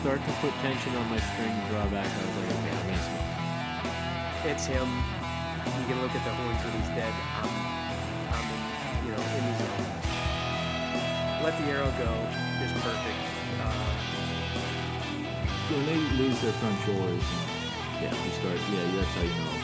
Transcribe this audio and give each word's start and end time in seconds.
start 0.00 0.24
to 0.24 0.32
put 0.40 0.52
tension 0.64 0.96
on 0.96 1.10
my 1.10 1.20
string 1.20 1.52
drawback, 1.68 2.06
I 2.08 2.20
was 2.24 2.36
like, 2.40 2.48
okay, 2.56 2.72
I'm 2.72 2.86
gonna 2.88 3.04
smoke. 3.04 4.48
It's 4.48 4.64
him. 4.64 4.88
You 5.76 5.84
can 5.92 6.00
look 6.00 6.14
at 6.16 6.24
the 6.24 6.32
horns 6.40 6.56
when 6.64 6.72
he's 6.80 6.88
dead. 6.96 7.12
I'm, 7.36 7.52
I'm 8.32 8.46
in, 8.48 8.60
you 9.04 9.12
know, 9.12 9.20
in 9.20 9.44
the 9.44 9.54
zone. 9.60 9.84
Let 11.44 11.52
the 11.60 11.64
arrow 11.68 11.92
go 12.00 12.12
is 12.64 12.72
perfect. 12.80 13.20
Uh, 13.60 13.92
When 15.68 15.84
they 15.84 16.00
lose 16.16 16.40
their 16.40 16.52
front 16.52 16.80
shoulders, 16.80 17.20
and, 17.20 18.00
yeah, 18.00 18.24
you 18.24 18.30
start. 18.40 18.56
Yeah, 18.72 18.96
that's 18.96 19.14
how 19.14 19.22
you 19.22 19.36
know 19.36 19.59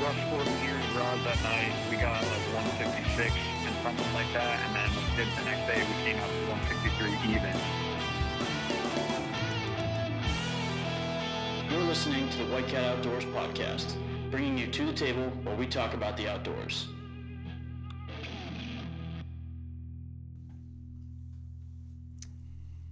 We 0.00 0.06
rushed 0.06 0.28
40 0.30 0.50
years 0.64 0.86
rods 0.96 1.22
that 1.24 1.42
night. 1.42 1.72
We 1.90 1.96
got 1.96 2.22
like 2.22 2.54
156 2.54 3.34
and 3.66 3.74
something 3.82 4.14
like 4.14 4.32
that. 4.32 4.58
And 4.64 4.74
then 4.74 4.88
the 5.14 5.24
next 5.44 5.66
day 5.66 5.76
we 5.76 5.92
came 6.04 6.16
to 6.16 6.24
163 6.48 7.10
even. 7.28 7.54
You're 11.70 11.86
listening 11.86 12.30
to 12.30 12.38
the 12.38 12.46
White 12.50 12.68
Cat 12.68 12.84
Outdoors 12.84 13.26
podcast, 13.26 13.96
bringing 14.30 14.56
you 14.56 14.68
to 14.68 14.86
the 14.86 14.94
table 14.94 15.30
where 15.42 15.56
we 15.56 15.66
talk 15.66 15.92
about 15.92 16.16
the 16.16 16.28
outdoors. 16.28 16.86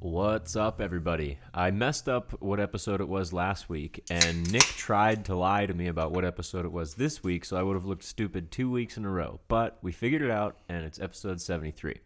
What's 0.00 0.54
up, 0.54 0.80
everybody? 0.80 1.40
I 1.52 1.72
messed 1.72 2.08
up 2.08 2.40
what 2.40 2.60
episode 2.60 3.00
it 3.00 3.08
was 3.08 3.32
last 3.32 3.68
week, 3.68 4.04
and 4.08 4.48
Nick 4.52 4.62
tried 4.62 5.24
to 5.24 5.34
lie 5.34 5.66
to 5.66 5.74
me 5.74 5.88
about 5.88 6.12
what 6.12 6.24
episode 6.24 6.64
it 6.64 6.70
was 6.70 6.94
this 6.94 7.24
week, 7.24 7.44
so 7.44 7.56
I 7.56 7.64
would 7.64 7.74
have 7.74 7.84
looked 7.84 8.04
stupid 8.04 8.52
two 8.52 8.70
weeks 8.70 8.96
in 8.96 9.04
a 9.04 9.10
row. 9.10 9.40
But 9.48 9.76
we 9.82 9.90
figured 9.90 10.22
it 10.22 10.30
out, 10.30 10.56
and 10.68 10.84
it's 10.84 11.00
episode 11.00 11.40
73. 11.40 11.98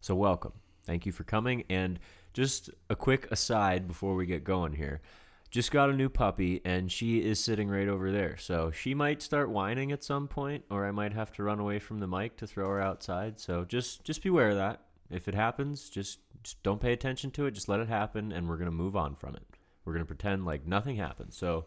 So, 0.00 0.14
welcome. 0.14 0.54
Thank 0.86 1.04
you 1.04 1.12
for 1.12 1.24
coming. 1.24 1.64
And 1.68 2.00
just 2.32 2.70
a 2.88 2.96
quick 2.96 3.30
aside 3.30 3.86
before 3.86 4.14
we 4.14 4.24
get 4.24 4.42
going 4.42 4.72
here 4.72 5.02
just 5.50 5.70
got 5.70 5.90
a 5.90 5.94
new 5.94 6.08
puppy, 6.08 6.62
and 6.64 6.90
she 6.90 7.18
is 7.18 7.38
sitting 7.38 7.68
right 7.68 7.86
over 7.86 8.10
there. 8.10 8.38
So, 8.38 8.70
she 8.70 8.94
might 8.94 9.20
start 9.20 9.50
whining 9.50 9.92
at 9.92 10.02
some 10.02 10.26
point, 10.26 10.64
or 10.70 10.86
I 10.86 10.90
might 10.90 11.12
have 11.12 11.32
to 11.32 11.42
run 11.42 11.60
away 11.60 11.80
from 11.80 12.00
the 12.00 12.06
mic 12.06 12.38
to 12.38 12.46
throw 12.46 12.68
her 12.68 12.80
outside. 12.80 13.38
So, 13.38 13.66
just, 13.66 14.04
just 14.04 14.22
beware 14.22 14.48
of 14.48 14.56
that. 14.56 14.85
If 15.10 15.28
it 15.28 15.34
happens, 15.34 15.88
just, 15.88 16.18
just 16.42 16.62
don't 16.62 16.80
pay 16.80 16.92
attention 16.92 17.30
to 17.32 17.46
it. 17.46 17.52
Just 17.52 17.68
let 17.68 17.80
it 17.80 17.88
happen, 17.88 18.32
and 18.32 18.48
we're 18.48 18.56
gonna 18.56 18.70
move 18.70 18.96
on 18.96 19.14
from 19.14 19.34
it. 19.36 19.42
We're 19.84 19.92
gonna 19.92 20.04
pretend 20.04 20.44
like 20.44 20.66
nothing 20.66 20.96
happened. 20.96 21.32
So 21.32 21.66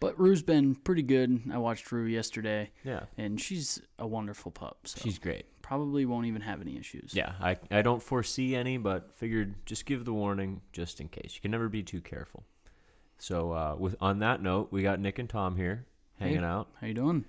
But 0.00 0.18
Rue's 0.18 0.42
been 0.42 0.74
pretty 0.74 1.02
good. 1.02 1.42
I 1.52 1.58
watched 1.58 1.90
Rue 1.92 2.06
yesterday, 2.06 2.70
yeah, 2.84 3.04
and 3.16 3.40
she's 3.40 3.80
a 3.98 4.06
wonderful 4.06 4.50
pup. 4.50 4.78
So 4.86 5.00
she's 5.02 5.18
great. 5.18 5.44
probably 5.62 6.04
won't 6.06 6.26
even 6.26 6.42
have 6.42 6.60
any 6.60 6.76
issues. 6.76 7.12
Yeah, 7.14 7.32
I 7.40 7.56
I 7.70 7.82
don't 7.82 8.02
foresee 8.02 8.54
any, 8.56 8.78
but 8.78 9.12
figured 9.12 9.54
just 9.66 9.86
give 9.86 10.04
the 10.04 10.12
warning 10.12 10.60
just 10.72 11.00
in 11.00 11.08
case. 11.08 11.34
You 11.36 11.40
can 11.40 11.50
never 11.52 11.68
be 11.68 11.82
too 11.84 12.00
careful. 12.00 12.44
So 13.18 13.52
uh, 13.52 13.76
with 13.78 13.94
on 14.00 14.18
that 14.20 14.42
note, 14.42 14.68
we 14.72 14.82
got 14.82 14.98
Nick 14.98 15.18
and 15.20 15.28
Tom 15.28 15.56
here 15.56 15.86
hanging 16.18 16.40
Hey. 16.40 16.44
out. 16.44 16.68
How 16.80 16.86
you 16.88 16.94
doing? 16.94 17.24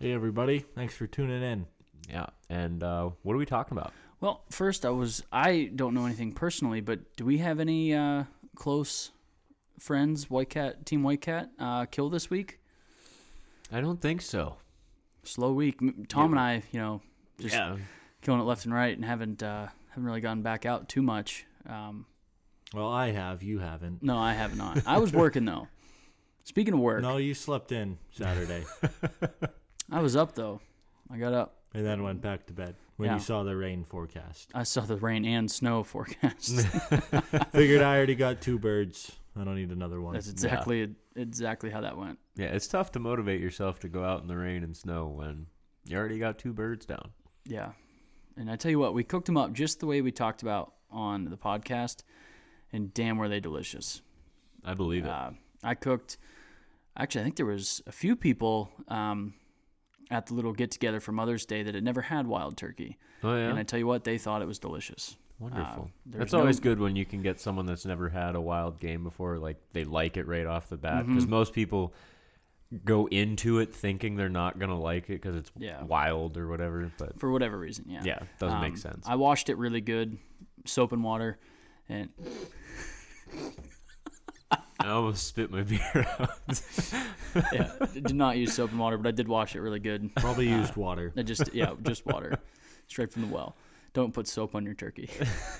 Hey, 0.00 0.12
everybody! 0.12 0.60
Thanks 0.74 0.94
for 0.94 1.06
tuning 1.06 1.42
in. 1.42 1.66
Yeah, 2.10 2.26
and 2.50 2.82
uh, 2.82 3.10
what 3.22 3.34
are 3.34 3.38
we 3.38 3.46
talking 3.46 3.76
about? 3.78 3.92
Well, 4.20 4.44
first 4.50 4.84
I 4.86 4.90
was 4.90 5.22
I 5.30 5.70
don't 5.74 5.94
know 5.94 6.06
anything 6.06 6.32
personally, 6.32 6.80
but 6.80 7.16
do 7.16 7.24
we 7.24 7.38
have 7.38 7.60
any 7.60 7.94
uh, 7.94 8.24
close 8.54 9.10
friends, 9.78 10.30
White 10.30 10.50
Cat 10.50 10.86
Team 10.86 11.02
White 11.02 11.20
Cat, 11.20 11.50
uh, 11.58 11.84
kill 11.86 12.08
this 12.08 12.30
week? 12.30 12.58
I 13.72 13.80
don't 13.80 14.00
think 14.00 14.22
so. 14.22 14.56
Slow 15.24 15.52
week. 15.52 15.80
Tom 16.08 16.32
and 16.32 16.40
I, 16.40 16.62
you 16.72 16.80
know, 16.80 17.02
just 17.40 17.54
yeah, 17.54 17.76
killing 18.22 18.40
it 18.40 18.44
left 18.44 18.64
and 18.64 18.72
right, 18.72 18.94
and 18.96 19.04
haven't 19.04 19.42
uh, 19.42 19.66
haven't 19.90 20.04
really 20.04 20.20
gone 20.20 20.42
back 20.42 20.64
out 20.64 20.88
too 20.88 21.02
much. 21.02 21.44
Um, 21.68 22.06
Well, 22.72 22.88
I 22.88 23.10
have. 23.10 23.42
You 23.42 23.58
haven't. 23.58 24.02
no, 24.02 24.16
I 24.16 24.32
have 24.34 24.56
not. 24.56 24.82
I 24.86 24.98
was 24.98 25.12
working 25.12 25.44
though. 25.44 25.68
Speaking 26.44 26.74
of 26.74 26.80
work, 26.80 27.02
No, 27.02 27.16
you 27.16 27.34
slept 27.34 27.72
in 27.72 27.98
Saturday 28.12 28.64
I 29.90 30.00
was 30.00 30.14
up 30.14 30.36
though. 30.36 30.60
I 31.10 31.18
got 31.18 31.32
up. 31.34 31.56
and 31.74 31.84
then 31.84 32.02
went 32.04 32.20
back 32.22 32.46
to 32.46 32.52
bed 32.52 32.76
when 32.96 33.08
Yeah. 33.08 33.14
you 33.14 33.20
saw 33.20 33.42
the 33.42 33.56
rain 33.56 33.84
forecast. 33.84 34.50
I 34.54 34.62
saw 34.64 34.82
the 34.82 34.96
rain 34.96 35.24
and 35.24 35.50
snow 35.50 35.82
forecast. 35.82 36.66
Figured 37.52 37.82
I 37.82 37.96
already 37.96 38.14
got 38.14 38.40
two 38.40 38.58
birds. 38.58 39.12
I 39.38 39.44
don't 39.44 39.56
need 39.56 39.70
another 39.70 40.00
one. 40.00 40.14
That's 40.14 40.30
exactly 40.30 40.94
exactly 41.14 41.70
how 41.70 41.82
that 41.82 41.96
went. 41.96 42.18
yeah. 42.36 42.46
It's 42.46 42.66
tough 42.66 42.92
to 42.92 42.98
motivate 42.98 43.40
yourself 43.40 43.80
to 43.80 43.88
go 43.88 44.02
out 44.04 44.22
in 44.22 44.28
the 44.28 44.36
rain 44.36 44.62
and 44.64 44.76
snow 44.76 45.08
when 45.08 45.46
you 45.84 45.96
already 45.96 46.18
got 46.18 46.38
two 46.38 46.52
birds 46.52 46.86
down. 46.86 47.10
Yeah. 47.44 47.72
And 48.36 48.50
I 48.50 48.56
tell 48.56 48.70
you 48.70 48.78
what, 48.78 48.92
we 48.94 49.04
cooked 49.04 49.26
them 49.26 49.36
up 49.36 49.52
just 49.52 49.80
the 49.80 49.86
way 49.86 50.00
we 50.02 50.10
talked 50.12 50.42
about 50.42 50.74
on 50.90 51.24
the 51.26 51.36
podcast, 51.38 52.02
and 52.72 52.92
damn, 52.92 53.16
were 53.18 53.28
they 53.28 53.40
delicious. 53.40 54.02
I 54.64 54.74
believe 54.74 55.04
it. 55.04 55.10
Uh, 55.10 55.30
I 55.62 55.74
cooked. 55.74 56.16
Actually, 56.98 57.22
I 57.22 57.24
think 57.24 57.36
there 57.36 57.46
was 57.46 57.82
a 57.86 57.92
few 57.92 58.14
people 58.16 58.70
um, 58.88 59.34
at 60.10 60.26
the 60.26 60.34
little 60.34 60.52
get 60.52 60.70
together 60.70 61.00
for 61.00 61.12
Mother's 61.12 61.44
Day 61.46 61.62
that 61.62 61.74
had 61.74 61.84
never 61.84 62.02
had 62.02 62.26
wild 62.26 62.56
turkey, 62.56 62.96
oh 63.24 63.34
yeah, 63.36 63.48
and 63.48 63.58
I 63.58 63.62
tell 63.62 63.78
you 63.78 63.86
what, 63.86 64.04
they 64.04 64.18
thought 64.18 64.42
it 64.42 64.46
was 64.48 64.58
delicious. 64.58 65.16
Wonderful. 65.38 65.90
there's 66.06 66.18
That's 66.20 66.32
no- 66.32 66.38
always 66.40 66.60
good 66.60 66.80
when 66.80 66.96
you 66.96 67.04
can 67.04 67.20
get 67.20 67.38
someone 67.40 67.66
that's 67.66 67.84
never 67.84 68.08
had 68.08 68.34
a 68.36 68.40
wild 68.40 68.80
game 68.80 69.02
before, 69.04 69.36
like 69.38 69.56
they 69.72 69.84
like 69.84 70.16
it 70.16 70.26
right 70.26 70.46
off 70.46 70.68
the 70.70 70.78
bat. 70.78 71.02
Mm-hmm. 71.02 71.14
Because 71.14 71.26
most 71.28 71.52
people 71.52 71.92
go 72.84 73.06
into 73.08 73.58
it 73.58 73.74
thinking 73.74 74.16
they're 74.16 74.28
not 74.30 74.58
gonna 74.58 74.78
like 74.80 75.04
it 75.10 75.20
because 75.20 75.36
it's 75.36 75.50
Yeah. 75.58 75.82
wild 75.84 76.36
or 76.38 76.48
whatever. 76.48 76.90
But 76.98 77.20
For 77.20 77.30
whatever 77.30 77.58
reason, 77.58 77.84
yeah. 77.88 78.00
yeah, 78.02 78.16
it 78.22 78.28
doesn't 78.38 78.60
make 78.60 78.72
Um, 78.72 78.76
sense. 78.78 79.06
I 79.06 79.16
washed 79.16 79.48
it 79.50 79.58
really 79.58 79.80
good, 79.82 80.16
soap 80.64 80.92
and 80.92 81.04
water, 81.04 81.38
and 81.88 82.08
I 84.78 84.88
almost 84.90 85.26
spit 85.26 85.50
my 85.50 85.62
beer 85.64 86.06
out. 86.18 86.62
yeah, 87.52 87.72
did 87.92 88.14
not 88.14 88.36
use 88.36 88.52
soap 88.54 88.70
and 88.70 88.78
water, 88.80 88.98
but 88.98 89.08
I 89.08 89.10
did 89.12 89.28
wash 89.28 89.54
it 89.56 89.60
really 89.60 89.78
good. 89.80 90.14
Probably 90.16 90.48
used 90.48 90.76
water. 90.76 91.12
I 91.16 91.22
just 91.22 91.54
yeah, 91.54 91.72
just 91.82 92.04
water, 92.06 92.38
straight 92.88 93.12
from 93.12 93.22
the 93.22 93.28
well. 93.34 93.56
Don't 93.94 94.12
put 94.12 94.28
soap 94.28 94.54
on 94.54 94.64
your 94.66 94.74
turkey. 94.74 95.08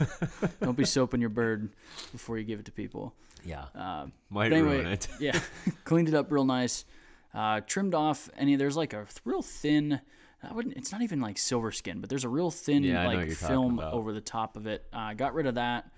Don't 0.61 0.77
be 0.77 0.85
soaping 0.85 1.21
your 1.23 1.31
bird 1.31 1.71
before 2.13 2.37
you 2.37 2.45
give 2.45 2.59
it 2.61 2.67
to 2.67 2.73
people. 2.73 3.15
yeah, 3.45 3.65
Uh, 3.75 4.07
might 4.29 4.51
but 4.51 4.61
ruin 4.61 4.87
it. 4.87 5.09
yeah, 5.19 5.39
cleaned 5.85 6.09
it 6.09 6.15
up 6.15 6.31
real 6.31 6.45
nice. 6.45 6.85
Uh, 7.33 7.61
trimmed 7.67 7.95
off 7.95 8.29
any. 8.37 8.57
There's 8.57 8.77
like 8.77 8.93
a 8.93 9.07
real 9.25 9.41
thin. 9.43 10.01
I 10.43 10.53
wouldn't. 10.53 10.77
It's 10.77 10.93
not 10.93 11.01
even 11.01 11.21
like 11.21 11.39
silver 11.39 11.73
skin, 11.73 12.01
but 12.01 12.11
there's 12.11 12.25
a 12.25 12.29
real 12.29 12.51
thin 12.51 12.83
Yeah, 12.85 13.03
I 13.03 13.07
like 13.15 13.31
film 13.33 13.81
over 13.81 14.13
the 14.13 14.21
top 14.21 14.57
of 14.59 14.67
it. 14.67 14.85
I 14.93 15.13
uh, 15.13 15.15
got 15.15 15.33
rid 15.33 15.47
of 15.47 15.55
that, 15.55 15.89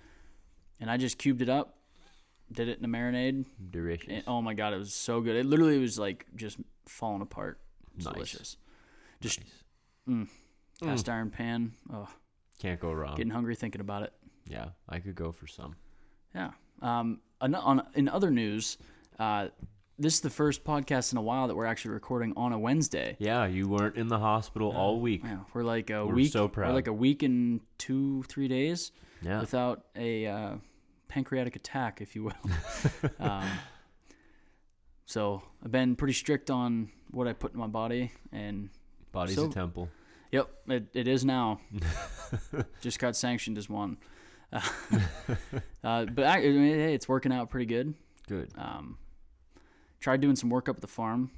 and 0.79 0.89
I 0.89 0.95
just 0.95 1.17
cubed 1.17 1.41
it 1.41 1.49
up. 1.49 1.75
Did 2.51 2.67
it 2.67 2.79
in 2.79 2.85
a 2.85 2.87
marinade. 2.87 3.45
Delicious. 3.69 4.07
And, 4.09 4.23
oh 4.27 4.41
my 4.41 4.53
god, 4.53 4.73
it 4.73 4.77
was 4.77 4.93
so 4.93 5.21
good. 5.21 5.35
It 5.35 5.45
literally 5.45 5.77
was 5.77 5.99
like 5.99 6.25
just 6.35 6.57
falling 6.87 7.21
apart. 7.21 7.59
Nice. 7.97 8.13
delicious. 8.13 8.57
Just 9.21 9.39
mm, 10.07 10.27
cast 10.81 11.09
iron 11.09 11.29
pan. 11.29 11.73
Oh, 11.93 12.07
Can't 12.59 12.79
go 12.79 12.91
wrong. 12.93 13.15
getting 13.15 13.31
hungry 13.31 13.55
thinking 13.55 13.81
about 13.81 14.03
it. 14.03 14.13
Yeah, 14.47 14.69
I 14.87 14.99
could 14.99 15.15
go 15.15 15.31
for 15.31 15.47
some. 15.47 15.75
Yeah. 16.33 16.51
Um. 16.81 17.19
On, 17.41 17.53
on 17.55 17.87
in 17.95 18.09
other 18.09 18.31
news, 18.31 18.77
uh, 19.19 19.49
this 19.97 20.15
is 20.15 20.21
the 20.21 20.29
first 20.29 20.63
podcast 20.63 21.11
in 21.11 21.17
a 21.17 21.21
while 21.21 21.47
that 21.47 21.55
we're 21.55 21.65
actually 21.65 21.91
recording 21.91 22.33
on 22.35 22.51
a 22.53 22.59
Wednesday. 22.59 23.15
Yeah, 23.19 23.45
you 23.45 23.67
weren't 23.67 23.95
in 23.95 24.07
the 24.07 24.17
hospital 24.19 24.71
all 24.71 24.99
week. 24.99 25.21
Yeah, 25.23 25.39
we're 25.53 25.63
like 25.63 25.89
a 25.89 26.05
We're 26.05 26.15
week. 26.15 26.31
so 26.31 26.47
proud. 26.47 26.69
We're 26.69 26.73
like 26.75 26.87
a 26.87 26.93
week 26.93 27.21
and 27.23 27.61
two, 27.77 28.23
three 28.23 28.47
days 28.47 28.91
Yeah, 29.21 29.39
without 29.41 29.83
a 29.95 30.25
uh, 30.27 30.55
pancreatic 31.09 31.57
attack, 31.57 31.99
if 31.99 32.15
you 32.15 32.23
will. 32.23 32.51
um, 33.19 33.49
so 35.05 35.43
I've 35.63 35.71
been 35.71 35.95
pretty 35.95 36.13
strict 36.13 36.49
on 36.49 36.89
what 37.11 37.27
I 37.27 37.33
put 37.33 37.53
in 37.53 37.59
my 37.59 37.67
body, 37.67 38.11
and 38.31 38.69
body's 39.11 39.35
so- 39.35 39.47
a 39.47 39.49
temple. 39.49 39.89
Yep, 40.31 40.49
it, 40.67 40.85
it 40.93 41.07
is 41.07 41.25
now. 41.25 41.59
Just 42.81 42.99
got 42.99 43.15
sanctioned 43.15 43.57
as 43.57 43.67
one. 43.67 43.97
Uh, 44.53 44.61
uh, 45.83 46.05
but 46.05 46.25
I, 46.25 46.37
I 46.37 46.41
mean, 46.41 46.75
hey, 46.75 46.93
it's 46.93 47.09
working 47.09 47.31
out 47.31 47.49
pretty 47.49 47.65
good. 47.65 47.95
Good. 48.27 48.51
Um, 48.55 48.99
tried 49.99 50.21
doing 50.21 50.35
some 50.35 50.51
work 50.51 50.69
up 50.69 50.75
at 50.75 50.81
the 50.81 50.87
farm 50.87 51.31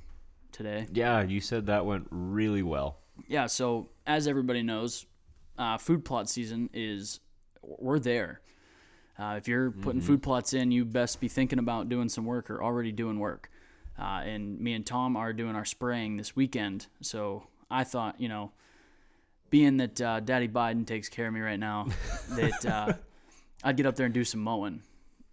today. 0.51 0.87
Yeah, 0.91 1.21
you 1.21 1.39
said 1.39 1.67
that 1.67 1.85
went 1.85 2.07
really 2.11 2.63
well. 2.63 2.97
Yeah, 3.29 3.45
so 3.47 3.89
as 4.05 4.27
everybody 4.27 4.61
knows, 4.61 5.05
uh, 5.57 5.77
food 5.77 6.03
plot 6.03 6.29
season 6.29 6.69
is 6.73 7.21
we're 7.61 7.99
there. 7.99 8.41
Uh, 9.19 9.35
if 9.37 9.47
you're 9.47 9.71
putting 9.71 10.01
food 10.01 10.23
plots 10.23 10.53
in, 10.53 10.71
you 10.71 10.85
best 10.85 11.19
be 11.19 11.27
thinking 11.27 11.59
about 11.59 11.89
doing 11.89 12.09
some 12.09 12.25
work 12.25 12.49
or 12.49 12.63
already 12.63 12.91
doing 12.91 13.19
work. 13.19 13.49
Uh, 13.99 14.21
and 14.25 14.59
me 14.59 14.73
and 14.73 14.85
Tom 14.85 15.15
are 15.15 15.33
doing 15.33 15.55
our 15.55 15.65
spraying 15.65 16.17
this 16.17 16.35
weekend. 16.35 16.87
So 17.01 17.43
I 17.69 17.83
thought, 17.83 18.19
you 18.19 18.29
know, 18.29 18.51
being 19.49 19.77
that 19.77 20.01
uh, 20.01 20.19
Daddy 20.21 20.47
Biden 20.47 20.87
takes 20.87 21.09
care 21.09 21.27
of 21.27 21.33
me 21.33 21.41
right 21.41 21.59
now, 21.59 21.87
that 22.29 22.65
uh, 22.65 22.93
I'd 23.63 23.77
get 23.77 23.85
up 23.85 23.95
there 23.95 24.05
and 24.05 24.13
do 24.13 24.23
some 24.23 24.41
mowing. 24.41 24.81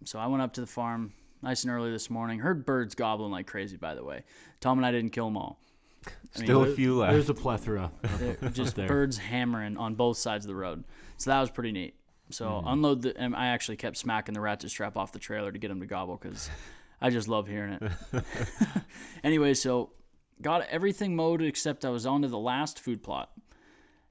So 0.05 0.19
I 0.19 0.27
went 0.27 0.43
up 0.43 0.53
to 0.53 0.61
the 0.61 0.67
farm 0.67 1.13
nice 1.41 1.63
and 1.63 1.71
early 1.71 1.91
this 1.91 2.09
morning. 2.09 2.39
Heard 2.39 2.65
birds 2.65 2.95
gobbling 2.95 3.31
like 3.31 3.47
crazy, 3.47 3.77
by 3.77 3.95
the 3.95 4.03
way. 4.03 4.23
Tom 4.59 4.77
and 4.77 4.85
I 4.85 4.91
didn't 4.91 5.11
kill 5.11 5.25
them 5.25 5.37
all. 5.37 5.57
I 6.05 6.39
mean, 6.39 6.45
Still 6.45 6.63
a 6.63 6.73
few 6.75 6.97
left. 6.99 7.13
There's 7.13 7.29
a 7.29 7.33
plethora. 7.33 7.91
They're 8.19 8.35
just 8.51 8.75
there. 8.75 8.87
birds 8.87 9.17
hammering 9.17 9.77
on 9.77 9.95
both 9.95 10.17
sides 10.17 10.45
of 10.45 10.49
the 10.49 10.55
road. 10.55 10.83
So 11.17 11.31
that 11.31 11.39
was 11.41 11.49
pretty 11.49 11.71
neat. 11.71 11.95
So 12.31 12.45
Mm-hmm. 12.45 12.67
unload 12.67 13.01
the, 13.01 13.17
and 13.17 13.35
I 13.35 13.47
actually 13.47 13.77
kept 13.77 13.97
smacking 13.97 14.33
the 14.33 14.41
ratchet 14.41 14.69
strap 14.69 14.95
off 14.97 15.11
the 15.11 15.19
trailer 15.19 15.51
to 15.51 15.57
get 15.59 15.71
him 15.71 15.79
to 15.79 15.85
gobble 15.87 16.17
because 16.21 16.49
I 17.01 17.09
just 17.09 17.27
love 17.27 17.47
hearing 17.47 17.73
it. 17.81 17.91
anyway, 19.23 19.53
so 19.55 19.91
got 20.41 20.61
everything 20.69 21.15
mowed 21.15 21.41
except 21.41 21.85
I 21.85 21.89
was 21.89 22.05
onto 22.05 22.27
the 22.27 22.37
last 22.37 22.79
food 22.79 23.01
plot, 23.03 23.31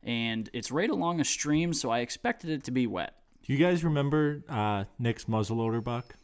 and 0.02 0.50
it's 0.52 0.70
right 0.72 0.90
along 0.90 1.20
a 1.20 1.24
stream, 1.24 1.72
so 1.72 1.90
I 1.90 2.00
expected 2.00 2.50
it 2.50 2.64
to 2.64 2.70
be 2.70 2.86
wet. 2.86 3.14
Do 3.44 3.52
you 3.52 3.58
guys 3.58 3.84
remember 3.84 4.42
uh, 4.48 4.84
Nick's 4.98 5.24
muzzleloader 5.26 5.82
buck? 5.82 6.14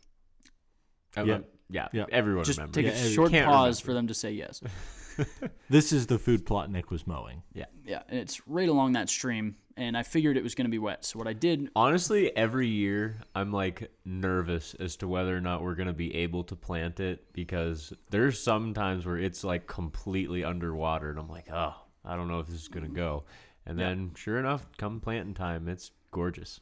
Uh, 1.17 1.25
Yeah. 1.25 1.39
yeah, 1.71 1.89
Yeah. 1.93 2.05
Everyone 2.11 2.45
Just 2.45 2.59
remembers. 2.59 2.75
take 2.85 2.87
Yeah, 2.93 3.01
a 3.05 3.13
short 3.13 3.31
pause 3.33 3.37
remember. 3.39 3.75
for 3.77 3.93
them 3.95 4.07
to 4.09 4.15
say 4.15 4.33
yes. 4.33 4.61
This 5.71 5.93
is 5.93 6.07
the 6.07 6.19
food 6.19 6.45
plot 6.47 6.71
Nick 6.71 6.91
was 6.91 7.07
mowing. 7.07 7.43
Yeah, 7.55 7.65
yeah, 7.85 8.03
and 8.09 8.19
it's 8.21 8.47
right 8.47 8.69
along 8.69 8.93
that 8.93 9.09
stream, 9.09 9.57
and 9.77 9.97
I 9.97 10.03
figured 10.03 10.37
it 10.37 10.43
was 10.43 10.55
going 10.55 10.67
to 10.67 10.71
be 10.71 10.79
wet. 10.79 11.05
So 11.05 11.19
what 11.19 11.27
I 11.27 11.33
did 11.33 11.71
Honestly, 11.75 12.37
every 12.37 12.69
year 12.69 13.17
I'm 13.35 13.51
like 13.51 13.91
nervous 14.05 14.75
as 14.75 14.97
to 14.97 15.09
whether 15.09 15.37
or 15.37 15.41
not 15.41 15.63
we're 15.63 15.75
gonna 15.75 15.93
be 15.95 16.15
able 16.17 16.45
to 16.45 16.57
plant 16.57 17.01
it 17.01 17.33
because 17.33 17.93
there's 18.11 18.41
some 18.41 18.75
times 18.75 19.07
where 19.07 19.17
it's 19.17 19.43
like 19.43 19.67
completely 19.67 20.45
underwater, 20.45 21.11
and 21.11 21.19
I'm 21.19 21.29
like, 21.29 21.49
oh, 21.53 21.75
I 22.05 22.15
don't 22.17 22.29
know 22.29 22.41
if 22.41 22.47
this 22.47 22.61
is 22.61 22.69
gonna 22.69 22.89
go. 22.89 23.25
And 23.67 23.79
Yeah. 23.79 23.89
then, 23.89 24.13
sure 24.15 24.39
enough, 24.39 24.67
come 24.77 25.01
planting 25.01 25.35
time, 25.35 25.69
it's 25.69 25.91
gorgeous. 26.11 26.61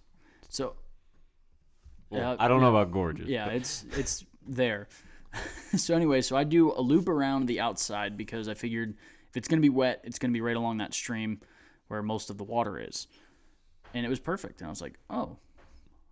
so 0.49 0.77
Well, 2.11 2.21
Yeah, 2.21 2.37
I 2.39 2.47
don't 2.49 2.61
know 2.61 2.71
about 2.71 2.93
gorgeous. 2.93 3.29
yeah, 3.29 3.49
it's 3.49 3.85
it's 3.97 4.25
there. 4.47 4.87
so 5.77 5.95
anyway, 5.95 6.21
so 6.21 6.37
I 6.37 6.45
do 6.45 6.73
a 6.73 6.81
loop 6.81 7.09
around 7.09 7.47
the 7.47 7.61
outside 7.61 8.17
because 8.17 8.49
I 8.49 8.55
figured 8.55 8.95
if 9.31 9.37
it's 9.37 9.49
gonna 9.49 9.63
be 9.63 9.71
wet, 9.71 10.01
it's 10.05 10.19
gonna 10.19 10.33
be 10.33 10.41
right 10.41 10.57
along 10.57 10.79
that 10.79 10.93
stream 10.95 11.41
where 11.89 12.03
most 12.03 12.31
of 12.31 12.39
the 12.39 12.45
water 12.45 12.79
is, 12.79 13.07
and 13.95 14.05
it 14.05 14.09
was 14.09 14.21
perfect. 14.21 14.61
And 14.61 14.67
I 14.67 14.71
was 14.71 14.81
like, 14.83 14.99
oh, 15.11 15.39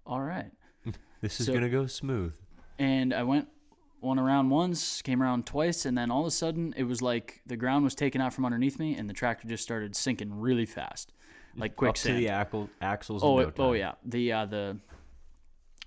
all 0.06 0.20
right. 0.20 0.50
this 1.20 1.40
is 1.40 1.46
So- 1.46 1.52
gonna 1.54 1.68
go 1.68 1.86
smooth. 1.86 2.32
And 2.78 3.12
I 3.12 3.24
went 3.24 3.48
one 4.00 4.18
around 4.18 4.48
once, 4.48 5.02
came 5.02 5.22
around 5.22 5.44
twice, 5.44 5.84
and 5.84 5.96
then 5.98 6.10
all 6.10 6.22
of 6.22 6.26
a 6.26 6.30
sudden 6.30 6.72
it 6.78 6.84
was 6.84 7.02
like 7.02 7.42
the 7.46 7.56
ground 7.56 7.84
was 7.84 7.94
taken 7.94 8.22
out 8.22 8.32
from 8.32 8.46
underneath 8.46 8.78
me, 8.78 8.94
and 8.96 9.08
the 9.10 9.12
tractor 9.12 9.46
just 9.46 9.62
started 9.62 9.94
sinking 9.94 10.40
really 10.40 10.64
fast, 10.64 11.12
like 11.56 11.72
Up 11.72 11.74
to 11.74 11.78
quicksand. 11.78 12.18
the 12.18 12.28
axle, 12.30 12.70
axles. 12.80 13.22
Oh, 13.22 13.34
no 13.36 13.48
it- 13.48 13.54
oh 13.58 13.72
yeah. 13.74 13.92
The 14.06 14.32
uh, 14.32 14.46
the 14.46 14.78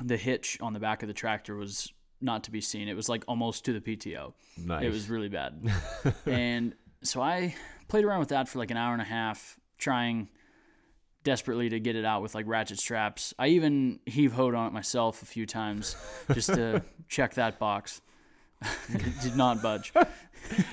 the 0.04 0.18
hitch 0.18 0.60
on 0.62 0.74
the 0.74 0.80
back 0.80 1.02
of 1.02 1.08
the 1.08 1.14
tractor 1.14 1.56
was 1.56 1.92
not 2.24 2.46
to 2.46 2.52
be 2.52 2.62
seen. 2.62 2.88
It 2.88 2.96
was 2.96 3.10
like 3.10 3.24
almost 3.28 3.66
to 3.66 3.74
the 3.74 3.82
PTO. 3.82 4.34
Nice. 4.58 4.84
It 4.84 4.92
was 4.92 5.10
really 5.10 5.30
bad. 5.30 5.62
and 6.26 6.74
so 7.02 7.22
I 7.22 7.56
played 7.88 8.06
around 8.06 8.20
with 8.20 8.30
that 8.30 8.48
for 8.48 8.60
like 8.60 8.72
an 8.72 8.78
hour 8.78 8.94
and 8.94 9.02
a 9.02 9.06
half, 9.06 9.60
trying 9.78 10.30
desperately 11.24 11.70
to 11.70 11.80
get 11.80 11.96
it 11.96 12.06
out 12.06 12.22
with 12.22 12.36
like 12.36 12.46
ratchet 12.48 12.80
straps. 12.80 13.34
I 13.38 13.48
even 13.50 14.00
heave 14.06 14.34
hoed 14.34 14.56
on 14.56 14.68
it 14.68 14.74
myself 14.74 15.22
a 15.22 15.26
few 15.26 15.46
times 15.46 15.96
just 16.34 16.50
to 16.54 16.84
check 17.08 17.36
that 17.36 17.60
box. 17.60 18.02
it 18.90 19.04
did 19.22 19.36
not 19.36 19.62
budge. 19.62 19.94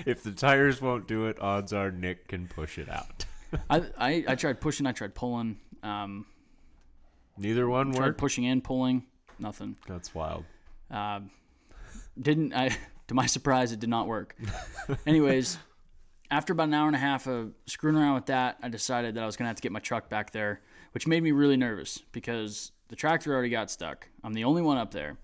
if 0.06 0.22
the 0.22 0.32
tires 0.32 0.80
won't 0.80 1.06
do 1.06 1.26
it, 1.26 1.40
odds 1.40 1.72
are 1.72 1.90
Nick 1.90 2.28
can 2.28 2.48
push 2.48 2.78
it 2.78 2.88
out. 2.88 3.24
I, 3.68 3.82
I, 3.98 4.24
I 4.28 4.34
tried 4.36 4.60
pushing, 4.60 4.86
I 4.86 4.92
tried 4.92 5.14
pulling, 5.14 5.58
um, 5.82 6.26
Neither 7.36 7.68
one 7.68 7.92
tried 7.92 8.00
worked. 8.00 8.18
pushing 8.18 8.46
and 8.46 8.62
pulling, 8.62 9.04
nothing. 9.38 9.76
That's 9.88 10.14
wild. 10.14 10.44
Uh, 10.90 11.20
didn't 12.20 12.52
I? 12.54 12.76
To 13.08 13.14
my 13.14 13.26
surprise, 13.26 13.72
it 13.72 13.80
did 13.80 13.88
not 13.90 14.06
work. 14.06 14.36
Anyways, 15.04 15.58
after 16.30 16.52
about 16.52 16.68
an 16.68 16.74
hour 16.74 16.86
and 16.86 16.94
a 16.94 17.00
half 17.00 17.26
of 17.26 17.50
screwing 17.66 17.96
around 17.96 18.14
with 18.14 18.26
that, 18.26 18.56
I 18.62 18.68
decided 18.68 19.16
that 19.16 19.24
I 19.24 19.26
was 19.26 19.36
gonna 19.36 19.48
have 19.48 19.56
to 19.56 19.62
get 19.62 19.72
my 19.72 19.80
truck 19.80 20.08
back 20.08 20.30
there, 20.30 20.60
which 20.92 21.08
made 21.08 21.20
me 21.24 21.32
really 21.32 21.56
nervous 21.56 21.98
because 22.12 22.70
the 22.86 22.94
tractor 22.94 23.32
already 23.34 23.48
got 23.50 23.68
stuck. 23.68 24.06
I'm 24.22 24.32
the 24.32 24.44
only 24.44 24.62
one 24.62 24.76
up 24.78 24.92
there, 24.92 25.18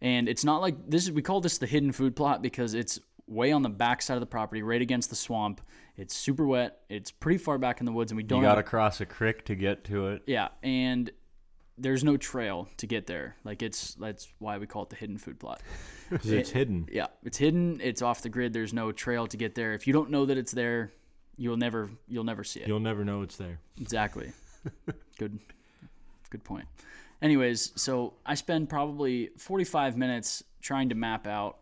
and 0.00 0.28
it's 0.28 0.44
not 0.44 0.60
like 0.60 0.90
this 0.90 1.04
is. 1.04 1.12
We 1.12 1.22
call 1.22 1.40
this 1.40 1.58
the 1.58 1.66
hidden 1.68 1.92
food 1.92 2.16
plot 2.16 2.42
because 2.42 2.74
it's 2.74 2.98
way 3.28 3.52
on 3.52 3.62
the 3.62 3.68
back 3.68 4.02
side 4.02 4.14
of 4.14 4.20
the 4.20 4.26
property, 4.26 4.64
right 4.64 4.82
against 4.82 5.08
the 5.08 5.14
swamp. 5.16 5.60
It's 5.96 6.12
super 6.12 6.44
wet. 6.44 6.80
It's 6.88 7.12
pretty 7.12 7.38
far 7.38 7.56
back 7.56 7.78
in 7.78 7.86
the 7.86 7.92
woods, 7.92 8.10
and 8.10 8.16
we 8.16 8.24
don't. 8.24 8.42
You 8.42 8.48
got 8.48 8.56
to 8.56 8.64
cross 8.64 9.00
a 9.00 9.06
creek 9.06 9.44
to 9.44 9.54
get 9.54 9.84
to 9.84 10.08
it. 10.08 10.22
yeah, 10.26 10.48
and 10.64 11.08
there's 11.78 12.02
no 12.02 12.16
trail 12.16 12.68
to 12.78 12.86
get 12.86 13.06
there. 13.06 13.36
Like 13.44 13.62
it's 13.62 13.94
that's 13.94 14.28
why 14.38 14.58
we 14.58 14.66
call 14.66 14.82
it 14.84 14.90
the 14.90 14.96
hidden 14.96 15.18
food 15.18 15.38
plot. 15.38 15.62
it's 16.10 16.50
hidden. 16.50 16.88
Yeah, 16.90 17.06
it's 17.24 17.38
hidden. 17.38 17.80
It's 17.82 18.02
off 18.02 18.22
the 18.22 18.28
grid. 18.28 18.52
There's 18.52 18.72
no 18.72 18.92
trail 18.92 19.26
to 19.26 19.36
get 19.36 19.54
there. 19.54 19.74
If 19.74 19.86
you 19.86 19.92
don't 19.92 20.10
know 20.10 20.26
that 20.26 20.38
it's 20.38 20.52
there, 20.52 20.92
you'll 21.36 21.56
never 21.56 21.90
you'll 22.08 22.24
never 22.24 22.44
see 22.44 22.60
it. 22.60 22.68
You'll 22.68 22.80
never 22.80 23.04
know 23.04 23.22
it's 23.22 23.36
there. 23.36 23.60
Exactly. 23.80 24.32
good 25.18 25.38
good 26.30 26.44
point. 26.44 26.66
Anyways, 27.22 27.72
so 27.76 28.14
I 28.26 28.34
spend 28.34 28.68
probably 28.68 29.30
45 29.38 29.96
minutes 29.96 30.42
trying 30.60 30.90
to 30.90 30.94
map 30.94 31.26
out 31.26 31.58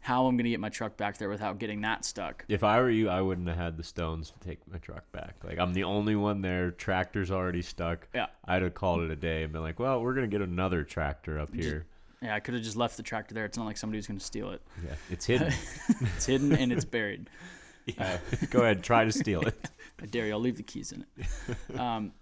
how 0.00 0.26
I'm 0.26 0.36
going 0.36 0.44
to 0.44 0.50
get 0.50 0.60
my 0.60 0.68
truck 0.68 0.96
back 0.96 1.18
there 1.18 1.28
without 1.28 1.58
getting 1.58 1.82
that 1.82 2.04
stuck. 2.04 2.44
If 2.48 2.64
I 2.64 2.80
were 2.80 2.90
you, 2.90 3.08
I 3.08 3.20
wouldn't 3.20 3.48
have 3.48 3.56
had 3.56 3.76
the 3.76 3.82
stones 3.82 4.30
to 4.30 4.46
take 4.46 4.60
my 4.70 4.78
truck 4.78 5.10
back. 5.12 5.36
Like 5.44 5.58
I'm 5.58 5.74
the 5.74 5.84
only 5.84 6.16
one 6.16 6.40
there. 6.40 6.70
Tractor's 6.70 7.30
already 7.30 7.62
stuck. 7.62 8.08
Yeah. 8.14 8.26
I'd 8.44 8.62
have 8.62 8.74
called 8.74 9.00
it 9.00 9.10
a 9.10 9.16
day 9.16 9.42
and 9.42 9.52
been 9.52 9.62
like, 9.62 9.78
"Well, 9.78 10.00
we're 10.00 10.14
gonna 10.14 10.26
get 10.28 10.40
another 10.40 10.84
tractor 10.84 11.38
up 11.38 11.54
here." 11.54 11.86
Yeah, 12.22 12.34
I 12.34 12.40
could 12.40 12.54
have 12.54 12.62
just 12.62 12.76
left 12.76 12.96
the 12.96 13.02
tractor 13.02 13.34
there. 13.34 13.44
It's 13.44 13.56
not 13.56 13.66
like 13.66 13.76
somebody 13.76 13.98
was 13.98 14.06
going 14.08 14.18
to 14.18 14.24
steal 14.24 14.50
it. 14.50 14.60
Yeah, 14.84 14.94
it's 15.10 15.24
hidden. 15.24 15.52
It's 16.16 16.26
hidden 16.26 16.52
and 16.52 16.72
it's 16.72 16.84
buried. 16.84 17.30
yeah. 17.86 18.18
Go 18.50 18.62
ahead, 18.62 18.82
try 18.82 19.04
to 19.04 19.12
steal 19.12 19.42
it. 19.42 19.70
I 20.02 20.06
dare 20.06 20.26
you. 20.26 20.32
I'll 20.32 20.40
leave 20.40 20.56
the 20.56 20.62
keys 20.62 20.92
in 20.92 21.04
it. 21.16 21.78
Um, 21.78 22.12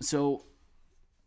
so, 0.00 0.44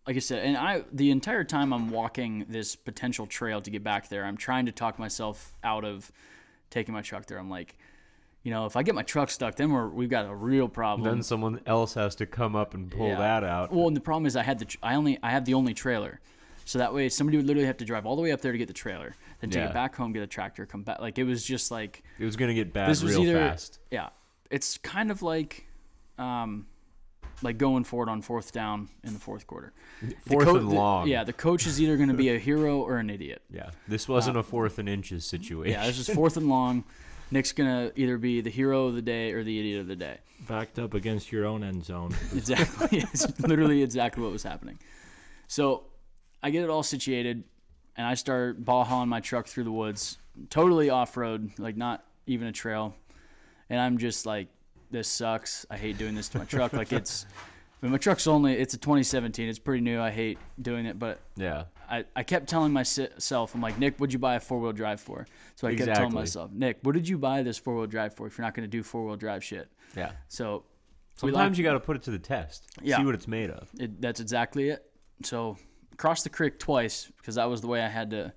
like 0.07 0.16
I 0.16 0.19
said, 0.19 0.44
and 0.46 0.56
I 0.57 0.84
the 0.92 1.12
entire 1.12 1.44
time 1.44 1.74
I'm 1.74 1.90
walking 1.90 2.46
this 2.50 2.75
potential 2.75 3.25
trail 3.25 3.62
to 3.62 3.70
get 3.72 3.84
back 3.84 4.10
there, 4.10 4.25
I'm 4.25 4.38
trying 4.38 4.65
to 4.68 4.72
talk 4.72 5.00
myself 5.00 5.53
out 5.63 5.84
of 5.86 6.12
taking 6.70 6.94
my 6.94 7.01
truck 7.01 7.25
there. 7.25 7.38
I'm 7.39 7.50
like, 7.50 7.77
you 8.44 8.51
know, 8.51 8.65
if 8.65 8.75
I 8.75 8.84
get 8.84 8.94
my 8.94 9.01
truck 9.03 9.30
stuck, 9.32 9.56
then 9.56 9.72
we're 9.72 9.88
we've 9.88 10.10
got 10.10 10.25
a 10.30 10.36
real 10.36 10.68
problem. 10.68 11.08
then 11.10 11.24
someone 11.24 11.60
else 11.65 11.94
has 11.96 12.15
to 12.15 12.25
come 12.25 12.56
up 12.56 12.74
and 12.75 12.91
pull 12.91 13.08
Yeah. 13.08 13.18
that 13.18 13.44
out. 13.44 13.72
Well, 13.72 13.88
and 13.88 13.96
the 13.98 14.01
problem 14.01 14.25
is 14.27 14.36
I 14.36 14.44
had 14.44 14.60
the 14.60 14.68
I 14.84 14.96
only 14.96 15.18
I 15.24 15.32
have 15.32 15.46
the 15.46 15.56
only 15.56 15.74
trailer, 15.74 16.20
so 16.65 16.77
that 16.80 16.94
way 16.94 17.10
somebody 17.10 17.38
would 17.38 17.48
literally 17.48 17.68
have 17.68 17.77
to 17.77 17.86
drive 17.86 18.06
all 18.06 18.15
the 18.15 18.22
way 18.22 18.32
up 18.32 18.41
there 18.41 18.51
to 18.51 18.58
get 18.60 18.68
the 18.68 18.74
trailer, 18.74 19.15
then 19.41 19.50
take 19.50 19.63
Yeah. 19.63 19.70
it 19.70 19.74
back 19.74 19.96
home, 19.96 20.13
get 20.13 20.22
a 20.22 20.27
tractor, 20.27 20.65
come 20.68 20.84
back. 20.84 21.00
Like 21.00 21.18
it 21.18 21.24
was 21.24 21.44
just 21.44 21.72
like 21.72 22.03
It 22.20 22.25
was 22.25 22.36
gonna 22.36 22.53
get 22.53 22.72
bad 22.74 22.89
this 22.91 23.01
was 23.01 23.13
real 23.13 23.24
either 23.24 23.39
fast. 23.39 23.80
yeah 23.89 24.10
it's 24.51 24.77
kind 24.77 25.10
of 25.10 25.24
like 25.24 25.65
um 26.20 26.68
like 27.42 27.58
going 27.58 27.84
for 27.84 28.04
it 28.04 28.10
on 28.10 28.22
fourth 28.22 28.51
down 28.51 28.89
in 29.04 29.13
the 29.13 29.20
fourth 29.20 29.46
quarter. 29.48 29.74
The 30.01 30.15
Fourth 30.27 30.46
co- 30.46 30.56
and 30.58 30.70
the- 30.70 30.75
long. 30.75 31.08
yeah 31.08 31.24
the 31.24 31.34
coach 31.34 31.65
is 31.68 31.82
either 31.82 31.98
going 31.98 32.10
to 32.10 32.15
be 32.15 32.30
a 32.30 32.38
hero 32.39 32.80
or 32.82 32.98
an 32.98 33.10
idiot. 33.10 33.42
Yeah, 33.51 33.70
this 33.88 34.08
wasn't 34.08 34.38
a 34.38 34.44
fourth 34.44 34.80
and 34.80 34.88
inches 34.89 35.25
situation. 35.25 35.77
Uh, 35.77 35.82
yeah 35.82 35.88
this 35.88 36.00
is 36.00 36.10
fourth 36.13 36.38
and 36.38 36.48
long. 36.50 36.84
Nick's 37.32 37.51
going 37.54 37.70
to 37.89 38.00
either 38.00 38.18
be 38.18 38.42
the 38.42 38.50
hero 38.51 38.86
of 38.88 38.96
the 38.96 39.01
day 39.01 39.32
or 39.32 39.44
the 39.44 39.60
idiot 39.60 39.82
of 39.82 39.88
the 39.88 39.96
day. 39.96 40.18
Backed 40.48 40.77
up 40.77 40.94
against 40.94 41.32
your 41.32 41.46
own 41.46 41.63
end 41.63 41.84
zone. 41.84 42.13
exactly. 42.36 43.00
It's 43.00 43.39
literally 43.39 43.82
exactly 43.82 44.22
what 44.22 44.32
was 44.32 44.44
happening. 44.44 44.77
So 45.48 45.86
i 46.44 46.50
get 46.51 46.63
it 46.63 46.70
all 46.70 46.84
situated 46.84 47.44
and 47.98 48.06
i 48.06 48.13
start 48.13 48.63
ball 48.63 48.84
hauling 48.84 49.10
my 49.10 49.20
truck 49.22 49.48
through 49.48 49.63
the 49.63 49.72
woods. 49.72 50.18
Totally 50.50 50.89
off-road 50.89 51.51
like 51.58 51.75
not 51.77 52.04
even 52.27 52.48
a 52.48 52.51
trail. 52.51 52.94
And 53.70 53.80
i'm 53.80 53.98
just 53.98 54.25
like 54.25 54.48
this 54.92 55.08
sucks 55.08 55.65
i 55.70 55.77
hate 55.77 55.98
doing 55.98 56.15
this 56.15 56.30
to 56.30 56.38
my 56.38 56.46
truck 56.46 56.74
like 56.74 56.94
it's 56.94 57.25
I 57.82 57.86
mean, 57.86 57.92
my 57.92 57.98
truck's 57.98 58.25
only 58.27 58.54
it's 58.54 58.74
a 58.74 58.77
2017 58.77 59.50
it's 59.50 59.60
pretty 59.60 59.82
new 59.82 60.00
i 60.00 60.12
hate 60.12 60.38
doing 60.62 60.86
it 60.86 60.98
but 60.98 61.20
yeah. 61.36 61.65
I, 61.89 62.06
I 62.15 62.24
kept 62.24 62.50
telling 62.50 62.74
myself, 62.74 63.54
I'm 63.54 63.62
like, 63.62 63.77
Nick, 63.77 63.98
what'd 63.98 64.13
you 64.13 64.20
buy 64.20 64.36
a 64.36 64.39
four 64.39 64.60
wheel 64.60 64.72
drive 64.72 65.00
for? 65.00 65.27
So 65.56 65.68
I 65.68 65.75
kept 65.75 65.94
telling 65.96 66.13
myself, 66.13 66.51
Nick, 66.51 66.80
what 66.82 66.94
did 66.96 67.08
you 67.08 67.18
buy 67.18 67.44
this 67.44 67.58
four 67.58 67.75
wheel 67.75 67.86
drive 67.86 68.15
for 68.15 68.27
if 68.27 68.38
you're 68.38 68.46
not 68.46 68.54
going 68.54 68.68
to 68.68 68.72
do 68.72 68.84
four 68.84 69.06
wheel 69.06 69.15
drive 69.15 69.44
shit? 69.44 69.70
Yeah. 69.96 70.12
So 70.27 70.63
Sometimes 71.15 71.36
locked- 71.36 71.58
you 71.58 71.63
got 71.63 71.74
to 71.74 71.80
put 71.80 71.96
it 71.96 72.04
to 72.04 72.12
the 72.12 72.20
test. 72.20 72.68
Yeah. 72.82 72.98
See 72.98 73.06
what 73.06 73.15
it's 73.15 73.27
made 73.27 73.50
of. 73.50 73.70
It, 73.80 74.01
that's 74.01 74.20
exactly 74.20 74.70
it. 74.70 74.84
So 75.24 75.58
crossed 75.98 76.25
the 76.25 76.30
creek 76.30 76.60
twice 76.60 77.12
because 77.18 77.36
that 77.36 77.50
was 77.50 77.62
the 77.62 77.68
way 77.68 77.82
I 77.82 77.88
had 77.88 78.12
to. 78.12 78.34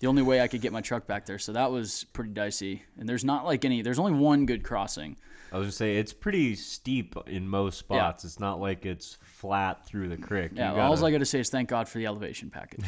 The 0.00 0.08
only 0.08 0.22
way 0.22 0.40
I 0.40 0.48
could 0.48 0.60
get 0.60 0.72
my 0.72 0.80
truck 0.80 1.06
back 1.06 1.26
there, 1.26 1.38
so 1.38 1.52
that 1.52 1.70
was 1.70 2.06
pretty 2.12 2.30
dicey. 2.30 2.82
And 2.98 3.08
there's 3.08 3.24
not 3.24 3.44
like 3.44 3.64
any. 3.64 3.82
There's 3.82 4.00
only 4.00 4.12
one 4.12 4.46
good 4.46 4.64
crossing. 4.64 5.16
I 5.52 5.58
was 5.58 5.66
gonna 5.66 5.72
say 5.72 5.96
it's 5.96 6.12
pretty 6.14 6.54
steep 6.54 7.14
in 7.26 7.46
most 7.46 7.78
spots. 7.78 8.24
It's 8.24 8.40
not 8.40 8.58
like 8.60 8.86
it's 8.86 9.18
flat 9.22 9.86
through 9.86 10.08
the 10.08 10.16
creek. 10.16 10.52
Yeah, 10.54 10.74
You 10.74 10.80
all 10.80 10.94
gotta- 10.94 11.06
I 11.06 11.10
got 11.10 11.18
to 11.18 11.26
say 11.26 11.40
is 11.40 11.50
thank 11.50 11.68
God 11.68 11.88
for 11.88 11.98
the 11.98 12.06
elevation 12.06 12.48
package. 12.50 12.84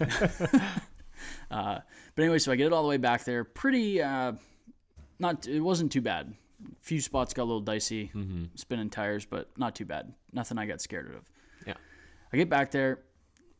uh, 1.50 1.78
but 2.14 2.22
anyway, 2.22 2.38
so 2.38 2.52
I 2.52 2.56
get 2.56 2.66
it 2.66 2.72
all 2.72 2.82
the 2.82 2.88
way 2.88 2.96
back 2.96 3.24
there. 3.24 3.44
Pretty, 3.44 4.00
uh, 4.02 4.32
not. 5.18 5.46
It 5.46 5.60
wasn't 5.60 5.92
too 5.92 6.00
bad. 6.00 6.34
A 6.64 6.74
few 6.84 7.00
spots 7.00 7.34
got 7.34 7.42
a 7.42 7.44
little 7.44 7.60
dicey, 7.60 8.10
spinning 8.54 8.88
tires, 8.90 9.26
but 9.26 9.50
not 9.58 9.74
too 9.74 9.84
bad. 9.84 10.12
Nothing 10.32 10.56
I 10.58 10.64
got 10.66 10.80
scared 10.80 11.14
of. 11.14 11.30
Yeah. 11.66 11.74
I 12.32 12.36
get 12.38 12.48
back 12.48 12.70
there. 12.70 13.00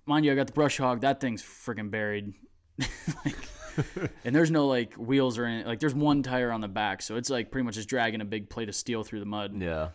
Mind 0.06 0.24
you, 0.24 0.32
I 0.32 0.34
got 0.34 0.46
the 0.46 0.52
brush 0.54 0.78
hog. 0.78 1.02
That 1.02 1.20
thing's 1.20 1.42
freaking 1.42 1.90
buried. 1.90 2.32
like, 3.24 3.36
and 4.24 4.34
there's 4.34 4.50
no 4.50 4.66
like 4.66 4.94
wheels 4.94 5.38
or 5.38 5.44
anything. 5.44 5.66
Like 5.66 5.80
there's 5.80 5.94
one 5.94 6.22
tire 6.22 6.50
on 6.52 6.60
the 6.60 6.68
back, 6.68 7.02
so 7.02 7.16
it's 7.16 7.30
like 7.30 7.50
pretty 7.50 7.64
much 7.64 7.74
just 7.74 7.88
dragging 7.88 8.20
a 8.20 8.24
big 8.24 8.48
plate 8.48 8.68
of 8.68 8.74
steel 8.74 9.04
through 9.04 9.20
the 9.20 9.26
mud. 9.26 9.60
Yeah. 9.60 9.88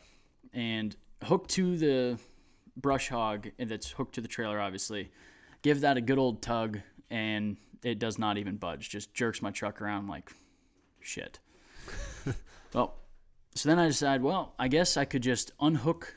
And 0.53 0.95
hooked 1.23 1.51
to 1.51 1.77
the 1.77 2.19
brush 2.75 3.09
hog, 3.09 3.50
and 3.59 3.69
that's 3.69 3.91
hooked 3.91 4.15
to 4.15 4.21
the 4.21 4.27
trailer, 4.27 4.59
obviously. 4.59 5.11
Give 5.61 5.81
that 5.81 5.97
a 5.97 6.01
good 6.01 6.17
old 6.17 6.41
tug, 6.41 6.79
and 7.09 7.57
it 7.83 8.00
does 8.00 8.17
not 8.17 8.38
even 8.38 8.57
budge. 8.57 8.89
Just 8.89 9.13
jerks 9.13 9.41
my 9.41 9.51
truck 9.51 9.81
around 9.81 10.07
like 10.07 10.31
shit. 11.00 11.39
well, 12.73 12.95
so 13.55 13.69
then 13.69 13.79
I 13.79 13.88
decide, 13.88 14.21
well, 14.21 14.53
I 14.57 14.67
guess 14.67 14.97
I 14.97 15.05
could 15.05 15.23
just 15.23 15.51
unhook 15.59 16.15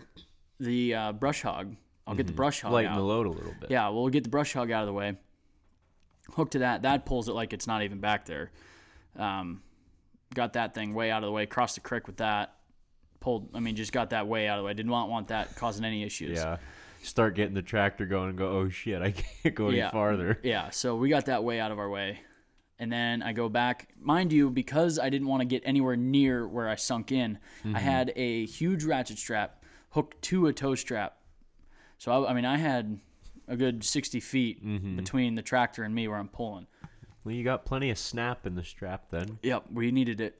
the 0.60 0.94
uh, 0.94 1.12
brush 1.12 1.42
hog. 1.42 1.76
I'll 2.06 2.14
get 2.14 2.26
the 2.26 2.32
brush 2.32 2.60
hog 2.60 2.72
Lighten 2.72 2.92
out. 2.92 2.98
the 2.98 3.02
load 3.04 3.26
a 3.26 3.30
little 3.30 3.54
bit. 3.58 3.70
Yeah, 3.70 3.88
we'll 3.88 4.08
get 4.08 4.24
the 4.24 4.30
brush 4.30 4.52
hog 4.52 4.70
out 4.70 4.82
of 4.82 4.86
the 4.86 4.92
way. 4.92 5.16
Hook 6.32 6.50
to 6.52 6.60
that. 6.60 6.82
That 6.82 7.04
pulls 7.06 7.28
it 7.28 7.32
like 7.32 7.52
it's 7.52 7.66
not 7.66 7.82
even 7.82 8.00
back 8.00 8.24
there. 8.24 8.50
Um, 9.18 9.62
got 10.34 10.54
that 10.54 10.74
thing 10.74 10.94
way 10.94 11.10
out 11.10 11.22
of 11.22 11.28
the 11.28 11.32
way. 11.32 11.46
Crossed 11.46 11.74
the 11.76 11.80
creek 11.80 12.06
with 12.06 12.16
that. 12.16 12.54
Pulled. 13.20 13.50
I 13.54 13.60
mean, 13.60 13.76
just 13.76 13.92
got 13.92 14.10
that 14.10 14.26
way 14.26 14.48
out 14.48 14.58
of 14.58 14.62
the 14.62 14.66
way. 14.66 14.74
Didn't 14.74 14.90
want 14.92 15.10
want 15.10 15.28
that 15.28 15.54
causing 15.56 15.84
any 15.84 16.02
issues. 16.02 16.38
Yeah. 16.38 16.56
Start 17.02 17.34
getting 17.34 17.54
the 17.54 17.62
tractor 17.62 18.06
going 18.06 18.30
and 18.30 18.38
go, 18.38 18.48
oh 18.48 18.68
shit, 18.70 19.02
I 19.02 19.10
can't 19.42 19.54
go 19.54 19.68
any 19.68 19.76
Yeah. 19.78 19.90
farther. 19.90 20.40
Yeah, 20.42 20.70
so 20.70 20.96
we 20.96 21.10
got 21.10 21.26
that 21.26 21.44
way 21.44 21.60
out 21.60 21.70
of 21.70 21.78
our 21.78 21.88
way. 21.90 22.20
And 22.78 22.90
then 22.90 23.22
I 23.22 23.32
go 23.34 23.48
back, 23.48 23.88
mind 24.00 24.32
you, 24.32 24.50
because 24.50 24.98
I 24.98 25.08
didn't 25.10 25.28
want 25.28 25.42
to 25.42 25.44
get 25.44 25.62
anywhere 25.64 25.96
near 25.96 26.48
where 26.48 26.68
I 26.68 26.74
sunk 26.74 27.12
in, 27.12 27.38
I 27.72 27.78
had 27.78 28.12
a 28.16 28.46
huge 28.46 28.84
ratchet 28.84 29.18
strap 29.18 29.62
hooked 29.90 30.20
to 30.22 30.46
a 30.48 30.52
tow 30.52 30.74
strap. 30.74 31.18
So, 31.98 32.24
I, 32.24 32.30
I 32.30 32.34
mean, 32.34 32.44
I 32.44 32.56
had 32.56 32.98
a 33.48 33.56
good 33.56 33.84
60 33.84 34.20
feet 34.20 34.64
mm-hmm. 34.64 34.96
between 34.96 35.34
the 35.34 35.42
tractor 35.42 35.82
and 35.82 35.94
me 35.94 36.08
where 36.08 36.18
I'm 36.18 36.28
pulling. 36.28 36.66
Well, 37.24 37.34
you 37.34 37.44
got 37.44 37.64
plenty 37.64 37.90
of 37.90 37.98
snap 37.98 38.46
in 38.46 38.54
the 38.54 38.64
strap 38.64 39.10
then. 39.10 39.38
Yep, 39.42 39.64
we 39.72 39.90
needed 39.90 40.20
it. 40.20 40.36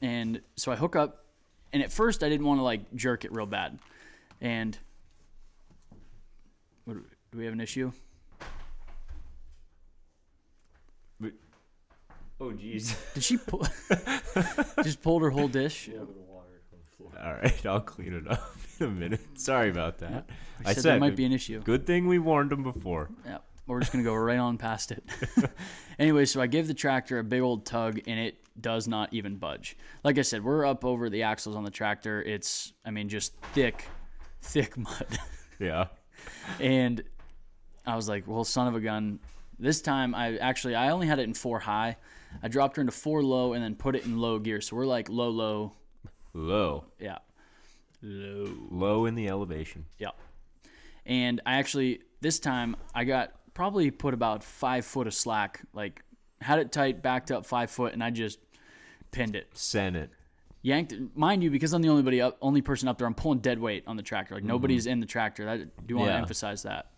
And 0.00 0.40
so 0.56 0.72
I 0.72 0.76
hook 0.76 0.96
up, 0.96 1.26
and 1.72 1.82
at 1.82 1.92
first 1.92 2.22
I 2.22 2.28
didn't 2.28 2.46
want 2.46 2.58
to 2.58 2.64
like 2.64 2.94
jerk 2.94 3.24
it 3.24 3.32
real 3.32 3.46
bad. 3.46 3.78
And 4.40 4.76
what, 6.84 6.94
do 6.94 7.38
we 7.38 7.44
have 7.44 7.52
an 7.52 7.60
issue? 7.60 7.92
Oh 12.40 12.50
jeez. 12.50 12.94
Did 13.14 13.22
she 13.22 13.36
pull? 13.36 13.66
just 14.82 15.02
pulled 15.02 15.22
her 15.22 15.30
whole 15.30 15.48
dish. 15.48 15.88
All 17.22 17.34
right, 17.34 17.66
I'll 17.66 17.80
clean 17.80 18.12
it 18.12 18.30
up 18.30 18.56
in 18.80 18.86
a 18.86 18.90
minute. 18.90 19.38
Sorry 19.38 19.70
about 19.70 19.98
that. 19.98 20.28
I 20.64 20.72
said, 20.72 20.84
there 20.84 21.00
might 21.00 21.16
be 21.16 21.24
an 21.24 21.32
issue. 21.32 21.60
Good 21.60 21.86
thing 21.86 22.06
we 22.06 22.18
warned 22.18 22.50
them 22.50 22.62
before. 22.62 23.10
Yeah, 23.24 23.38
we're 23.66 23.80
just 23.80 23.92
gonna 23.92 24.04
go 24.04 24.14
right 24.14 24.38
on 24.38 24.58
past 24.58 24.92
it. 24.92 25.04
anyway, 25.98 26.24
so 26.24 26.40
I 26.40 26.46
give 26.46 26.66
the 26.66 26.74
tractor 26.74 27.18
a 27.18 27.24
big 27.24 27.40
old 27.40 27.66
tug, 27.66 28.00
and 28.06 28.18
it 28.18 28.36
does 28.60 28.86
not 28.86 29.12
even 29.12 29.36
budge. 29.36 29.76
Like 30.02 30.18
I 30.18 30.22
said, 30.22 30.44
we're 30.44 30.66
up 30.66 30.84
over 30.84 31.10
the 31.10 31.24
axles 31.24 31.56
on 31.56 31.64
the 31.64 31.70
tractor. 31.70 32.22
It's, 32.22 32.72
I 32.84 32.90
mean, 32.90 33.08
just 33.08 33.36
thick, 33.52 33.86
thick 34.42 34.76
mud. 34.76 35.18
Yeah. 35.58 35.86
and 36.60 37.02
I 37.86 37.96
was 37.96 38.08
like, 38.08 38.26
well, 38.26 38.44
son 38.44 38.68
of 38.68 38.74
a 38.74 38.80
gun. 38.80 39.20
This 39.58 39.80
time, 39.80 40.14
I 40.14 40.36
actually 40.38 40.74
I 40.74 40.90
only 40.90 41.06
had 41.06 41.18
it 41.18 41.24
in 41.24 41.34
four 41.34 41.60
high. 41.60 41.96
I 42.42 42.48
dropped 42.48 42.76
her 42.76 42.80
into 42.80 42.92
four 42.92 43.22
low 43.22 43.52
and 43.52 43.62
then 43.62 43.76
put 43.76 43.94
it 43.94 44.04
in 44.04 44.18
low 44.18 44.38
gear. 44.38 44.60
So 44.60 44.76
we're 44.76 44.86
like 44.86 45.08
low, 45.08 45.30
low, 45.30 45.72
Low. 46.34 46.84
yeah, 46.98 47.18
low. 48.02 48.48
Low 48.70 49.06
in 49.06 49.14
the 49.14 49.28
elevation. 49.28 49.86
Yeah. 49.98 50.10
And 51.06 51.40
I 51.46 51.54
actually 51.56 52.00
this 52.20 52.38
time 52.38 52.76
I 52.94 53.04
got 53.04 53.32
probably 53.54 53.90
put 53.90 54.14
about 54.14 54.42
five 54.42 54.84
foot 54.84 55.06
of 55.06 55.14
slack, 55.14 55.62
like 55.72 56.02
had 56.40 56.58
it 56.58 56.72
tight, 56.72 57.02
backed 57.02 57.30
up 57.30 57.46
five 57.46 57.70
foot, 57.70 57.92
and 57.92 58.02
I 58.02 58.10
just 58.10 58.38
pinned 59.12 59.36
it, 59.36 59.46
Sent 59.54 59.96
it. 59.96 60.10
yanked. 60.62 60.92
it. 60.92 61.16
Mind 61.16 61.42
you, 61.44 61.50
because 61.50 61.72
I'm 61.72 61.82
the 61.82 61.88
only 61.88 62.02
buddy 62.02 62.20
up, 62.20 62.36
only 62.42 62.62
person 62.62 62.88
up 62.88 62.98
there, 62.98 63.06
I'm 63.06 63.14
pulling 63.14 63.38
dead 63.38 63.58
weight 63.60 63.84
on 63.86 63.96
the 63.96 64.02
tractor. 64.02 64.34
Like 64.34 64.44
nobody's 64.44 64.86
in 64.86 64.98
the 65.00 65.06
tractor. 65.06 65.44
That 65.44 65.86
do 65.86 65.96
want 65.96 66.08
to 66.10 66.14
emphasize 66.14 66.62
that. 66.64 66.90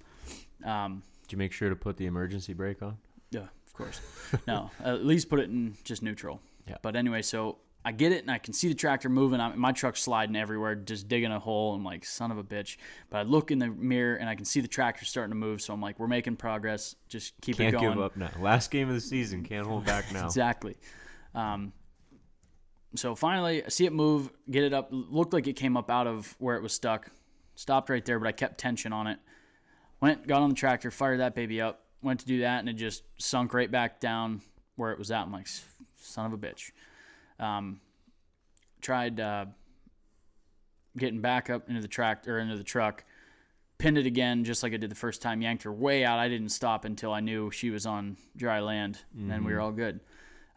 Um, 0.65 1.03
Did 1.23 1.33
you 1.33 1.39
make 1.39 1.53
sure 1.53 1.69
to 1.69 1.77
put 1.77 1.97
the 1.97 2.07
emergency 2.07 2.55
brake 2.55 2.83
on? 2.83 2.97
yeah, 3.31 3.41
of 3.67 3.75
course. 3.75 4.01
no, 4.47 4.71
at 4.83 5.05
least 5.05 5.29
put 5.29 5.41
it 5.41 5.51
in 5.51 5.77
just 5.85 6.03
neutral. 6.03 6.41
Yeah. 6.67 6.77
But 6.81 6.97
anyway, 6.97 7.23
so 7.23 7.59
I 7.87 7.93
get 7.93 8.11
it 8.11 8.23
and 8.23 8.33
I 8.33 8.39
can 8.39 8.53
see 8.53 8.67
the 8.67 8.75
tractor 8.75 9.09
moving. 9.09 9.41
I'm, 9.41 9.57
my 9.61 9.71
truck's 9.71 10.03
sliding 10.03 10.35
everywhere, 10.35 10.75
just 10.75 11.07
digging 11.07 11.31
a 11.31 11.39
hole. 11.39 11.73
I'm 11.73 11.85
like, 11.85 12.05
son 12.05 12.33
of 12.33 12.37
a 12.37 12.43
bitch. 12.43 12.79
But 13.11 13.19
I 13.19 13.23
look 13.23 13.53
in 13.53 13.61
the 13.61 13.69
mirror 13.69 14.17
and 14.17 14.29
I 14.29 14.35
can 14.35 14.45
see 14.45 14.61
the 14.61 14.67
tractor 14.67 15.05
starting 15.05 15.31
to 15.31 15.37
move. 15.37 15.63
So 15.63 15.73
I'm 15.73 15.81
like, 15.81 16.01
we're 16.01 16.09
making 16.09 16.35
progress. 16.35 16.97
Just 17.09 17.35
keep 17.41 17.59
Can't 17.59 17.73
it 17.73 17.79
going. 17.79 17.93
give 17.93 18.03
up 18.03 18.17
now. 18.17 18.31
Last 18.41 18.73
game 18.73 18.89
of 18.89 18.97
the 18.97 19.01
season. 19.01 19.45
Can't 19.45 19.65
hold 19.65 19.85
back 19.85 20.13
now. 20.13 20.27
Exactly. 20.27 20.75
Um, 21.33 21.73
so 22.97 23.15
finally, 23.15 23.65
I 23.65 23.69
see 23.69 23.87
it 23.87 23.93
move, 23.93 24.31
get 24.51 24.65
it 24.65 24.75
up. 24.75 24.89
Looked 24.91 25.33
like 25.33 25.47
it 25.47 25.55
came 25.55 25.77
up 25.77 25.89
out 25.89 26.09
of 26.09 26.35
where 26.41 26.57
it 26.57 26.65
was 26.65 26.73
stuck. 26.73 27.13
Stopped 27.55 27.89
right 27.89 28.05
there, 28.05 28.19
but 28.19 28.27
I 28.27 28.33
kept 28.33 28.59
tension 28.59 28.93
on 28.93 29.07
it. 29.07 29.21
Went, 30.01 30.27
got 30.27 30.43
on 30.43 30.49
the 30.49 30.57
tractor, 30.57 30.91
fired 30.91 31.21
that 31.21 31.37
baby 31.37 31.61
up. 31.61 31.85
Went 32.03 32.19
to 32.19 32.27
do 32.27 32.41
that, 32.41 32.59
and 32.59 32.69
it 32.69 32.73
just 32.75 33.05
sunk 33.19 33.55
right 33.55 33.71
back 33.71 34.01
down 34.01 34.41
where 34.75 34.91
it 34.91 34.99
was 34.99 35.13
at. 35.13 35.23
I'm 35.23 35.33
like, 35.33 35.47
son 35.95 36.27
of 36.27 36.33
a 36.33 36.39
bitch. 36.39 36.73
Um, 37.39 37.81
tried 38.81 39.21
uh, 39.21 39.47
getting 40.97 41.21
back 41.21 41.51
up 41.51 41.69
into 41.69 41.81
the 41.81 41.89
tractor, 41.89 42.39
into 42.39 42.57
the 42.57 42.65
truck. 42.65 43.05
Pinned 43.79 43.99
it 43.99 44.07
again, 44.07 44.45
just 44.45 44.63
like 44.63 44.73
I 44.73 44.79
did 44.79 44.91
the 44.91 44.95
first 44.97 45.21
time. 45.21 45.43
Yanked 45.43 45.65
her 45.65 45.73
way 45.73 46.05
out. 46.05 46.19
I 46.19 46.29
didn't 46.29 46.49
stop 46.49 46.85
until 46.87 47.13
I 47.13 47.21
knew 47.21 47.51
she 47.51 47.71
was 47.71 47.85
on 47.85 48.17
dry 48.37 48.61
land, 48.61 48.99
and 49.15 49.31
then 49.31 49.45
we 49.45 49.53
were 49.53 49.61
all 49.61 49.73
good. 49.73 50.01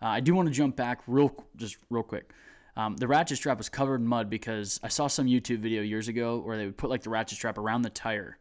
Uh, 0.01 0.05
I 0.05 0.19
do 0.21 0.33
want 0.33 0.47
to 0.47 0.53
jump 0.53 0.77
back 0.77 1.01
real, 1.05 1.33
just 1.57 1.75
real 1.89 2.03
quick. 2.03 2.31
Um, 2.77 2.95
the 2.95 3.09
ratchet 3.09 3.35
strap 3.37 3.57
was 3.57 3.67
covered 3.67 3.99
in 3.99 4.07
mud 4.07 4.29
because 4.29 4.79
I 4.81 4.87
saw 4.87 5.07
some 5.07 5.25
YouTube 5.27 5.57
video 5.59 5.81
years 5.81 6.07
ago 6.07 6.39
where 6.39 6.55
they 6.55 6.65
would 6.65 6.77
put 6.77 6.89
like 6.89 7.03
the 7.03 7.09
ratchet 7.09 7.37
strap 7.37 7.57
around 7.57 7.81
the 7.81 7.89
tire 7.89 8.37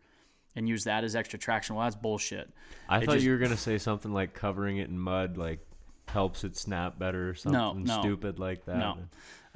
and 0.54 0.68
use 0.68 0.84
that 0.84 1.02
as 1.02 1.16
extra 1.16 1.40
traction. 1.40 1.74
Well, 1.74 1.84
that's 1.84 1.96
bullshit. 1.96 2.48
I 2.88 2.98
It 2.98 3.06
thought 3.06 3.14
just- 3.14 3.24
you 3.24 3.32
were 3.32 3.38
gonna 3.38 3.56
say 3.56 3.78
something 3.78 4.12
like 4.12 4.32
covering 4.34 4.76
it 4.76 4.88
in 4.88 4.96
mud, 4.96 5.36
like 5.36 5.58
helps 6.08 6.44
it 6.44 6.56
snap 6.56 6.98
better 6.98 7.30
or 7.30 7.34
something 7.34 7.84
no. 7.84 8.00
stupid 8.00 8.38
like 8.38 8.64
that. 8.66 8.76
No. 8.78 8.96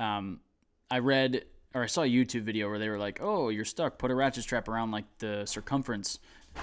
Um, 0.05 0.41
I 0.91 0.99
read 0.99 1.45
or 1.75 1.83
I 1.83 1.87
saw 1.87 2.03
a 2.03 2.07
YouTube 2.07 2.43
video 2.43 2.69
where 2.69 2.79
they 2.79 2.89
were 2.89 2.99
like, 2.99 3.19
"Oh, 3.23 3.49
you're 3.49 3.65
stuck. 3.65 3.99
Put 3.99 4.11
a 4.11 4.15
ratchet 4.15 4.43
strap 4.45 4.69
around 4.69 4.91
like 4.91 5.05
the 5.19 5.45
circumference 5.47 6.19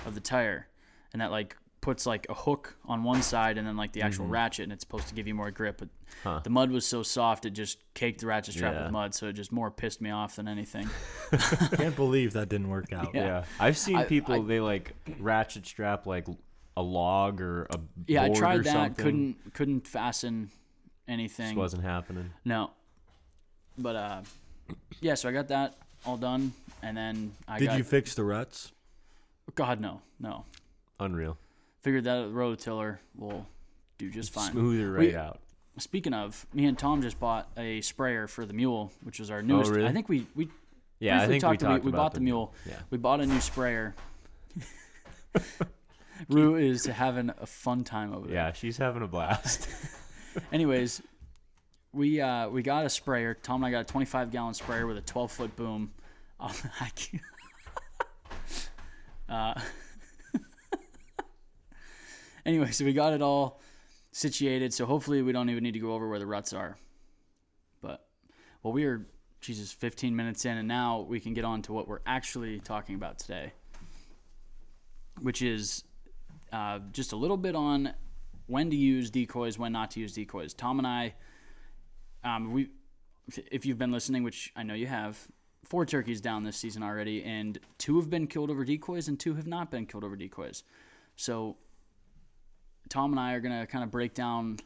of 0.06 0.14
the 0.14 0.22
tire, 0.22 0.68
and 1.14 1.22
that 1.22 1.32
like 1.32 1.56
puts 1.82 2.06
like 2.06 2.28
a 2.30 2.34
hook 2.34 2.76
on 2.86 3.04
one 3.04 3.22
side 3.24 3.58
and 3.58 3.66
then 3.66 3.78
like 3.78 3.94
the 3.94 4.02
actual 4.02 4.28
ratchet, 4.28 4.64
and 4.66 4.74
it's 4.74 4.84
supposed 4.84 5.08
to 5.08 5.16
give 5.16 5.28
you 5.28 5.34
more 5.34 5.50
grip." 5.52 5.78
But 5.80 5.88
Mm-hmm. 5.90 6.30
Huh. 6.30 6.40
the 6.44 6.50
mud 6.50 6.72
was 6.72 6.86
so 6.88 7.04
soft, 7.04 7.46
it 7.46 7.52
just 7.52 7.78
caked 7.94 8.22
the 8.22 8.26
ratchet 8.28 8.56
strap 8.56 8.74
Yeah. 8.74 8.84
with 8.84 8.92
mud, 8.92 9.14
so 9.14 9.28
it 9.28 9.34
just 9.34 9.52
more 9.52 9.70
pissed 9.70 10.02
me 10.02 10.10
off 10.10 10.36
than 10.38 10.48
anything. 10.48 10.90
Can't 11.76 11.96
believe 11.96 12.34
that 12.34 12.50
didn't 12.50 12.70
work 12.70 12.92
out. 12.92 13.14
Yeah. 13.14 13.26
Yeah. 13.26 13.44
I've 13.60 13.78
seen 13.78 13.96
I- 13.96 14.06
people 14.06 14.34
I- 14.36 14.46
they 14.46 14.60
like 14.60 14.96
ratchet 15.20 15.66
strap 15.68 16.08
like 16.08 16.28
a 16.80 16.82
log 16.82 17.42
or 17.42 17.64
a 17.70 17.80
Yeah, 18.08 18.24
I 18.24 18.30
tried 18.30 18.62
or 18.62 18.64
that. 18.64 18.72
something. 18.74 19.04
Couldn't 19.06 19.54
couldn't 19.54 19.88
fasten 19.88 20.46
Just 20.48 20.56
anything. 21.08 21.56
wasn't 21.58 21.84
happening. 21.84 22.32
No. 22.46 22.72
But 23.78 23.96
uh, 23.96 24.22
yeah. 25.02 25.16
So 25.16 25.30
I 25.30 25.32
got 25.32 25.48
that 25.50 25.76
all 26.06 26.18
done, 26.18 26.54
and 26.82 26.96
then 26.98 27.36
I 27.48 27.60
Did 27.60 27.68
got. 27.68 27.78
you 27.78 27.84
fix 27.84 28.16
the 28.16 28.24
ruts? 28.24 28.72
God 29.56 29.80
no, 29.82 30.02
no. 30.20 30.46
Unreal. 31.00 31.38
Figured 31.82 32.04
that 32.06 32.24
the 32.24 32.30
rototiller 32.30 32.98
will 33.18 33.46
do 33.98 34.10
just 34.10 34.32
fine. 34.34 34.52
Smoother 34.52 34.92
We- 34.98 35.08
right 35.08 35.16
out. 35.16 35.40
Speaking 35.78 36.14
of, 36.14 36.46
me 36.54 36.66
and 36.66 36.78
Tom 36.78 37.02
just 37.02 37.20
bought 37.22 37.48
a 37.56 37.80
sprayer 37.82 38.28
for 38.28 38.46
the 38.46 38.54
mule, 38.54 38.92
which 39.04 39.18
was 39.20 39.32
our 39.32 39.42
newest. 39.42 39.72
Oh, 39.72 39.76
really? 39.76 39.88
I 39.88 39.94
think 39.94 40.10
we 40.10 40.28
we 40.36 40.50
Yeah, 41.00 41.16
I 41.22 41.28
briefly 41.28 41.40
think 41.40 41.44
we 41.52 41.58
talked. 41.58 41.62
talked 41.62 41.84
we, 41.86 41.90
about 41.92 41.98
bought 41.98 42.14
the 42.16 42.20
mule. 42.20 42.54
Yeah. 42.68 42.76
We 42.90 42.98
bought 42.98 43.22
a 43.22 43.26
new 43.26 43.40
sprayer. 43.40 43.96
Rue 46.30 46.56
is 46.56 46.86
having 46.86 47.32
a 47.40 47.46
fun 47.46 47.84
time 47.84 48.14
over 48.14 48.28
there. 48.28 48.36
Yeah, 48.36 48.52
she's 48.54 48.78
having 48.78 49.02
a 49.04 49.08
blast. 49.08 49.70
Anyways, 50.52 51.02
we 51.94 52.22
uh, 52.22 52.50
we 52.50 52.62
got 52.62 52.86
a 52.86 52.90
sprayer. 52.90 53.34
Tom 53.34 53.64
and 53.64 53.68
I 53.68 53.72
got 53.72 53.82
a 53.82 53.92
25 53.92 54.32
gallon 54.32 54.54
sprayer 54.54 54.86
with 54.86 54.98
a 54.98 55.02
12 55.02 55.32
foot 55.32 55.56
boom. 55.56 55.92
Um, 56.40 56.54
I 56.80 56.90
can't- 56.96 57.24
uh, 59.28 59.60
anyway, 62.46 62.72
so 62.72 62.86
we 62.86 62.94
got 62.94 63.14
it 63.14 63.22
all 63.22 63.60
situated. 64.12 64.74
So 64.74 64.86
hopefully 64.86 65.22
we 65.22 65.32
don't 65.32 65.50
even 65.50 65.64
need 65.64 65.74
to 65.74 65.80
go 65.80 65.94
over 65.94 66.08
where 66.10 66.20
the 66.20 66.26
ruts 66.26 66.54
are. 66.54 66.78
But 67.82 68.06
well, 68.64 68.74
we 68.74 68.86
are 68.86 69.06
Jesus 69.42 69.72
15 69.72 70.16
minutes 70.16 70.46
in, 70.46 70.58
and 70.58 70.68
now 70.68 71.02
we 71.02 71.20
can 71.20 71.34
get 71.34 71.46
on 71.46 71.62
to 71.64 71.74
what 71.74 71.88
we're 71.88 72.02
actually 72.06 72.60
talking 72.60 72.96
about 72.96 73.20
today, 73.20 73.54
which 75.22 75.42
is 75.42 75.84
uh, 76.52 76.80
just 76.92 77.12
a 77.12 77.16
little 77.16 77.38
bit 77.38 77.56
on 77.56 77.94
when 78.48 78.70
to 78.70 78.76
use 78.76 79.10
decoys, 79.10 79.58
when 79.60 79.72
not 79.72 79.92
to 79.92 80.00
use 80.00 80.14
decoys. 80.14 80.54
Tom 80.54 80.80
and 80.80 80.88
I, 80.88 81.14
um, 82.24 82.52
we, 82.52 82.70
if 83.52 83.66
you've 83.66 83.78
been 83.78 83.92
listening, 83.92 84.24
which 84.24 84.52
I 84.56 84.64
know 84.64 84.74
you 84.74 84.88
have, 84.88 85.18
four 85.64 85.86
turkeys 85.86 86.20
down 86.20 86.44
this 86.44 86.58
season 86.58 86.82
already, 86.82 87.24
and 87.24 87.60
two 87.78 87.98
have 88.00 88.10
been 88.10 88.26
killed 88.26 88.50
over 88.50 88.66
decoys, 88.66 89.08
and 89.08 89.20
two 89.20 89.36
have 89.36 89.46
not 89.46 89.70
been 89.70 89.86
killed 89.86 90.04
over 90.04 90.16
decoys. 90.16 90.64
So, 91.16 91.58
Tom 92.90 93.12
and 93.12 93.20
I 93.20 93.34
are 93.34 93.40
gonna 93.40 93.68
kind 93.68 93.84
of 93.84 93.92
break 93.92 94.16
down 94.16 94.58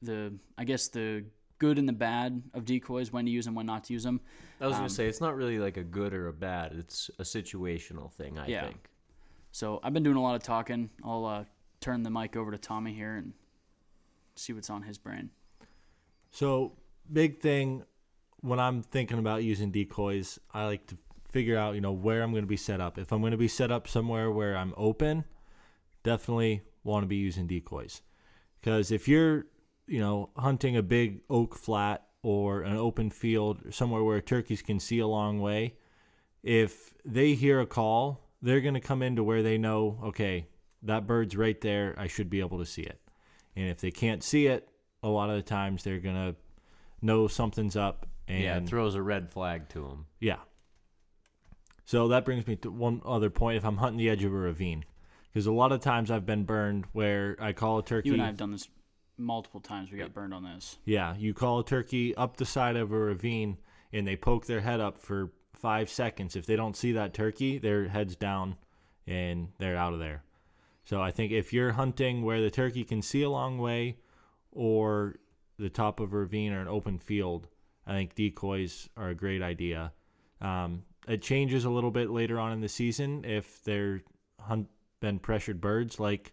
the, 0.00 0.32
I 0.56 0.64
guess 0.64 0.88
the 0.88 1.24
good 1.58 1.78
and 1.78 1.88
the 1.88 1.92
bad 1.92 2.42
of 2.54 2.64
decoys, 2.64 3.12
when 3.12 3.26
to 3.26 3.30
use 3.30 3.44
them, 3.44 3.54
when 3.54 3.66
not 3.66 3.84
to 3.84 3.92
use 3.92 4.04
them. 4.04 4.20
I 4.60 4.66
was 4.66 4.76
Um, 4.76 4.80
gonna 4.80 4.90
say 4.90 5.08
it's 5.08 5.20
not 5.20 5.36
really 5.36 5.58
like 5.58 5.76
a 5.76 5.84
good 5.84 6.14
or 6.14 6.28
a 6.28 6.32
bad. 6.32 6.72
It's 6.72 7.10
a 7.18 7.22
situational 7.22 8.10
thing. 8.12 8.38
I 8.38 8.46
Yeah. 8.46 8.66
think. 8.66 8.87
So 9.52 9.80
I've 9.82 9.92
been 9.92 10.02
doing 10.02 10.16
a 10.16 10.22
lot 10.22 10.34
of 10.34 10.42
talking. 10.42 10.90
I'll 11.04 11.24
uh, 11.24 11.44
turn 11.80 12.02
the 12.02 12.10
mic 12.10 12.36
over 12.36 12.50
to 12.50 12.58
Tommy 12.58 12.92
here 12.92 13.16
and 13.16 13.32
see 14.36 14.52
what's 14.52 14.70
on 14.70 14.82
his 14.82 14.98
brain. 14.98 15.30
So, 16.30 16.72
big 17.10 17.40
thing 17.40 17.84
when 18.40 18.60
I'm 18.60 18.82
thinking 18.82 19.18
about 19.18 19.42
using 19.42 19.70
decoys, 19.70 20.38
I 20.52 20.66
like 20.66 20.86
to 20.88 20.96
figure 21.30 21.56
out, 21.56 21.74
you 21.74 21.80
know, 21.80 21.92
where 21.92 22.22
I'm 22.22 22.30
going 22.30 22.44
to 22.44 22.48
be 22.48 22.56
set 22.56 22.80
up. 22.80 22.98
If 22.98 23.12
I'm 23.12 23.20
going 23.20 23.32
to 23.32 23.38
be 23.38 23.48
set 23.48 23.70
up 23.70 23.88
somewhere 23.88 24.30
where 24.30 24.56
I'm 24.56 24.74
open, 24.76 25.24
definitely 26.02 26.62
want 26.84 27.02
to 27.02 27.08
be 27.08 27.16
using 27.16 27.46
decoys. 27.46 28.02
Because 28.60 28.90
if 28.90 29.08
you're, 29.08 29.46
you 29.86 30.00
know, 30.00 30.30
hunting 30.36 30.76
a 30.76 30.82
big 30.82 31.20
oak 31.28 31.54
flat 31.54 32.06
or 32.22 32.62
an 32.62 32.76
open 32.76 33.10
field, 33.10 33.62
somewhere 33.70 34.02
where 34.02 34.20
turkeys 34.20 34.62
can 34.62 34.80
see 34.80 34.98
a 34.98 35.06
long 35.06 35.40
way, 35.40 35.74
if 36.42 36.94
they 37.04 37.34
hear 37.34 37.60
a 37.60 37.66
call, 37.66 38.27
they're 38.42 38.60
going 38.60 38.74
to 38.74 38.80
come 38.80 39.02
into 39.02 39.22
where 39.22 39.42
they 39.42 39.58
know, 39.58 39.98
okay, 40.04 40.46
that 40.82 41.06
bird's 41.06 41.36
right 41.36 41.60
there. 41.60 41.94
I 41.98 42.06
should 42.06 42.30
be 42.30 42.40
able 42.40 42.58
to 42.58 42.66
see 42.66 42.82
it. 42.82 43.00
And 43.56 43.68
if 43.68 43.78
they 43.78 43.90
can't 43.90 44.22
see 44.22 44.46
it, 44.46 44.68
a 45.02 45.08
lot 45.08 45.30
of 45.30 45.36
the 45.36 45.42
times 45.42 45.82
they're 45.82 45.98
going 45.98 46.14
to 46.14 46.36
know 47.02 47.26
something's 47.28 47.76
up. 47.76 48.06
And 48.28 48.42
yeah, 48.42 48.58
it 48.58 48.68
throws 48.68 48.94
a 48.94 49.02
red 49.02 49.30
flag 49.30 49.68
to 49.70 49.80
them. 49.80 50.06
yeah. 50.20 50.36
So 51.84 52.08
that 52.08 52.26
brings 52.26 52.46
me 52.46 52.54
to 52.56 52.70
one 52.70 53.00
other 53.02 53.30
point. 53.30 53.56
If 53.56 53.64
I'm 53.64 53.78
hunting 53.78 53.96
the 53.96 54.10
edge 54.10 54.22
of 54.22 54.30
a 54.30 54.36
ravine, 54.36 54.84
because 55.32 55.46
a 55.46 55.52
lot 55.52 55.72
of 55.72 55.80
times 55.80 56.10
I've 56.10 56.26
been 56.26 56.44
burned 56.44 56.84
where 56.92 57.34
I 57.40 57.54
call 57.54 57.78
a 57.78 57.82
turkey. 57.82 58.10
You 58.10 58.12
and 58.12 58.22
I 58.22 58.26
have 58.26 58.36
done 58.36 58.52
this 58.52 58.68
multiple 59.16 59.60
times. 59.60 59.90
We 59.90 59.96
got 59.96 60.12
burned 60.12 60.34
on 60.34 60.44
this. 60.44 60.76
Yeah, 60.84 61.16
you 61.16 61.32
call 61.32 61.60
a 61.60 61.64
turkey 61.64 62.14
up 62.14 62.36
the 62.36 62.44
side 62.44 62.76
of 62.76 62.92
a 62.92 62.98
ravine 62.98 63.56
and 63.90 64.06
they 64.06 64.16
poke 64.16 64.44
their 64.44 64.60
head 64.60 64.80
up 64.80 64.98
for 64.98 65.32
five 65.58 65.90
seconds. 65.90 66.36
If 66.36 66.46
they 66.46 66.56
don't 66.56 66.76
see 66.76 66.92
that 66.92 67.14
turkey, 67.14 67.58
their 67.58 67.88
head's 67.88 68.16
down 68.16 68.56
and 69.06 69.48
they're 69.58 69.76
out 69.76 69.92
of 69.92 69.98
there. 69.98 70.22
So 70.84 71.02
I 71.02 71.10
think 71.10 71.32
if 71.32 71.52
you're 71.52 71.72
hunting 71.72 72.22
where 72.22 72.40
the 72.40 72.50
turkey 72.50 72.84
can 72.84 73.02
see 73.02 73.22
a 73.22 73.30
long 73.30 73.58
way 73.58 73.96
or 74.52 75.16
the 75.58 75.68
top 75.68 76.00
of 76.00 76.12
a 76.12 76.16
ravine 76.16 76.52
or 76.52 76.60
an 76.60 76.68
open 76.68 76.98
field, 76.98 77.48
I 77.86 77.92
think 77.92 78.14
decoys 78.14 78.88
are 78.96 79.10
a 79.10 79.14
great 79.14 79.42
idea. 79.42 79.92
Um, 80.40 80.84
it 81.06 81.22
changes 81.22 81.64
a 81.64 81.70
little 81.70 81.90
bit 81.90 82.10
later 82.10 82.38
on 82.38 82.52
in 82.52 82.60
the 82.60 82.68
season 82.68 83.24
if 83.24 83.62
they're 83.64 84.02
hunt 84.40 84.68
been 85.00 85.18
pressured 85.18 85.60
birds 85.60 86.00
like 86.00 86.32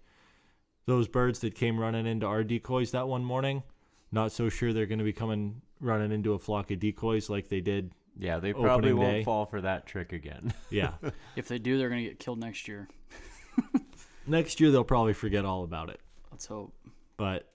those 0.85 1.07
birds 1.07 1.39
that 1.39 1.55
came 1.55 1.79
running 1.79 2.05
into 2.05 2.25
our 2.25 2.43
decoys 2.43 2.91
that 2.91 3.07
one 3.07 3.23
morning. 3.23 3.63
Not 4.11 4.31
so 4.31 4.49
sure 4.49 4.71
they're 4.71 4.85
going 4.85 4.99
to 4.99 5.05
be 5.05 5.13
coming 5.13 5.61
running 5.79 6.11
into 6.11 6.33
a 6.33 6.39
flock 6.39 6.71
of 6.71 6.79
decoys 6.79 7.29
like 7.29 7.49
they 7.49 7.61
did. 7.61 7.91
Yeah, 8.17 8.39
they 8.39 8.53
probably 8.53 8.93
won't 8.93 9.17
day. 9.17 9.23
fall 9.23 9.45
for 9.45 9.61
that 9.61 9.85
trick 9.85 10.13
again. 10.13 10.53
Yeah. 10.69 10.93
If 11.35 11.47
they 11.47 11.59
do, 11.59 11.77
they're 11.77 11.89
gonna 11.89 12.03
get 12.03 12.19
killed 12.19 12.39
next 12.39 12.67
year. 12.67 12.87
Next 14.27 14.59
year 14.59 14.71
they'll 14.71 14.83
probably 14.83 15.13
forget 15.13 15.45
all 15.45 15.63
about 15.63 15.89
it. 15.89 15.99
Let's 16.31 16.47
hope. 16.47 16.73
But 17.15 17.47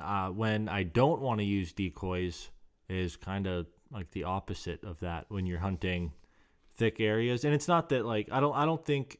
uh, 0.00 0.28
when 0.28 0.68
I 0.68 0.82
don't 0.82 1.20
want 1.20 1.40
to 1.40 1.44
use 1.44 1.72
decoys 1.72 2.48
is 2.88 3.16
kind 3.16 3.46
of 3.46 3.66
like 3.90 4.10
the 4.10 4.24
opposite 4.24 4.82
of 4.84 4.98
that 5.00 5.26
when 5.28 5.46
you're 5.46 5.58
hunting 5.58 6.12
thick 6.76 7.00
areas. 7.00 7.44
And 7.44 7.54
it's 7.54 7.68
not 7.68 7.90
that 7.90 8.04
like 8.04 8.28
I 8.32 8.40
don't 8.40 8.56
I 8.56 8.64
don't 8.64 8.84
think 8.84 9.18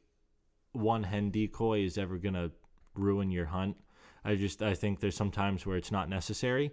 one 0.73 1.03
hen 1.03 1.31
decoy 1.31 1.85
is 1.85 1.99
ever 1.99 2.19
gonna 2.19 2.51
ruin 2.95 3.31
your 3.31 3.47
hunt. 3.47 3.77
I 4.25 4.35
just 4.37 4.63
I 4.63 4.75
think 4.75 5.01
there's 5.01 5.17
some 5.17 5.31
times 5.31 5.67
where 5.67 5.77
it's 5.77 5.93
not 5.93 6.09
necessary. 6.09 6.73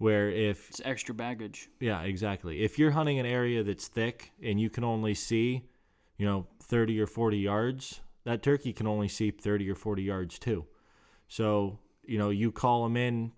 Where 0.00 0.30
if 0.30 0.70
It's 0.70 0.80
extra 0.82 1.14
baggage. 1.14 1.68
Yeah, 1.78 2.00
exactly. 2.00 2.62
If 2.62 2.78
you're 2.78 2.92
hunting 2.92 3.18
an 3.18 3.26
area 3.26 3.62
that's 3.62 3.86
thick 3.86 4.32
and 4.42 4.58
you 4.58 4.70
can 4.70 4.82
only 4.82 5.12
see, 5.12 5.68
you 6.16 6.24
know, 6.24 6.46
30 6.62 6.98
or 6.98 7.06
40 7.06 7.36
yards, 7.36 8.00
that 8.24 8.42
turkey 8.42 8.72
can 8.72 8.86
only 8.86 9.08
see 9.08 9.30
30 9.30 9.68
or 9.68 9.74
40 9.74 10.02
yards 10.02 10.38
too. 10.38 10.64
So, 11.28 11.80
you 12.02 12.16
know, 12.16 12.30
you 12.30 12.50
call 12.50 12.84
them 12.84 12.96
in 12.96 13.32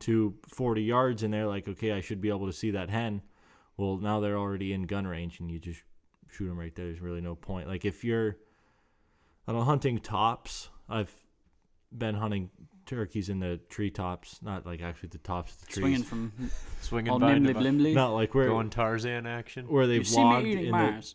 to 0.00 0.34
40 0.46 0.82
yards 0.82 1.22
and 1.22 1.32
they're 1.32 1.46
like, 1.46 1.66
okay, 1.66 1.92
I 1.92 2.02
should 2.02 2.20
be 2.20 2.28
able 2.28 2.48
to 2.48 2.52
see 2.52 2.72
that 2.72 2.90
hen. 2.90 3.22
Well, 3.78 3.96
now 3.96 4.20
they're 4.20 4.36
already 4.36 4.74
in 4.74 4.82
gun 4.82 5.06
range 5.06 5.40
and 5.40 5.50
you 5.50 5.58
just 5.58 5.84
shoot 6.30 6.48
them 6.48 6.58
right 6.58 6.74
there. 6.74 6.84
There's 6.84 7.00
really 7.00 7.22
no 7.22 7.34
point. 7.34 7.66
Like 7.66 7.86
if 7.86 8.04
you're, 8.04 8.36
I 9.48 9.52
don't 9.52 9.60
know, 9.60 9.64
hunting 9.64 10.00
tops, 10.00 10.68
I've 10.86 11.14
been 11.90 12.16
hunting 12.16 12.50
turkeys 12.86 13.28
in 13.28 13.40
the 13.40 13.58
treetops, 13.68 14.40
not 14.42 14.66
like 14.66 14.82
actually 14.82 15.08
the 15.10 15.18
tops 15.18 15.52
of 15.54 15.60
the 15.60 15.66
trees. 15.66 15.76
Swinging 15.82 16.02
from 16.02 16.32
Swinging 16.80 17.12
all 17.12 17.18
by 17.18 17.32
nimbly 17.34 17.52
the- 17.52 17.58
blimbly. 17.60 17.94
Not 17.94 18.12
like 18.12 18.34
where 18.34 18.48
going 18.48 18.70
Tarzan 18.70 19.26
action. 19.26 19.66
where 19.66 19.86
they've 19.86 20.06
see 20.06 20.16
logged 20.20 20.44
me 20.44 20.52
eating 20.52 20.66
in 20.66 20.72
the, 20.72 21.14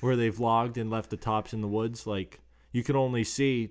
where 0.00 0.16
they've 0.16 0.38
logged 0.38 0.78
and 0.78 0.90
left 0.90 1.10
the 1.10 1.16
tops 1.16 1.52
in 1.52 1.60
the 1.60 1.68
woods. 1.68 2.06
Like 2.06 2.40
you 2.72 2.82
can 2.82 2.96
only 2.96 3.24
see 3.24 3.70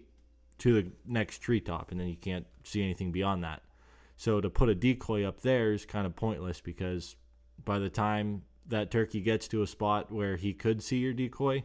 to 0.59 0.81
the 0.81 0.91
next 1.05 1.39
treetop, 1.39 1.91
and 1.91 1.99
then 1.99 2.07
you 2.07 2.17
can't 2.17 2.45
see 2.63 2.83
anything 2.83 3.11
beyond 3.11 3.43
that. 3.43 3.61
So 4.17 4.41
to 4.41 4.49
put 4.49 4.67
a 4.69 4.75
decoy 4.75 5.23
up 5.25 5.41
there 5.41 5.71
is 5.71 5.85
kind 5.85 6.05
of 6.05 6.15
pointless 6.15 6.59
because 6.59 7.15
by 7.63 7.79
the 7.79 7.89
time 7.89 8.41
that 8.67 8.91
turkey 8.91 9.21
gets 9.21 9.47
to 9.47 9.61
a 9.61 9.67
spot 9.67 10.11
where 10.11 10.35
he 10.35 10.53
could 10.53 10.83
see 10.83 10.97
your 10.97 11.13
decoy, 11.13 11.63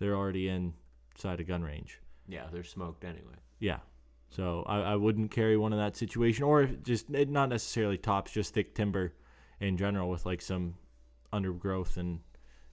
they're 0.00 0.16
already 0.16 0.48
inside 0.48 1.38
a 1.40 1.44
gun 1.44 1.62
range. 1.62 2.00
Yeah, 2.26 2.46
they're 2.52 2.64
smoked 2.64 3.04
anyway. 3.04 3.36
Yeah. 3.60 3.78
So 4.30 4.64
I, 4.66 4.80
I 4.80 4.96
wouldn't 4.96 5.30
carry 5.30 5.56
one 5.56 5.72
in 5.72 5.78
that 5.78 5.96
situation, 5.96 6.44
or 6.44 6.66
just 6.66 7.08
not 7.08 7.48
necessarily 7.48 7.98
tops, 7.98 8.32
just 8.32 8.52
thick 8.52 8.74
timber 8.74 9.14
in 9.60 9.76
general 9.76 10.10
with 10.10 10.26
like 10.26 10.42
some 10.42 10.74
undergrowth 11.32 11.96
and 11.96 12.20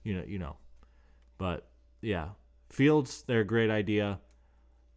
you 0.02 0.14
know 0.14 0.24
you 0.26 0.38
know. 0.38 0.56
But 1.38 1.68
yeah, 2.00 2.30
fields 2.68 3.24
they're 3.26 3.40
a 3.40 3.44
great 3.44 3.70
idea. 3.70 4.20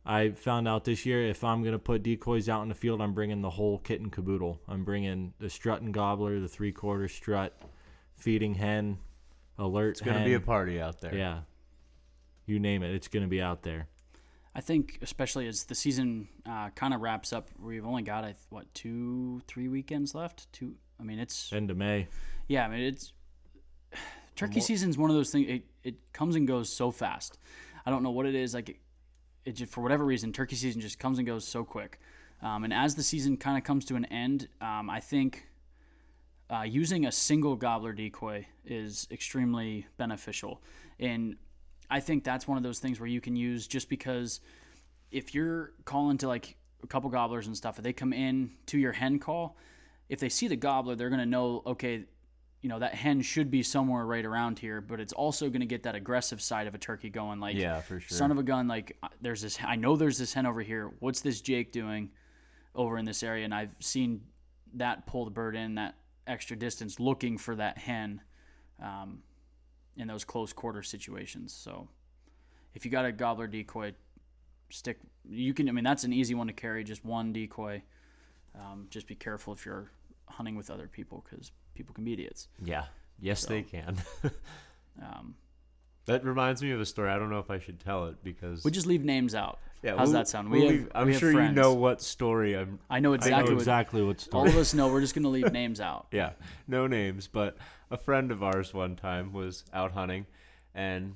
I 0.06 0.30
found 0.32 0.68
out 0.68 0.86
this 0.86 1.06
year 1.06 1.28
if 1.28 1.44
I'm 1.44 1.64
gonna 1.64 1.80
put 1.80 2.04
decoys 2.04 2.48
out 2.48 2.62
in 2.62 2.70
the 2.70 2.76
field, 2.76 3.02
I'm 3.02 3.14
bringing 3.14 3.42
the 3.42 3.50
whole 3.50 3.80
kit 3.80 4.02
and 4.02 4.12
caboodle. 4.12 4.62
I'm 4.68 4.84
bringing 4.84 5.34
the 5.40 5.50
strut 5.50 5.82
and 5.82 5.94
gobbler, 5.94 6.40
the 6.40 6.48
three 6.48 6.72
quarter 6.72 7.08
strut, 7.08 7.60
feeding 8.16 8.56
hen, 8.56 9.00
alert. 9.58 9.92
It's 9.92 10.02
gonna 10.02 10.20
hen. 10.20 10.28
be 10.28 10.34
a 10.36 10.40
party 10.40 10.80
out 10.80 11.02
there. 11.02 11.16
Yeah. 11.16 11.42
You 12.46 12.60
name 12.60 12.84
it, 12.84 12.94
it's 12.94 13.08
gonna 13.08 13.28
be 13.28 13.42
out 13.42 13.64
there. 13.64 13.88
I 14.56 14.62
think, 14.62 15.00
especially 15.02 15.48
as 15.48 15.66
the 15.66 15.76
season 15.76 16.30
uh, 16.46 16.70
kind 16.70 16.94
of 16.94 17.02
wraps 17.02 17.34
up, 17.34 17.50
we've 17.62 17.86
only 17.86 18.04
got 18.04 18.26
what 18.50 18.74
two, 18.74 19.42
three 19.48 19.68
weekends 19.68 20.16
left. 20.16 20.52
Two. 20.54 20.76
I 21.00 21.04
mean, 21.04 21.20
it's 21.20 21.52
End 21.52 21.70
of 21.70 21.78
May. 21.78 22.08
yeah. 22.48 22.66
I 22.66 22.70
mean, 22.70 22.82
it's 22.82 23.12
turkey 24.36 24.62
season 24.62 24.90
is 24.90 24.98
one 24.98 25.10
of 25.10 25.16
those 25.16 25.30
things. 25.30 25.48
It 25.50 25.64
it 25.84 26.14
comes 26.14 26.36
and 26.36 26.48
goes 26.48 26.70
so 26.70 26.90
fast. 26.90 27.38
I 27.86 27.92
don't 27.92 28.02
know 28.02 28.12
what 28.12 28.26
it 28.26 28.34
is. 28.34 28.54
Like 28.54 28.70
it, 28.70 28.78
it 29.44 29.52
just, 29.54 29.72
for 29.74 29.82
whatever 29.82 30.06
reason, 30.06 30.32
turkey 30.32 30.56
season 30.56 30.80
just 30.80 31.00
comes 31.00 31.18
and 31.20 31.28
goes 31.28 31.46
so 31.46 31.66
quick. 31.66 32.00
Um, 32.42 32.64
and 32.64 32.74
as 32.74 32.96
the 32.96 33.04
season 33.04 33.38
kind 33.38 33.58
of 33.58 33.64
comes 33.64 33.86
to 33.86 33.96
an 33.96 34.06
end, 34.06 34.48
um, 34.62 34.90
I 34.90 35.00
think 35.02 35.48
uh, 36.50 36.62
using 36.62 37.06
a 37.06 37.12
single 37.12 37.56
gobbler 37.56 37.94
decoy 37.94 38.48
is 38.66 39.08
extremely 39.12 39.88
beneficial. 39.98 40.62
And 41.00 41.36
I 41.90 42.00
think 42.00 42.24
that's 42.24 42.48
one 42.48 42.58
of 42.58 42.64
those 42.64 42.80
things 42.80 43.00
where 43.00 43.08
you 43.08 43.22
can 43.22 43.36
use 43.36 43.68
just 43.68 43.90
because 43.90 44.42
if 45.12 45.34
you're 45.34 45.74
calling 45.86 46.18
to 46.20 46.28
like 46.28 46.58
a 46.84 46.88
couple 46.88 47.10
gobblers 47.10 47.48
and 47.48 47.56
stuff, 47.56 47.78
if 47.78 47.84
they 47.84 47.94
come 47.94 48.14
in 48.14 48.52
to 48.68 48.78
your 48.78 48.92
hen 48.92 49.20
call, 49.20 49.58
if 50.10 50.20
they 50.20 50.30
see 50.30 50.48
the 50.48 50.56
gobbler, 50.56 50.96
they're 50.96 51.10
gonna 51.10 51.26
know, 51.26 51.62
okay, 51.66 52.06
you 52.62 52.70
know, 52.70 52.80
that 52.80 52.96
hen 52.96 53.22
should 53.22 53.52
be 53.52 53.62
somewhere 53.62 54.06
right 54.06 54.26
around 54.26 54.60
here, 54.60 54.82
but 54.82 55.00
it's 55.00 55.14
also 55.14 55.50
gonna 55.50 55.66
get 55.66 55.84
that 55.84 55.96
aggressive 55.96 56.42
side 56.42 56.68
of 56.68 56.76
a 56.76 56.78
turkey 56.78 57.10
going, 57.10 57.40
like 57.40 57.56
Yeah, 57.56 57.82
for 57.82 58.00
sure. 58.00 58.18
son 58.18 58.32
of 58.32 58.38
a 58.38 58.44
gun, 58.44 58.68
like 58.68 58.98
uh, 59.04 59.08
there's 59.22 59.42
this 59.42 59.58
I 59.64 59.76
know 59.76 59.96
there's 59.96 60.18
this 60.18 60.34
hen 60.34 60.46
over 60.46 60.62
here. 60.62 60.92
What's 61.00 61.22
this 61.22 61.42
Jake 61.42 61.72
doing 61.72 62.12
over 62.74 62.98
in 62.98 63.06
this 63.06 63.24
area? 63.24 63.46
And 63.46 63.54
I've 63.54 63.76
seen 63.80 64.22
that 64.74 65.08
pull 65.08 65.26
the 65.26 65.32
bird 65.32 65.56
in 65.56 65.76
that 65.76 65.96
extra 66.28 66.58
distance 66.58 67.00
looking 67.00 67.38
for 67.38 67.56
that 67.56 67.78
hen 67.78 68.22
um, 68.82 69.20
in 69.98 70.08
those 70.08 70.24
close 70.24 70.54
quarter 70.54 70.84
situations. 70.84 71.54
So 71.54 71.88
if 72.74 72.86
you 72.86 72.92
got 72.92 73.06
a 73.06 73.12
gobbler 73.12 73.48
decoy, 73.48 73.94
stick. 74.70 75.00
You 75.28 75.54
can. 75.54 75.68
I 75.70 75.72
mean, 75.72 75.84
that's 75.84 76.04
an 76.04 76.14
easy 76.14 76.34
one 76.36 76.48
to 76.48 76.54
carry. 76.54 76.84
Just 76.84 77.04
one 77.06 77.32
decoy. 77.34 77.82
Um, 78.60 78.88
just 78.90 79.08
be 79.08 79.16
careful 79.16 79.54
if 79.54 79.66
you're 79.66 79.92
hunting 80.28 80.56
with 80.56 80.70
other 80.70 80.88
people 80.88 81.26
because 81.30 81.52
people 81.74 81.94
can 81.94 82.04
be 82.04 82.14
idiots. 82.14 82.48
Yeah. 82.64 82.86
Yes, 83.20 83.42
So- 83.42 83.50
they 83.50 83.62
can. 83.64 83.98
Um, 85.02 85.36
that 86.06 86.24
reminds 86.24 86.62
me 86.62 86.72
of 86.72 86.80
a 86.80 86.86
story. 86.86 87.10
I 87.10 87.18
don't 87.20 87.30
know 87.30 87.40
if 87.40 87.50
I 87.52 87.60
should 87.60 87.80
tell 87.82 88.06
it 88.06 88.24
because 88.24 88.64
we 88.64 88.72
just 88.72 88.86
leave 88.86 89.04
names 89.04 89.36
out. 89.36 89.60
yeah, 89.84 89.98
How's 89.98 90.08
we'll- 90.10 90.14
that 90.20 90.28
sound? 90.30 90.50
we'll 90.50 90.62
have- 90.62 90.70
leave- 90.72 90.92
I'm 90.96 91.08
we 91.08 91.12
have 91.14 91.20
sure 91.20 91.32
you 91.44 91.52
know 91.52 91.74
what 91.74 92.02
story 92.02 92.54
I'm. 92.56 92.80
I 92.90 93.00
know 93.02 93.12
I 93.12 93.16
exactly. 93.16 93.44
know 93.50 93.56
what, 93.56 93.60
exactly 93.62 94.02
what 94.04 94.16
all 94.18 94.22
story. 94.22 94.42
All 94.44 94.48
of 94.48 94.56
us 94.56 94.74
know. 94.74 94.88
We're 94.88 95.02
just 95.02 95.16
gonna 95.16 95.28
leave 95.30 95.52
names 95.52 95.82
out. 95.82 96.08
Yeah, 96.14 96.32
no 96.68 96.88
names, 96.88 97.28
but 97.28 97.58
a 97.92 97.98
friend 97.98 98.32
of 98.32 98.42
ours 98.44 98.74
one 98.74 98.96
time 98.96 99.34
was 99.34 99.64
out 99.74 99.92
hunting, 99.94 100.26
and 100.74 101.16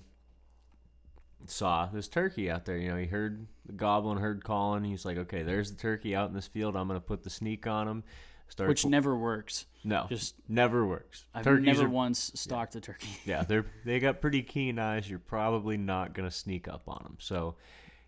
saw 1.47 1.86
this 1.88 2.08
turkey 2.08 2.49
out 2.51 2.65
there. 2.65 2.77
You 2.77 2.89
know, 2.89 2.97
he 2.97 3.05
heard 3.05 3.47
the 3.65 3.73
goblin, 3.73 4.17
heard 4.17 4.43
calling. 4.43 4.84
He's 4.84 5.05
like, 5.05 5.17
okay, 5.17 5.43
there's 5.43 5.71
the 5.71 5.77
turkey 5.77 6.15
out 6.15 6.29
in 6.29 6.36
this 6.36 6.47
field. 6.47 6.75
I'm 6.75 6.88
gonna 6.88 6.99
put 6.99 7.23
the 7.23 7.29
sneak 7.29 7.67
on 7.67 7.88
him. 7.88 8.03
Start 8.49 8.67
Which 8.67 8.84
never 8.86 9.15
works. 9.15 9.67
no, 9.84 10.08
just- 10.10 10.36
never 10.47 10.86
works. 10.86 11.25
I've 11.36 11.43
Turkeys 11.43 11.65
never 11.77 11.86
are 11.86 11.89
once 11.89 12.32
stalked 12.34 12.75
a 12.75 12.82
turkey. 12.82 13.08
yeah, 13.25 13.43
they're 13.43 13.65
they 13.86 13.99
got 13.99 14.21
pretty 14.21 14.41
keen 14.41 14.79
eyes. 14.79 15.10
You're 15.10 15.19
probably 15.19 15.77
not 15.77 16.13
gonna 16.13 16.32
sneak 16.32 16.67
up 16.67 16.84
on 16.88 17.01
them. 17.03 17.17
So 17.19 17.55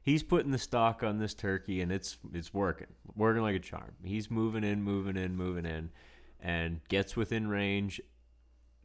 he's 0.01 0.23
putting 0.23 0.51
the 0.51 0.57
stock 0.57 1.03
on 1.03 1.19
this 1.19 1.33
turkey, 1.35 1.81
and 1.81 1.91
it's 1.91 2.17
it's 2.33 2.53
working, 2.53 2.87
working 3.15 3.43
like 3.43 3.55
a 3.55 3.59
charm. 3.59 3.93
He's 4.03 4.31
moving 4.31 4.63
in, 4.63 4.81
moving 4.81 5.15
in, 5.15 5.35
moving 5.35 5.65
in, 5.65 5.91
and 6.39 6.81
gets 6.89 7.15
within 7.15 7.47
range, 7.47 8.01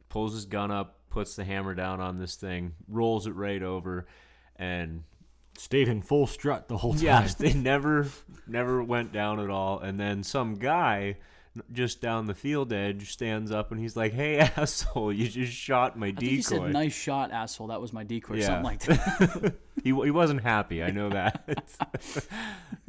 pulls 0.09 0.33
his 0.33 0.45
gun 0.45 0.71
up, 0.71 0.99
puts 1.09 1.35
the 1.35 1.43
hammer 1.43 1.73
down 1.73 1.99
on 2.01 2.17
this 2.19 2.35
thing, 2.35 2.75
rolls 2.87 3.27
it 3.27 3.35
right 3.35 3.61
over, 3.63 4.05
and 4.55 5.03
Stayed 5.59 5.87
in 5.87 6.03
full 6.03 6.27
strut 6.27 6.67
the 6.67 6.77
whole 6.77 6.93
time. 6.93 7.01
Yes, 7.03 7.33
they 7.33 7.51
never 7.51 8.07
never 8.45 8.83
went 8.83 9.11
down 9.11 9.39
at 9.39 9.49
all. 9.49 9.79
And 9.79 9.99
then 9.99 10.21
some 10.21 10.53
guy 10.53 11.17
just 11.71 11.99
down 11.99 12.27
the 12.27 12.35
field 12.35 12.71
edge 12.71 13.11
stands 13.11 13.49
up 13.51 13.71
and 13.71 13.79
he's 13.81 13.95
like, 13.95 14.13
"Hey, 14.13 14.37
asshole, 14.55 15.11
you 15.11 15.27
just 15.27 15.51
shot 15.53 15.97
my 15.97 16.07
I 16.07 16.11
think 16.11 16.21
he 16.29 16.41
said, 16.43 16.71
"Nice 16.71 16.93
shot, 16.93 17.31
asshole." 17.31 17.67
That 17.69 17.81
was 17.81 17.91
my 17.91 18.03
decoy, 18.03 18.35
Yeah. 18.35 18.45
something 18.45 18.63
like 18.65 18.79
that. 18.83 19.55
he 19.83 19.89
he 19.89 20.11
wasn't 20.11 20.41
happy. 20.43 20.83
I 20.83 20.91
know 20.91 21.09
that. 21.09 21.73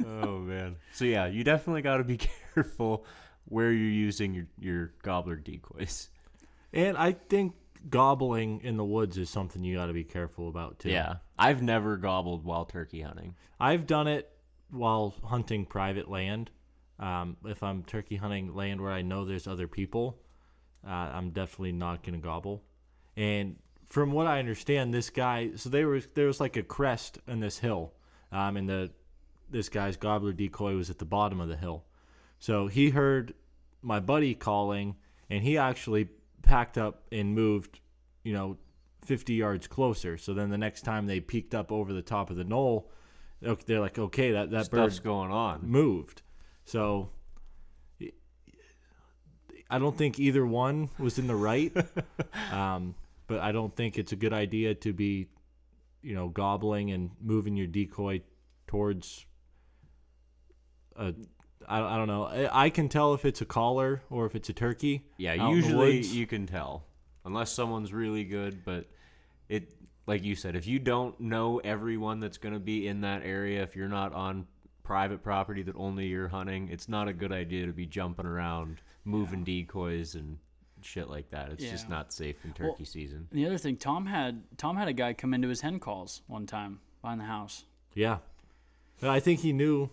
oh 0.05 0.37
man. 0.39 0.75
So 0.93 1.05
yeah, 1.05 1.25
you 1.25 1.43
definitely 1.43 1.81
got 1.81 1.97
to 1.97 2.03
be 2.03 2.17
careful 2.53 3.03
where 3.45 3.71
you're 3.71 3.89
using 3.89 4.33
your 4.35 4.45
your 4.59 4.93
gobbler 5.01 5.37
decoys. 5.37 6.09
And 6.73 6.97
I 6.97 7.13
think 7.13 7.55
gobbling 7.89 8.61
in 8.61 8.77
the 8.77 8.83
woods 8.83 9.17
is 9.17 9.29
something 9.29 9.63
you 9.63 9.77
got 9.77 9.87
to 9.87 9.93
be 9.93 10.03
careful 10.03 10.49
about 10.49 10.79
too. 10.79 10.89
Yeah, 10.89 11.15
I've 11.37 11.61
never 11.61 11.97
gobbled 11.97 12.43
while 12.43 12.65
turkey 12.65 13.01
hunting. 13.01 13.35
I've 13.59 13.87
done 13.87 14.07
it 14.07 14.29
while 14.69 15.15
hunting 15.23 15.65
private 15.65 16.09
land. 16.09 16.51
Um, 16.99 17.37
if 17.45 17.63
I'm 17.63 17.83
turkey 17.83 18.17
hunting 18.17 18.53
land 18.53 18.81
where 18.81 18.91
I 18.91 19.01
know 19.01 19.25
there's 19.25 19.47
other 19.47 19.67
people, 19.67 20.19
uh, 20.85 20.91
I'm 20.91 21.31
definitely 21.31 21.71
not 21.71 22.03
gonna 22.03 22.17
gobble. 22.17 22.63
And 23.15 23.55
from 23.85 24.11
what 24.11 24.27
I 24.27 24.39
understand, 24.39 24.93
this 24.93 25.09
guy, 25.09 25.51
so 25.55 25.69
there 25.69 25.87
was 25.87 26.07
there 26.13 26.27
was 26.27 26.39
like 26.39 26.57
a 26.57 26.63
crest 26.63 27.19
in 27.27 27.39
this 27.39 27.57
hill, 27.57 27.93
um, 28.31 28.57
and 28.57 28.69
the 28.69 28.91
this 29.49 29.69
guy's 29.69 29.97
gobbler 29.97 30.33
decoy 30.33 30.75
was 30.75 30.89
at 30.89 30.99
the 30.99 31.05
bottom 31.05 31.41
of 31.41 31.47
the 31.47 31.57
hill. 31.57 31.85
So 32.37 32.67
he 32.67 32.91
heard 32.91 33.33
my 33.81 33.99
buddy 33.99 34.35
calling, 34.35 34.95
and 35.29 35.43
he 35.43 35.57
actually 35.57 36.09
packed 36.41 36.77
up 36.77 37.03
and 37.11 37.35
moved, 37.35 37.79
you 38.23 38.33
know, 38.33 38.57
50 39.05 39.33
yards 39.33 39.67
closer. 39.67 40.17
So 40.17 40.33
then 40.33 40.49
the 40.49 40.57
next 40.57 40.81
time 40.81 41.07
they 41.07 41.19
peeked 41.19 41.55
up 41.55 41.71
over 41.71 41.93
the 41.93 42.01
top 42.01 42.29
of 42.29 42.35
the 42.35 42.43
knoll, 42.43 42.89
they're 43.41 43.79
like, 43.79 43.97
okay, 43.97 44.31
that 44.31 44.51
that 44.51 44.69
bird 44.69 44.91
Stuff's 44.91 44.99
going 44.99 45.31
on. 45.31 45.61
moved. 45.63 46.21
So 46.65 47.09
I 49.69 49.77
don't 49.77 49.97
think 49.97 50.19
either 50.19 50.45
one 50.45 50.89
was 50.97 51.19
in 51.19 51.27
the 51.27 51.35
right. 51.35 51.75
um, 52.51 52.95
but 53.27 53.39
I 53.39 53.51
don't 53.51 53.75
think 53.75 53.97
it's 53.97 54.11
a 54.11 54.15
good 54.15 54.33
idea 54.33 54.73
to 54.75 54.91
be, 54.91 55.27
you 56.01 56.15
know, 56.15 56.29
gobbling 56.29 56.91
and 56.91 57.11
moving 57.21 57.55
your 57.55 57.67
decoy 57.67 58.21
towards 58.67 59.25
a. 60.95 61.13
I, 61.69 61.81
I 61.93 61.97
don't 61.97 62.07
know. 62.07 62.23
I, 62.25 62.65
I 62.65 62.69
can 62.69 62.89
tell 62.89 63.13
if 63.13 63.23
it's 63.25 63.41
a 63.41 63.45
caller 63.45 64.01
or 64.09 64.25
if 64.25 64.35
it's 64.35 64.49
a 64.49 64.53
turkey. 64.53 65.05
Yeah, 65.17 65.33
out 65.33 65.37
in 65.39 65.45
the 65.49 65.55
usually 65.55 65.97
woods. 65.97 66.15
you 66.15 66.25
can 66.27 66.47
tell, 66.47 66.83
unless 67.25 67.51
someone's 67.51 67.93
really 67.93 68.23
good. 68.23 68.63
But 68.65 68.85
it, 69.47 69.71
like 70.07 70.23
you 70.23 70.35
said, 70.35 70.55
if 70.55 70.65
you 70.67 70.79
don't 70.79 71.19
know 71.19 71.59
everyone 71.59 72.19
that's 72.19 72.37
going 72.37 72.53
to 72.53 72.59
be 72.59 72.87
in 72.87 73.01
that 73.01 73.21
area, 73.23 73.61
if 73.63 73.75
you're 73.75 73.87
not 73.87 74.13
on 74.13 74.47
private 74.83 75.23
property 75.23 75.61
that 75.63 75.75
only 75.75 76.07
you're 76.07 76.27
hunting, 76.29 76.69
it's 76.71 76.89
not 76.89 77.07
a 77.07 77.13
good 77.13 77.31
idea 77.31 77.67
to 77.67 77.73
be 77.73 77.85
jumping 77.85 78.25
around, 78.25 78.81
moving 79.05 79.43
decoys 79.43 80.15
and 80.15 80.39
shit 80.81 81.07
like 81.09 81.29
that. 81.29 81.51
It's 81.51 81.63
just 81.63 81.85
Yeah. 81.85 81.95
not 81.95 82.11
safe 82.13 82.37
in 82.43 82.53
Well, 82.59 82.71
turkey 82.71 82.85
season. 82.85 83.27
And 83.29 83.39
the 83.39 83.45
other 83.45 83.57
thing, 83.59 83.77
Tom 83.77 84.07
had 84.07 84.41
Tom 84.57 84.75
had 84.77 84.87
a 84.87 84.93
guy 84.93 85.13
come 85.13 85.33
into 85.35 85.47
his 85.47 85.61
hen 85.61 85.79
calls 85.79 86.23
one 86.25 86.47
time 86.47 86.79
behind 87.03 87.21
the 87.21 87.25
house. 87.25 87.65
Yeah. 87.93 88.17
But 88.99 89.11
I 89.11 89.19
think 89.19 89.41
he 89.41 89.53
knew 89.53 89.89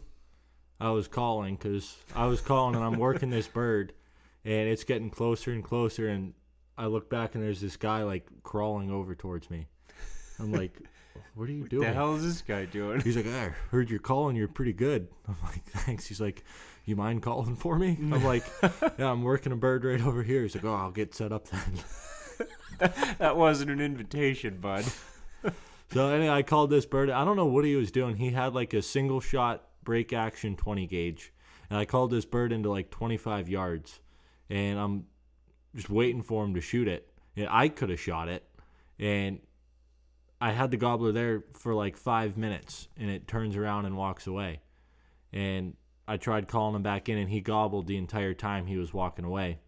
I 0.79 0.91
was 0.91 1.09
calling 1.09 1.57
because 1.57 1.97
I 2.15 2.27
was 2.27 2.41
calling 2.41 2.75
and 2.75 2.85
I'm 2.85 2.99
working 2.99 3.31
this 3.31 3.49
bird 3.49 3.93
and 4.45 4.69
it's 4.69 4.85
getting 4.85 5.11
closer 5.11 5.53
and 5.53 5.65
closer. 5.65 6.09
And 6.09 6.35
I 6.77 6.87
look 6.87 7.09
back 7.09 7.35
and 7.35 7.43
there's 7.43 7.61
this 7.61 7.77
guy 7.77 8.03
like 8.03 8.27
crawling 8.43 8.91
over 8.91 9.15
towards 9.15 9.51
me. 9.51 9.69
I'm 10.39 10.53
like, 10.53 10.79
what 11.35 11.49
are 11.49 11.53
you 11.53 11.67
doing? 11.69 11.87
the 11.87 11.95
hell 11.95 12.15
is 12.15 12.25
this 12.25 12.43
guy 12.43 12.67
doing? 12.67 13.01
He's 13.01 13.17
like, 13.17 13.27
I 13.27 13.55
heard 13.71 13.89
you're 13.89 13.99
calling. 13.99 14.37
You're 14.37 14.49
pretty 14.49 14.75
good. 14.75 15.09
I'm 15.27 15.37
like, 15.45 15.65
thanks. 15.65 16.07
He's 16.07 16.21
like, 16.21 16.45
you 16.85 16.95
mind 16.95 17.23
calling 17.23 17.57
for 17.57 17.79
me? 17.79 17.97
I'm 17.99 18.23
like, 18.25 18.45
yeah, 18.99 19.11
I'm 19.11 19.23
working 19.23 19.53
a 19.53 19.57
bird 19.57 19.85
right 19.85 20.01
over 20.01 20.23
here. 20.23 20.43
He's 20.43 20.55
like, 20.55 20.65
oh, 20.65 20.75
I'll 20.75 20.91
get 20.91 21.15
set 21.15 21.33
up 21.33 21.49
then. 21.49 21.81
that 23.19 23.37
wasn't 23.37 23.71
an 23.71 23.81
invitation, 23.81 24.59
bud. 24.59 24.85
So 25.93 26.09
anyway, 26.09 26.31
I 26.31 26.43
called 26.43 26.71
this 26.71 26.85
bird. 26.85 27.11
I 27.11 27.25
don't 27.25 27.37
know 27.37 27.47
what 27.47 27.65
he 27.65 27.77
was 27.77 27.91
doing. 27.91 28.17
He 28.17 28.31
had 28.31 28.55
like 28.55 28.75
a 28.75 28.83
single 28.83 29.21
shot 29.21 29.66
break 29.87 30.13
action 30.13 30.57
20 30.57 30.87
gauge, 30.87 31.33
and 31.71 31.79
I 31.79 31.87
called 31.87 32.11
this 32.11 32.27
bird 32.27 32.53
into 32.53 32.71
like 32.71 32.91
25 32.91 33.49
yards, 33.49 34.01
and 34.51 34.79
I'm 34.79 35.07
just 35.75 35.89
waiting 35.89 36.21
for 36.21 36.45
him 36.45 36.53
to 36.55 36.61
shoot 36.61 36.89
it. 36.89 37.09
And 37.35 37.49
I 37.51 37.69
could 37.69 37.89
have 37.91 38.01
shot 38.01 38.29
it, 38.29 38.45
and 38.99 39.41
I 40.41 40.53
had 40.53 40.71
the 40.71 40.77
gobbler 40.77 41.13
there 41.13 41.45
for 41.55 41.75
like 41.75 41.97
five 41.97 42.37
minutes, 42.37 42.89
and 42.99 43.11
it 43.11 43.27
turns 43.27 43.57
around 43.57 43.87
and 43.87 43.97
walks 43.97 44.27
away. 44.27 44.61
And 45.33 45.77
I 46.09 46.19
tried 46.19 46.49
calling 46.49 46.77
him 46.77 46.83
back 46.83 47.09
in, 47.09 47.19
and 47.19 47.31
he 47.31 47.41
gobbled 47.41 47.87
the 47.87 47.97
entire 47.97 48.35
time 48.35 48.67
he 48.67 48.77
was 48.77 48.93
walking 48.93 49.25
away. 49.25 49.61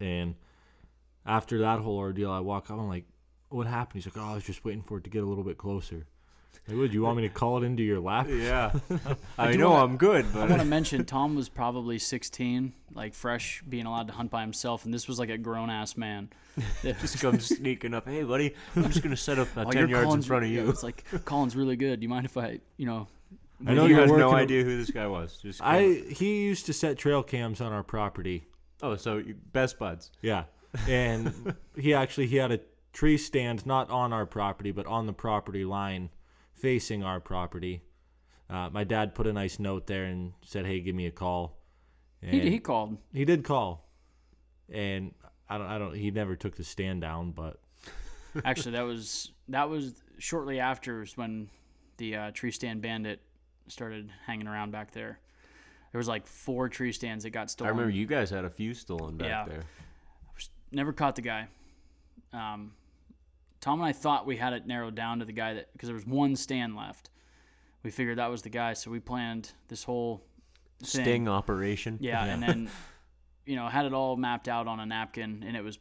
And 0.00 0.36
after 1.24 1.58
that 1.58 1.80
whole 1.80 1.98
ordeal, 1.98 2.30
I 2.30 2.40
walk 2.40 2.70
up. 2.70 2.78
I'm 2.78 2.88
like, 2.88 3.06
"What 3.48 3.66
happened?" 3.66 4.02
He's 4.02 4.12
like, 4.12 4.22
"Oh, 4.24 4.32
I 4.32 4.34
was 4.34 4.44
just 4.44 4.64
waiting 4.64 4.82
for 4.82 4.98
it 4.98 5.04
to 5.04 5.10
get 5.10 5.22
a 5.22 5.26
little 5.26 5.44
bit 5.44 5.58
closer." 5.58 6.06
Like, 6.68 6.76
would 6.76 6.94
you 6.94 7.02
want 7.02 7.16
me 7.16 7.22
to 7.22 7.28
call 7.28 7.58
it 7.62 7.66
into 7.66 7.82
your 7.82 7.98
lap? 8.00 8.26
Yeah, 8.30 8.72
I 9.38 9.52
do 9.52 9.58
know 9.58 9.70
wanna- 9.70 9.84
I'm 9.84 9.96
good, 9.96 10.26
I 10.34 10.46
want 10.46 10.60
to 10.60 10.64
mention 10.64 11.04
Tom 11.04 11.34
was 11.34 11.48
probably 11.48 11.98
16, 11.98 12.72
like 12.94 13.14
fresh, 13.14 13.62
being 13.68 13.86
allowed 13.86 14.06
to 14.08 14.12
hunt 14.14 14.30
by 14.30 14.42
himself, 14.42 14.84
and 14.84 14.92
this 14.94 15.08
was 15.08 15.18
like 15.18 15.28
a 15.30 15.38
grown 15.38 15.70
ass 15.70 15.96
man. 15.96 16.30
just 16.82 17.20
comes 17.20 17.46
sneaking 17.46 17.94
up. 17.94 18.06
Hey, 18.06 18.22
buddy, 18.22 18.54
I'm 18.76 18.84
just 18.90 19.02
gonna 19.02 19.16
set 19.16 19.38
up 19.38 19.48
uh, 19.56 19.64
Oh, 19.66 19.70
ten 19.70 19.88
your 19.88 19.90
yards 19.90 20.02
in 20.02 20.08
Colin's- 20.08 20.26
front 20.26 20.44
of 20.44 20.50
yeah, 20.50 20.62
you. 20.62 20.70
It's 20.70 20.82
like 20.82 21.04
Colin's 21.24 21.56
really 21.56 21.76
good. 21.76 22.00
Do 22.00 22.04
you 22.04 22.08
mind 22.10 22.26
if 22.26 22.36
I, 22.36 22.60
you 22.76 22.86
know? 22.86 23.08
I 23.66 23.74
know 23.74 23.86
you 23.86 23.96
you're 23.96 24.18
no 24.18 24.32
idea 24.34 24.64
who 24.64 24.76
this 24.76 24.90
guy 24.90 25.06
was. 25.06 25.36
Just 25.40 25.60
come- 25.60 25.68
I 25.68 26.02
he 26.10 26.42
used 26.42 26.66
to 26.66 26.72
set 26.72 26.98
trail 26.98 27.22
cams 27.22 27.60
on 27.60 27.72
our 27.72 27.82
property. 27.84 28.44
oh, 28.82 28.96
so 28.96 29.22
best 29.52 29.78
buds. 29.78 30.10
Yeah, 30.20 30.44
and 30.88 31.54
he 31.76 31.94
actually 31.94 32.26
he 32.26 32.36
had 32.36 32.50
a 32.52 32.60
tree 32.92 33.16
stand 33.16 33.64
not 33.64 33.88
on 33.88 34.12
our 34.12 34.26
property 34.26 34.70
but 34.70 34.84
on 34.86 35.06
the 35.06 35.12
property 35.14 35.64
line, 35.64 36.10
facing 36.54 37.02
our 37.02 37.20
property. 37.20 37.82
Uh, 38.50 38.68
my 38.70 38.84
dad 38.84 39.14
put 39.14 39.26
a 39.26 39.32
nice 39.32 39.58
note 39.58 39.86
there 39.86 40.04
and 40.04 40.32
said, 40.44 40.66
"Hey, 40.66 40.80
give 40.80 40.94
me 40.94 41.06
a 41.06 41.10
call." 41.10 41.58
And 42.20 42.34
He, 42.34 42.50
he 42.50 42.58
called. 42.58 42.98
he 43.12 43.24
did 43.24 43.44
call, 43.44 43.88
and 44.70 45.14
I 45.48 45.58
don't 45.58 45.66
I 45.66 45.78
don't 45.78 45.94
he 45.94 46.10
never 46.10 46.36
took 46.36 46.54
the 46.56 46.64
stand 46.64 47.00
down, 47.00 47.32
but 47.32 47.58
Actually, 48.44 48.72
that 48.72 48.82
was 48.82 49.32
that 49.48 49.68
was 49.68 49.94
shortly 50.18 50.60
after 50.60 51.02
is 51.02 51.16
when 51.16 51.48
the 51.96 52.16
uh, 52.16 52.30
tree 52.32 52.50
stand 52.50 52.80
bandit 52.82 53.20
started 53.68 54.10
hanging 54.26 54.46
around 54.46 54.70
back 54.70 54.92
there. 54.92 55.18
There 55.92 55.98
was 55.98 56.08
like 56.08 56.26
four 56.26 56.68
tree 56.68 56.92
stands 56.92 57.24
that 57.24 57.30
got 57.30 57.50
stolen. 57.50 57.68
I 57.68 57.70
remember 57.70 57.90
you 57.90 58.06
guys 58.06 58.30
had 58.30 58.44
a 58.44 58.50
few 58.50 58.72
stolen 58.74 59.16
back 59.18 59.28
Yeah. 59.28 59.44
there. 59.46 59.62
Never 60.74 60.92
caught 60.94 61.16
the 61.16 61.22
guy. 61.22 61.48
Um, 62.32 62.72
Tom 63.62 63.80
and 63.80 63.88
I 63.88 63.92
thought 63.92 64.26
we 64.26 64.36
had 64.36 64.52
it 64.52 64.66
narrowed 64.66 64.96
down 64.96 65.20
to 65.20 65.24
the 65.24 65.32
guy 65.32 65.54
that 65.54 65.72
because 65.72 65.86
there 65.86 65.94
was 65.94 66.06
one 66.06 66.34
stand 66.36 66.76
left. 66.76 67.10
We 67.84 67.90
figured 67.90 68.18
that 68.18 68.30
was 68.30 68.42
the 68.42 68.50
guy, 68.50 68.74
so 68.74 68.90
we 68.90 69.00
planned 69.00 69.52
this 69.68 69.84
whole 69.84 70.24
thing. 70.80 71.04
Sting 71.04 71.28
operation. 71.28 71.96
Yeah, 72.00 72.24
and 72.24 72.42
then 72.42 72.68
you 73.46 73.56
know 73.56 73.68
had 73.68 73.86
it 73.86 73.94
all 73.94 74.16
mapped 74.16 74.48
out 74.48 74.66
on 74.66 74.80
a 74.80 74.86
napkin, 74.86 75.44
and 75.46 75.56
it 75.56 75.62
was 75.62 75.78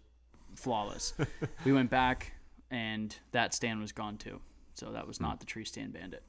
flawless. 0.56 1.14
we 1.66 1.74
went 1.74 1.90
back, 1.90 2.34
and 2.70 3.16
that 3.32 3.54
stand 3.56 3.82
was 3.82 3.92
gone 3.92 4.18
too. 4.18 4.40
So 4.76 4.92
that 4.92 5.08
was 5.08 5.20
not 5.20 5.40
the 5.40 5.48
tree 5.48 5.66
stand 5.66 5.94
bandit. 5.94 6.24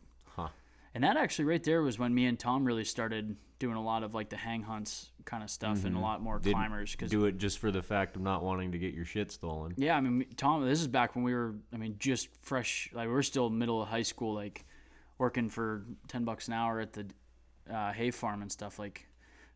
And 0.94 1.04
that 1.04 1.16
actually 1.16 1.46
right 1.46 1.62
there 1.62 1.82
was 1.82 1.98
when 1.98 2.14
me 2.14 2.26
and 2.26 2.38
Tom 2.38 2.64
really 2.64 2.84
started 2.84 3.36
doing 3.58 3.76
a 3.76 3.82
lot 3.82 4.02
of 4.02 4.12
like 4.14 4.28
the 4.28 4.36
hang 4.36 4.62
hunts 4.62 5.10
kind 5.24 5.42
of 5.42 5.48
stuff 5.50 5.84
and 5.84 5.96
a 5.96 6.00
lot 6.00 6.20
more 6.20 6.38
Did 6.38 6.52
climbers 6.52 6.92
because 6.92 7.10
do 7.10 7.24
it 7.26 7.38
just 7.38 7.58
for 7.60 7.70
the 7.70 7.82
fact 7.82 8.16
of 8.16 8.22
not 8.22 8.42
wanting 8.42 8.72
to 8.72 8.78
get 8.78 8.92
your 8.92 9.04
shit 9.04 9.30
stolen. 9.30 9.72
yeah, 9.76 9.96
I 9.96 10.00
mean, 10.00 10.26
Tom, 10.36 10.66
this 10.66 10.80
is 10.80 10.88
back 10.88 11.14
when 11.14 11.24
we 11.24 11.32
were, 11.32 11.54
I 11.72 11.76
mean, 11.76 11.94
just 11.98 12.28
fresh, 12.42 12.90
like, 12.92 13.08
we 13.08 13.14
are 13.14 13.22
still 13.22 13.48
middle 13.50 13.80
of 13.80 13.88
high 13.88 14.02
school, 14.02 14.34
like, 14.34 14.64
working 15.18 15.48
for 15.48 15.84
10 16.08 16.24
bucks 16.24 16.48
an 16.48 16.54
hour 16.54 16.80
at 16.80 16.92
the 16.92 17.06
uh, 17.72 17.92
hay 17.92 18.10
farm 18.10 18.42
and 18.42 18.50
stuff. 18.50 18.78
Like, 18.80 19.06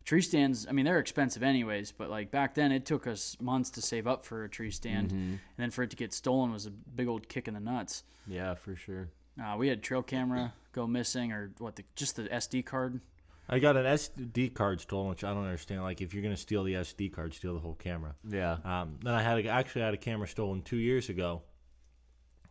tree 0.05 0.23
stands. 0.23 0.67
I 0.69 0.73
mean, 0.73 0.85
they're 0.85 1.01
expensive 1.01 1.43
anyways, 1.43 1.91
but 1.91 2.09
like 2.09 2.31
back 2.31 2.55
then, 2.55 2.71
it 2.71 2.87
took 2.87 3.09
us 3.09 3.37
months 3.41 3.71
to 3.71 3.83
save 3.83 4.07
up 4.07 4.25
for 4.25 4.45
a 4.45 4.49
tree 4.49 4.71
stand, 4.71 5.09
Mm-hmm. 5.09 5.17
and 5.31 5.41
then 5.59 5.71
for 5.73 5.83
it 5.83 5.91
to 5.91 5.97
get 5.97 6.13
stolen 6.15 6.53
was 6.53 6.65
a 6.67 6.71
big 6.71 7.09
old 7.09 7.29
kick 7.29 7.49
in 7.49 7.55
the 7.55 7.61
nuts. 7.61 8.05
Yeah, 8.29 8.55
for 8.55 8.77
sure. 8.77 9.09
Uh, 9.43 9.57
we 9.59 9.67
had 9.69 9.83
trail 9.83 10.03
camera 10.03 10.55
go 10.77 10.87
missing, 10.87 11.33
or 11.33 11.51
what? 11.59 11.75
The, 11.75 11.85
just 11.97 12.15
the 12.15 12.25
SD 12.25 12.65
card. 12.65 13.01
I 13.49 13.59
got 13.59 13.77
an 13.77 13.85
SD 13.85 14.55
card 14.55 14.81
stolen, 14.81 15.09
which 15.09 15.25
I 15.25 15.33
don't 15.33 15.45
understand. 15.45 15.83
Like, 15.83 16.01
if 16.01 16.13
you're 16.15 16.23
gonna 16.23 16.37
steal 16.37 16.63
the 16.63 16.75
SD 16.75 17.13
card, 17.13 17.35
steal 17.35 17.55
the 17.55 17.61
whole 17.61 17.75
camera. 17.75 18.15
Yeah. 18.29 18.59
Um, 18.65 18.99
then 19.03 19.15
I 19.15 19.23
had 19.23 19.45
a, 19.45 19.49
actually 19.49 19.83
had 19.83 19.95
a 19.95 19.99
camera 19.99 20.29
stolen 20.29 20.63
two 20.63 20.77
years 20.77 21.09
ago. 21.09 21.43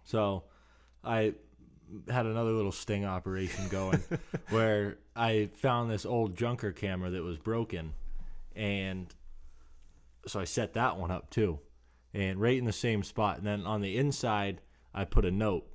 So 0.03 0.43
I 1.03 1.35
had 2.09 2.25
another 2.25 2.51
little 2.51 2.71
sting 2.71 3.05
operation 3.05 3.67
going 3.69 4.01
where 4.49 4.97
I 5.15 5.49
found 5.55 5.91
this 5.91 6.05
old 6.05 6.35
junker 6.35 6.71
camera 6.71 7.11
that 7.11 7.23
was 7.23 7.37
broken, 7.37 7.93
and 8.55 9.13
so 10.27 10.39
I 10.39 10.45
set 10.45 10.73
that 10.73 10.97
one 10.97 11.11
up 11.11 11.29
too, 11.29 11.59
and 12.13 12.39
right 12.39 12.57
in 12.57 12.65
the 12.65 12.73
same 12.73 13.03
spot. 13.03 13.37
And 13.37 13.45
then 13.45 13.65
on 13.65 13.81
the 13.81 13.97
inside, 13.97 14.61
I 14.93 15.05
put 15.05 15.25
a 15.25 15.31
note, 15.31 15.67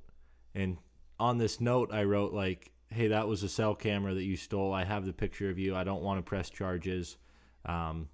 and 0.53 0.77
on 1.21 1.37
this 1.37 1.61
note, 1.61 1.93
I 1.93 2.03
wrote 2.03 2.33
like, 2.33 2.71
"Hey, 2.89 3.07
that 3.09 3.27
was 3.27 3.43
a 3.43 3.49
cell 3.49 3.75
camera 3.75 4.13
that 4.15 4.23
you 4.23 4.35
stole. 4.35 4.73
I 4.73 4.83
have 4.83 5.05
the 5.05 5.13
picture 5.13 5.49
of 5.49 5.59
you. 5.59 5.75
I 5.75 5.83
don't 5.83 6.01
want 6.01 6.17
to 6.17 6.27
press 6.27 6.49
charges. 6.49 7.17
Um, 7.65 8.09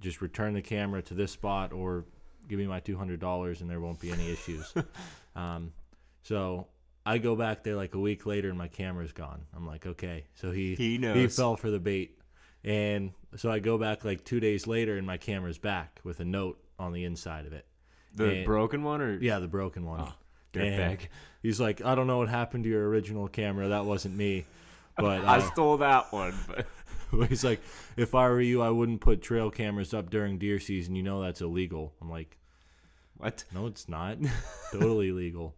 just 0.00 0.22
return 0.22 0.54
the 0.54 0.62
camera 0.62 1.02
to 1.02 1.14
this 1.14 1.30
spot 1.32 1.72
or 1.72 2.06
give 2.48 2.58
me 2.58 2.66
my 2.66 2.80
two 2.80 2.96
hundred 2.96 3.20
dollars, 3.20 3.60
and 3.60 3.68
there 3.70 3.80
won't 3.80 4.00
be 4.00 4.10
any 4.10 4.30
issues." 4.30 4.72
um, 5.36 5.72
so 6.22 6.66
I 7.04 7.18
go 7.18 7.36
back 7.36 7.62
there 7.62 7.76
like 7.76 7.94
a 7.94 7.98
week 8.00 8.24
later, 8.24 8.48
and 8.48 8.56
my 8.58 8.68
camera's 8.68 9.12
gone. 9.12 9.44
I'm 9.54 9.66
like, 9.66 9.86
okay, 9.86 10.24
so 10.34 10.50
he 10.50 10.74
He 10.74 10.96
he 10.98 11.26
fell 11.28 11.56
for 11.56 11.70
the 11.70 11.78
bait, 11.80 12.18
and 12.64 13.12
so 13.36 13.50
I 13.50 13.58
go 13.58 13.76
back 13.76 14.04
like 14.04 14.24
two 14.24 14.40
days 14.40 14.66
later, 14.66 14.96
and 14.96 15.06
my 15.06 15.18
camera's 15.18 15.58
back 15.58 16.00
with 16.02 16.20
a 16.20 16.24
note 16.24 16.58
on 16.78 16.92
the 16.92 17.04
inside 17.04 17.44
of 17.46 17.52
it. 17.52 17.66
The 18.14 18.30
And- 18.30 18.44
broken 18.46 18.82
one 18.82 19.02
or 19.02 19.18
Yeah, 19.20 19.38
the 19.38 19.48
broken 19.48 19.84
one. 19.84 20.00
Oh, 20.00 20.12
dirtbag. 20.58 21.00
He's 21.42 21.60
like, 21.60 21.84
I 21.84 21.94
don't 21.94 22.06
know 22.06 22.18
what 22.18 22.28
happened 22.28 22.64
to 22.64 22.70
your 22.70 22.88
original 22.88 23.28
camera. 23.28 23.68
That 23.68 23.84
wasn't 23.84 24.16
me. 24.16 24.44
But 25.00 25.24
I 25.24 25.36
uh, 25.36 25.40
stole 25.52 25.76
that 25.76 26.12
one, 26.12 26.34
but 27.12 27.28
he's 27.28 27.44
like, 27.44 27.60
if 27.96 28.16
I 28.16 28.28
were 28.28 28.40
you, 28.40 28.62
I 28.62 28.70
wouldn't 28.70 29.00
put 29.00 29.22
trail 29.22 29.48
cameras 29.48 29.94
up 29.94 30.10
during 30.10 30.38
deer 30.38 30.58
season. 30.58 30.96
You 30.96 31.04
know 31.04 31.22
that's 31.22 31.40
illegal. 31.40 31.94
I'm 32.02 32.10
like, 32.10 32.36
what? 33.16 33.44
no, 33.54 33.66
it's 33.68 33.88
not. 33.88 34.18
totally 34.72 35.12
legal. 35.12 35.54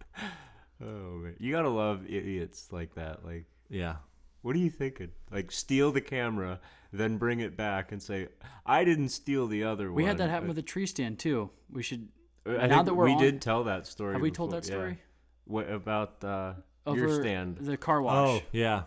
Oh 0.85 1.17
man, 1.23 1.37
you 1.39 1.53
gotta 1.53 1.71
love 1.71 2.05
idiots 2.07 2.69
like 2.71 2.95
that. 2.97 3.25
Like, 3.25 3.47
Yeah. 3.71 3.97
what 4.43 4.55
are 4.55 4.59
you 4.59 4.69
thinking? 4.69 5.13
Like, 5.31 5.51
steal 5.53 5.91
the 5.91 6.03
camera, 6.03 6.61
then 6.93 7.17
bring 7.17 7.41
it 7.41 7.57
back 7.57 7.93
and 7.93 8.03
say, 8.03 8.29
"I 8.67 8.85
didn't 8.85 9.09
steal 9.09 9.47
the 9.47 9.65
other 9.65 9.87
one." 9.87 9.95
We 9.95 10.05
had 10.05 10.19
that 10.19 10.29
happen 10.29 10.49
with 10.49 10.59
a 10.59 10.63
tree 10.63 10.85
stand 10.87 11.19
too. 11.19 11.49
We 11.71 11.83
should. 11.83 12.09
I 12.47 12.67
now 12.67 12.77
think 12.77 12.87
that 12.87 12.95
we're 12.95 13.05
we 13.07 13.13
on- 13.13 13.19
did 13.23 13.43
tell 13.43 13.65
that 13.65 13.87
story. 13.87 14.15
Have 14.15 14.23
we 14.23 14.31
told 14.31 14.51
before, 14.51 14.61
that 14.61 14.69
yeah. 14.69 14.75
story? 14.75 14.99
What 15.45 15.71
about 15.71 16.23
uh, 16.25 16.55
Over 16.87 16.99
your 16.99 17.21
stand? 17.21 17.59
the 17.59 17.77
car 17.77 18.01
wash. 18.03 18.41
Oh, 18.43 18.43
yeah. 18.53 18.85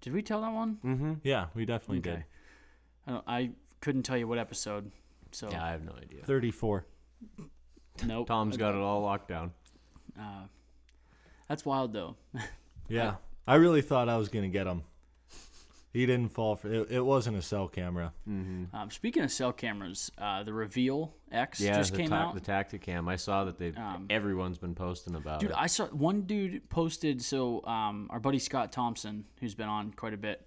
Did 0.00 0.12
we 0.14 0.22
tell 0.22 0.40
that 0.40 0.52
one? 0.52 0.78
Mm-hmm. 0.84 1.12
Yeah, 1.22 1.46
we 1.54 1.64
definitely 1.66 1.98
Okay. 1.98 2.10
did. 2.20 2.24
I, 3.06 3.10
don't, 3.12 3.24
I 3.28 3.50
couldn't 3.80 4.02
tell 4.04 4.16
you 4.16 4.26
what 4.26 4.38
episode. 4.38 4.90
So 5.32 5.50
Yeah, 5.50 5.64
I 5.64 5.70
have 5.70 5.82
no 5.84 5.92
idea. 5.92 6.22
34. 6.24 6.86
nope. 8.06 8.26
Tom's 8.26 8.56
got 8.56 8.74
it 8.74 8.80
all 8.80 9.02
locked 9.02 9.28
down. 9.28 9.52
Uh, 10.18 10.44
that's 11.48 11.64
wild 11.64 11.92
though. 11.92 12.16
Yeah. 12.88 13.14
I 13.46 13.54
really 13.54 13.82
thought 13.82 14.08
I 14.08 14.16
was 14.16 14.28
going 14.28 14.42
to 14.42 14.48
get 14.48 14.66
him. 14.66 14.82
He 15.92 16.06
didn't 16.06 16.28
fall 16.28 16.54
for 16.54 16.72
it. 16.72 16.90
It 16.90 17.00
wasn't 17.00 17.36
a 17.36 17.42
cell 17.42 17.66
camera. 17.66 18.12
Mm-hmm. 18.28 18.74
Um, 18.76 18.90
speaking 18.92 19.24
of 19.24 19.32
cell 19.32 19.52
cameras, 19.52 20.12
uh, 20.18 20.44
the 20.44 20.52
Reveal 20.52 21.12
X 21.32 21.60
Yeah, 21.60 21.76
just 21.76 21.94
came 21.96 22.10
ta- 22.10 22.28
out. 22.28 22.34
the 22.34 22.40
Tacticam. 22.40 23.08
I 23.08 23.16
saw 23.16 23.44
that 23.44 23.58
they 23.58 23.72
Um, 23.72 24.06
everyone's 24.08 24.58
been 24.58 24.76
posting 24.76 25.16
about 25.16 25.40
Dude, 25.40 25.50
it. 25.50 25.56
I 25.58 25.66
saw 25.66 25.86
one 25.88 26.22
dude 26.22 26.68
posted. 26.70 27.20
So, 27.20 27.64
um, 27.66 28.06
our 28.10 28.20
buddy 28.20 28.38
Scott 28.38 28.70
Thompson, 28.70 29.24
who's 29.40 29.56
been 29.56 29.68
on 29.68 29.90
quite 29.92 30.14
a 30.14 30.16
bit, 30.16 30.46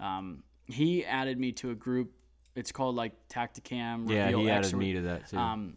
um, 0.00 0.42
he 0.66 1.04
added 1.04 1.38
me 1.38 1.52
to 1.52 1.70
a 1.70 1.74
group. 1.76 2.12
It's 2.56 2.72
called 2.72 2.96
like 2.96 3.12
Tacticam. 3.28 4.10
yeah, 4.10 4.24
Reveal 4.26 4.40
he 4.40 4.50
X 4.50 4.66
added 4.66 4.74
or- 4.74 4.78
me 4.78 4.92
to 4.94 5.00
that 5.02 5.28
too. 5.28 5.38
Um, 5.38 5.76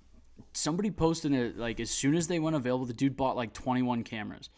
somebody 0.53 0.89
posted 0.89 1.33
it 1.33 1.55
like 1.57 1.79
as 1.79 1.91
soon 1.91 2.15
as 2.15 2.27
they 2.27 2.39
went 2.39 2.55
available. 2.55 2.85
The 2.87 2.93
dude 2.93 3.15
bought 3.15 3.35
like 3.35 3.53
21 3.53 4.03
cameras. 4.03 4.49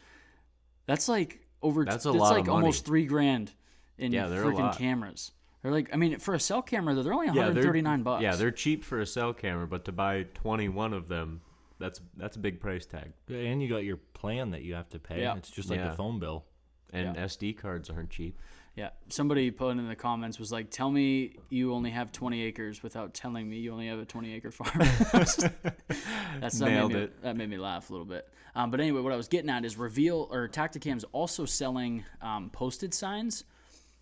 That's 0.86 1.10
like 1.10 1.41
over. 1.62 1.84
That's 1.84 2.06
a 2.06 2.12
lot 2.13 2.32
of 2.32 2.38
like 2.38 2.46
money. 2.48 2.56
almost 2.58 2.86
three 2.86 3.06
grand 3.06 3.52
in 3.97 4.12
Yeah, 4.12 4.27
they're 4.27 4.43
a 4.43 4.45
freaking 4.45 4.60
lot. 4.60 4.77
cameras. 4.77 5.31
They're 5.62 5.71
like, 5.71 5.89
I 5.93 5.97
mean, 5.97 6.19
for 6.19 6.34
a 6.36 6.39
cell 6.39 6.62
camera, 6.62 6.93
though, 6.93 7.01
they're 7.03 7.13
only 7.13 7.27
yeah, 7.27 7.34
they're 7.34 7.43
139 7.45 8.03
bucks. 8.03 8.21
Yeah, 8.21 8.36
they're 8.36 8.51
cheap 8.51 8.84
for 8.84 8.99
a 9.01 9.05
cell 9.05 9.34
camera, 9.34 9.65
but 9.65 9.86
to 9.86 9.91
buy 9.91 10.23
21 10.36 10.93
of 10.93 11.08
them, 11.08 11.41
that's 11.79 11.99
that's 12.17 12.36
a 12.36 12.39
big 12.39 12.60
price 12.60 12.86
tag. 12.86 13.12
And 13.29 13.62
you 13.62 13.67
got 13.67 13.84
your 13.84 13.97
plan 13.97 14.51
that 14.51 14.62
you 14.62 14.75
have 14.75 14.89
to 14.89 14.99
pay. 14.99 15.21
Yeah. 15.21 15.36
It's 15.38 15.49
just 15.49 15.69
like 15.69 15.79
Yeah. 15.79 15.91
a 15.91 15.95
phone 15.95 16.19
bill. 16.19 16.45
And 16.93 17.15
Yeah. 17.15 17.23
SD 17.25 17.53
cards 17.58 17.89
aren't 17.89 18.12
cheap. 18.12 18.39
Yeah, 18.75 18.89
somebody 19.08 19.51
put 19.51 19.71
in 19.71 19.88
the 19.88 19.95
comments 19.95 20.38
was 20.38 20.51
like, 20.51 20.69
"Tell 20.69 20.91
me 20.91 21.38
you 21.49 21.73
only 21.73 21.91
have 21.91 22.12
20 22.12 22.41
acres 22.43 22.84
without 22.84 23.13
telling 23.13 23.49
me 23.49 23.58
you 23.58 23.71
only 23.71 23.88
have 23.88 23.99
a 23.99 24.05
20 24.05 24.34
acre 24.34 24.51
farm." 24.51 24.79
That's 25.13 25.36
that 26.41 26.53
Nailed 26.60 26.91
made 26.91 26.97
me, 26.97 27.03
it. 27.05 27.21
That 27.23 27.38
made 27.38 27.49
me 27.49 27.58
laugh 27.58 27.89
a 27.89 27.93
little 27.93 28.05
bit. 28.05 28.27
Um, 28.53 28.71
but 28.71 28.79
anyway, 28.79 29.01
what 29.01 29.13
I 29.13 29.15
was 29.17 29.27
getting 29.29 29.49
at 29.49 29.65
is 29.65 29.77
Reveal 29.77 30.27
or 30.29 30.47
Tacticam's 30.47 31.03
also 31.05 31.45
selling 31.45 32.03
um, 32.21 32.49
posted 32.49 32.93
signs 32.93 33.45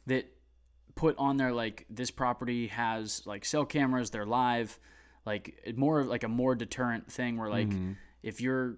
that 0.08 0.26
put 0.96 1.18
on 1.18 1.38
there 1.38 1.52
like 1.52 1.86
this 1.90 2.12
property 2.12 2.68
has 2.68 3.26
like 3.26 3.46
cell 3.46 3.66
cameras, 3.66 4.10
they're 4.10 4.26
live, 4.26 4.80
like 5.26 5.74
more 5.76 6.00
of 6.00 6.08
like 6.08 6.24
a 6.24 6.28
more 6.28 6.56
deterrent 6.56 7.12
thing 7.12 7.38
where 7.38 7.50
like 7.50 7.70
mm-hmm. 7.70 7.94
if 8.22 8.42
you're 8.42 8.78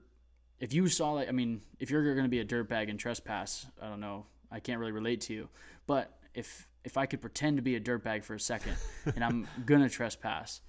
if 0.60 0.74
you 0.74 0.88
saw 0.88 1.14
like 1.14 1.28
I 1.28 1.32
mean 1.32 1.62
if 1.80 1.90
you're 1.90 2.04
going 2.14 2.26
to 2.26 2.30
be 2.30 2.40
a 2.40 2.46
dirtbag 2.46 2.90
and 2.90 3.00
trespass, 3.00 3.66
I 3.82 3.88
don't 3.88 4.00
know, 4.00 4.26
I 4.52 4.60
can't 4.60 4.80
really 4.80 4.92
relate 4.92 5.22
to 5.22 5.34
you, 5.34 5.50
but 5.88 6.18
if 6.34 6.68
if 6.84 6.98
I 6.98 7.08
could 7.08 7.22
pretend 7.22 7.58
to 7.58 7.64
be 7.64 7.76
a 7.76 7.80
dirtbag 7.80 8.24
for 8.24 8.36
a 8.36 8.40
second 8.40 8.76
and 9.16 9.24
I'm 9.24 9.48
gonna 9.66 9.90
trespass, 9.90 10.62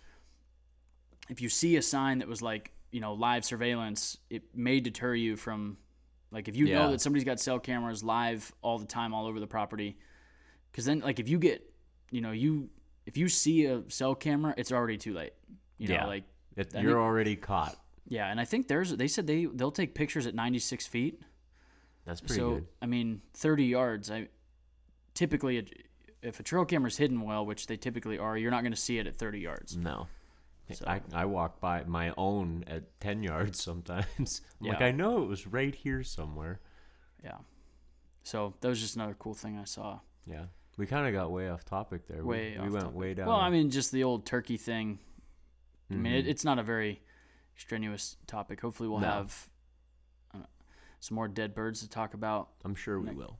if 1.29 1.40
you 1.40 1.49
see 1.49 1.77
a 1.77 1.83
sign 1.83 2.19
that 2.19 2.29
was 2.29 2.42
like 2.42 2.73
you 2.90 3.01
know 3.01 3.12
live 3.12 3.45
surveillance, 3.45 4.16
it 4.31 4.42
may 4.55 4.81
deter 4.81 5.14
you 5.14 5.37
from 5.37 5.77
like 6.31 6.49
if 6.49 6.57
you 6.57 6.66
Yeah. 6.66 6.79
know 6.79 6.90
that 6.92 7.01
somebody's 7.01 7.25
got 7.25 7.38
cell 7.38 7.59
cameras 7.59 8.03
live 8.03 8.53
all 8.62 8.79
the 8.79 8.87
time 8.87 9.14
all 9.14 9.27
over 9.27 9.38
the 9.38 9.47
property, 9.47 9.99
because 10.76 10.84
then 10.84 11.00
like 11.00 11.18
if 11.18 11.26
you 11.26 11.38
get 11.38 11.64
you 12.10 12.20
know 12.20 12.32
you 12.32 12.68
if 13.06 13.16
you 13.16 13.30
see 13.30 13.64
a 13.64 13.82
cell 13.88 14.14
camera, 14.14 14.52
it's 14.58 14.70
already 14.72 14.98
too 14.98 15.14
late. 15.14 15.32
You 15.78 15.88
know, 15.88 15.94
Yeah. 15.94 16.06
like 16.06 16.24
It, 16.54 16.72
you're 16.74 16.82
think- 16.82 16.96
already 16.96 17.34
caught. 17.36 17.76
yeah, 18.06 18.30
and 18.30 18.38
I 18.38 18.44
think 18.44 18.68
there's 18.68 18.90
they 18.94 19.08
said 19.08 19.26
they 19.26 19.46
they'll 19.46 19.70
take 19.72 19.94
pictures 19.94 20.26
at 20.26 20.34
96 20.34 20.86
feet. 20.86 21.22
That's 22.04 22.20
pretty 22.20 22.34
good. 22.34 22.40
so 22.40 22.54
good. 22.56 22.66
I 22.82 22.86
mean, 22.86 23.22
30 23.34 23.64
yards. 23.64 24.10
I 24.10 24.28
typically 25.14 25.58
a- 25.58 25.64
if 26.28 26.40
a 26.40 26.42
trail 26.42 26.66
camera's 26.66 26.98
hidden 26.98 27.22
well, 27.22 27.46
which 27.46 27.66
they 27.68 27.76
typically 27.78 28.18
are, 28.18 28.36
you're 28.36 28.50
not 28.50 28.60
going 28.62 28.72
to 28.74 28.80
see 28.80 28.98
it 28.98 29.06
at 29.06 29.16
30 29.16 29.40
yards. 29.40 29.76
No. 29.78 30.08
So- 30.72 30.84
I, 30.86 31.00
I 31.14 31.24
walk 31.24 31.58
by 31.60 31.84
my 31.84 32.12
own 32.18 32.64
at 32.66 33.00
10 33.00 33.22
yards 33.22 33.62
sometimes. 33.70 34.42
I'm 34.60 34.66
like, 34.68 34.82
I 34.82 34.90
know 34.90 35.22
it 35.22 35.26
was 35.26 35.46
right 35.46 35.74
here 35.74 36.02
somewhere. 36.02 36.60
Yeah. 37.24 37.38
So 38.24 38.54
that 38.60 38.68
was 38.68 38.80
just 38.80 38.96
another 38.96 39.14
cool 39.18 39.34
thing 39.34 39.56
I 39.56 39.64
saw. 39.64 40.00
Yeah. 40.26 40.46
We 40.76 40.86
kind 40.86 41.06
of 41.06 41.12
got 41.14 41.30
way 41.30 41.48
off 41.48 41.64
topic 41.64 42.06
there. 42.06 42.22
We- 42.22 42.28
Way 42.36 42.50
we, 42.52 42.58
off 42.66 42.70
went 42.70 42.84
topic. 42.84 42.96
way 42.98 43.14
down. 43.14 43.26
Well, 43.28 43.36
I 43.36 43.48
mean, 43.50 43.70
just 43.70 43.92
the 43.92 44.04
old 44.04 44.26
turkey 44.26 44.56
thing. 44.56 44.98
I 45.90 45.94
mean, 45.94 46.12
it, 46.14 46.24
Mhm. 46.24 46.28
it's 46.28 46.44
not 46.44 46.58
a 46.58 46.62
very 46.62 47.00
strenuous 47.56 48.16
topic. 48.26 48.60
Hopefully, 48.60 48.88
we'll 48.88 48.98
No. 49.00 49.06
have 49.08 49.48
uh, 50.34 50.38
some 51.00 51.14
more 51.14 51.28
dead 51.28 51.54
birds 51.54 51.80
to 51.80 51.88
talk 51.88 52.12
about. 52.12 52.50
I'm 52.64 52.74
sure 52.74 53.00
we 53.00 53.06
Nick. 53.08 53.16
will. 53.16 53.38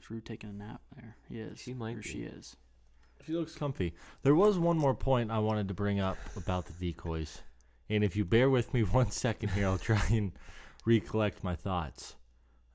Is 0.00 0.10
Rue 0.10 0.20
taking 0.20 0.48
a 0.50 0.52
nap 0.52 0.80
there? 0.96 1.16
He 1.28 1.38
is. 1.40 1.58
She 1.58 1.74
might 1.74 1.96
Or 1.96 2.00
be. 2.02 2.08
she 2.08 2.22
is. 2.22 2.56
She 3.26 3.32
looks 3.34 3.54
comfy. 3.54 3.94
There 4.22 4.34
was 4.34 4.58
one 4.58 4.78
more 4.78 4.94
point 4.94 5.30
I 5.30 5.40
wanted 5.40 5.68
to 5.68 5.74
bring 5.74 6.00
up 6.00 6.16
about 6.36 6.66
the 6.66 6.72
decoys. 6.72 7.42
And 7.90 8.02
if 8.04 8.16
you 8.16 8.24
bear 8.24 8.48
with 8.48 8.72
me 8.72 8.82
one 8.84 9.10
second 9.10 9.50
here, 9.50 9.66
I'll 9.66 9.76
try 9.78 10.02
and 10.10 10.32
recollect 10.86 11.42
my 11.44 11.56
thoughts. 11.56 12.14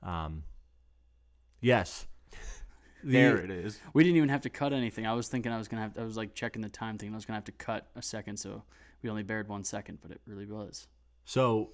Um, 0.02 0.44
yes. 1.60 2.06
The- 3.04 3.12
there 3.12 3.38
it 3.38 3.50
is. 3.50 3.78
We 3.92 4.02
didn't 4.04 4.16
even 4.16 4.28
have 4.30 4.42
to 4.42 4.50
cut 4.50 4.72
anything. 4.72 5.06
I 5.06 5.12
was 5.14 5.28
thinking 5.28 5.52
I 5.52 5.58
was 5.58 5.68
gonna 5.68 5.82
have. 5.82 5.98
I 5.98 6.04
was 6.04 6.16
like 6.16 6.34
checking 6.34 6.62
the 6.62 6.68
time 6.68 6.98
thing. 6.98 7.12
I 7.12 7.14
was 7.14 7.24
gonna 7.24 7.36
have 7.36 7.44
to 7.44 7.52
cut 7.52 7.86
a 7.94 8.02
second, 8.02 8.38
so 8.38 8.62
we 9.02 9.10
only 9.10 9.22
bared 9.22 9.48
one 9.48 9.64
second, 9.64 9.98
but 10.02 10.10
it 10.10 10.20
really 10.26 10.46
was. 10.46 10.88
So, 11.24 11.70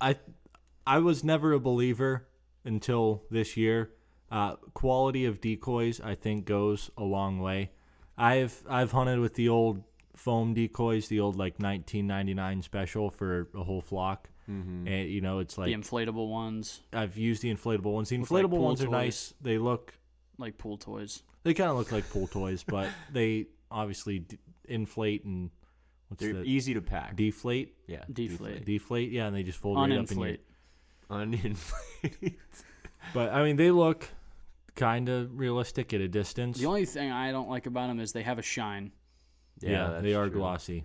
I 0.00 0.16
I 0.86 0.98
was 0.98 1.24
never 1.24 1.52
a 1.52 1.60
believer 1.60 2.26
until 2.64 3.22
this 3.30 3.56
year. 3.56 3.90
Uh, 4.30 4.56
quality 4.74 5.24
of 5.26 5.40
decoys, 5.40 6.00
I 6.00 6.14
think, 6.16 6.44
goes 6.44 6.90
a 6.98 7.04
long 7.04 7.38
way. 7.40 7.70
I've 8.18 8.62
I've 8.68 8.92
hunted 8.92 9.20
with 9.20 9.34
the 9.34 9.48
old 9.48 9.82
foam 10.16 10.54
decoys, 10.54 11.08
the 11.08 11.20
old 11.20 11.36
like 11.36 11.54
1999 11.60 12.62
special 12.62 13.10
for 13.10 13.48
a 13.54 13.62
whole 13.64 13.80
flock, 13.80 14.28
Mm-hmm. 14.50 14.86
and 14.86 15.08
you 15.08 15.20
know 15.22 15.38
it's 15.38 15.56
like 15.56 15.66
the 15.68 15.74
inflatable 15.74 16.28
ones. 16.28 16.80
I've 16.92 17.16
used 17.16 17.42
the 17.42 17.52
inflatable 17.54 17.92
ones. 17.92 18.10
The 18.10 18.18
like 18.18 18.26
inflatable 18.28 18.50
pool 18.50 18.64
ones 18.64 18.80
are 18.82 18.86
toys. 18.86 18.92
nice. 18.92 19.34
They 19.40 19.56
look 19.58 19.96
like 20.38 20.58
pool 20.58 20.76
toys. 20.76 21.22
They 21.42 21.54
kind 21.54 21.70
of 21.70 21.76
look 21.76 21.92
like 21.92 22.08
pool 22.10 22.26
toys, 22.26 22.64
but 22.66 22.88
they 23.12 23.46
obviously 23.70 24.20
d- 24.20 24.38
inflate 24.66 25.24
and 25.24 25.50
what's 26.08 26.22
They're 26.22 26.32
the 26.34 26.42
easy 26.44 26.74
to 26.74 26.80
pack. 26.82 27.16
deflate? 27.16 27.74
yeah. 27.86 28.04
Deflate. 28.12 28.64
Deflate, 28.64 29.10
yeah, 29.10 29.26
and 29.26 29.36
they 29.36 29.42
just 29.42 29.58
fold 29.58 29.76
right 29.78 29.92
up 29.98 30.10
in 30.10 30.18
your. 30.18 30.28
Uninflate. 30.28 30.38
Uninflate. 31.10 32.34
But 33.12 33.34
I 33.34 33.44
mean, 33.44 33.56
they 33.56 33.70
look 33.70 34.08
kind 34.76 35.10
of 35.10 35.38
realistic 35.38 35.92
at 35.92 36.00
a 36.00 36.08
distance. 36.08 36.58
The 36.58 36.64
only 36.66 36.86
thing 36.86 37.12
I 37.12 37.30
don't 37.32 37.50
like 37.50 37.66
about 37.66 37.88
them 37.88 38.00
is 38.00 38.12
they 38.12 38.22
have 38.22 38.38
a 38.38 38.42
shine. 38.42 38.92
yeah, 39.60 39.88
that's 39.90 40.02
they 40.02 40.14
are 40.14 40.28
true. 40.30 40.38
glossy, 40.38 40.84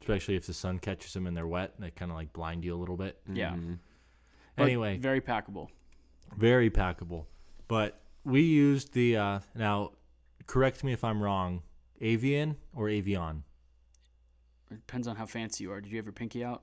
especially 0.00 0.36
if 0.36 0.46
the 0.46 0.54
sun 0.54 0.78
catches 0.78 1.12
them 1.12 1.26
and 1.26 1.36
they're 1.36 1.46
wet. 1.46 1.74
And 1.76 1.84
they 1.84 1.90
kind 1.90 2.10
of 2.10 2.16
like 2.16 2.32
blind 2.32 2.64
you 2.64 2.74
a 2.74 2.78
little 2.78 2.96
bit. 2.96 3.20
Yeah. 3.30 3.50
Mhm. 3.50 3.78
But 4.56 4.62
Anyway, 4.64 4.96
very 4.96 5.20
packable. 5.20 5.68
very 6.38 6.70
packable. 6.70 7.26
But 7.68 8.00
we 8.24 8.40
used 8.42 8.92
the 8.92 9.16
uh, 9.16 9.38
now. 9.54 9.92
Correct 10.46 10.84
me 10.84 10.92
if 10.92 11.02
I'm 11.04 11.22
wrong. 11.22 11.62
Avian 12.00 12.56
or 12.74 12.86
Avion? 12.86 13.42
It 14.70 14.74
depends 14.86 15.08
on 15.08 15.16
how 15.16 15.24
fancy 15.26 15.64
you 15.64 15.72
are. 15.72 15.80
Did 15.80 15.90
you 15.90 15.96
have 15.98 16.04
your 16.04 16.12
pinky 16.12 16.44
out? 16.44 16.62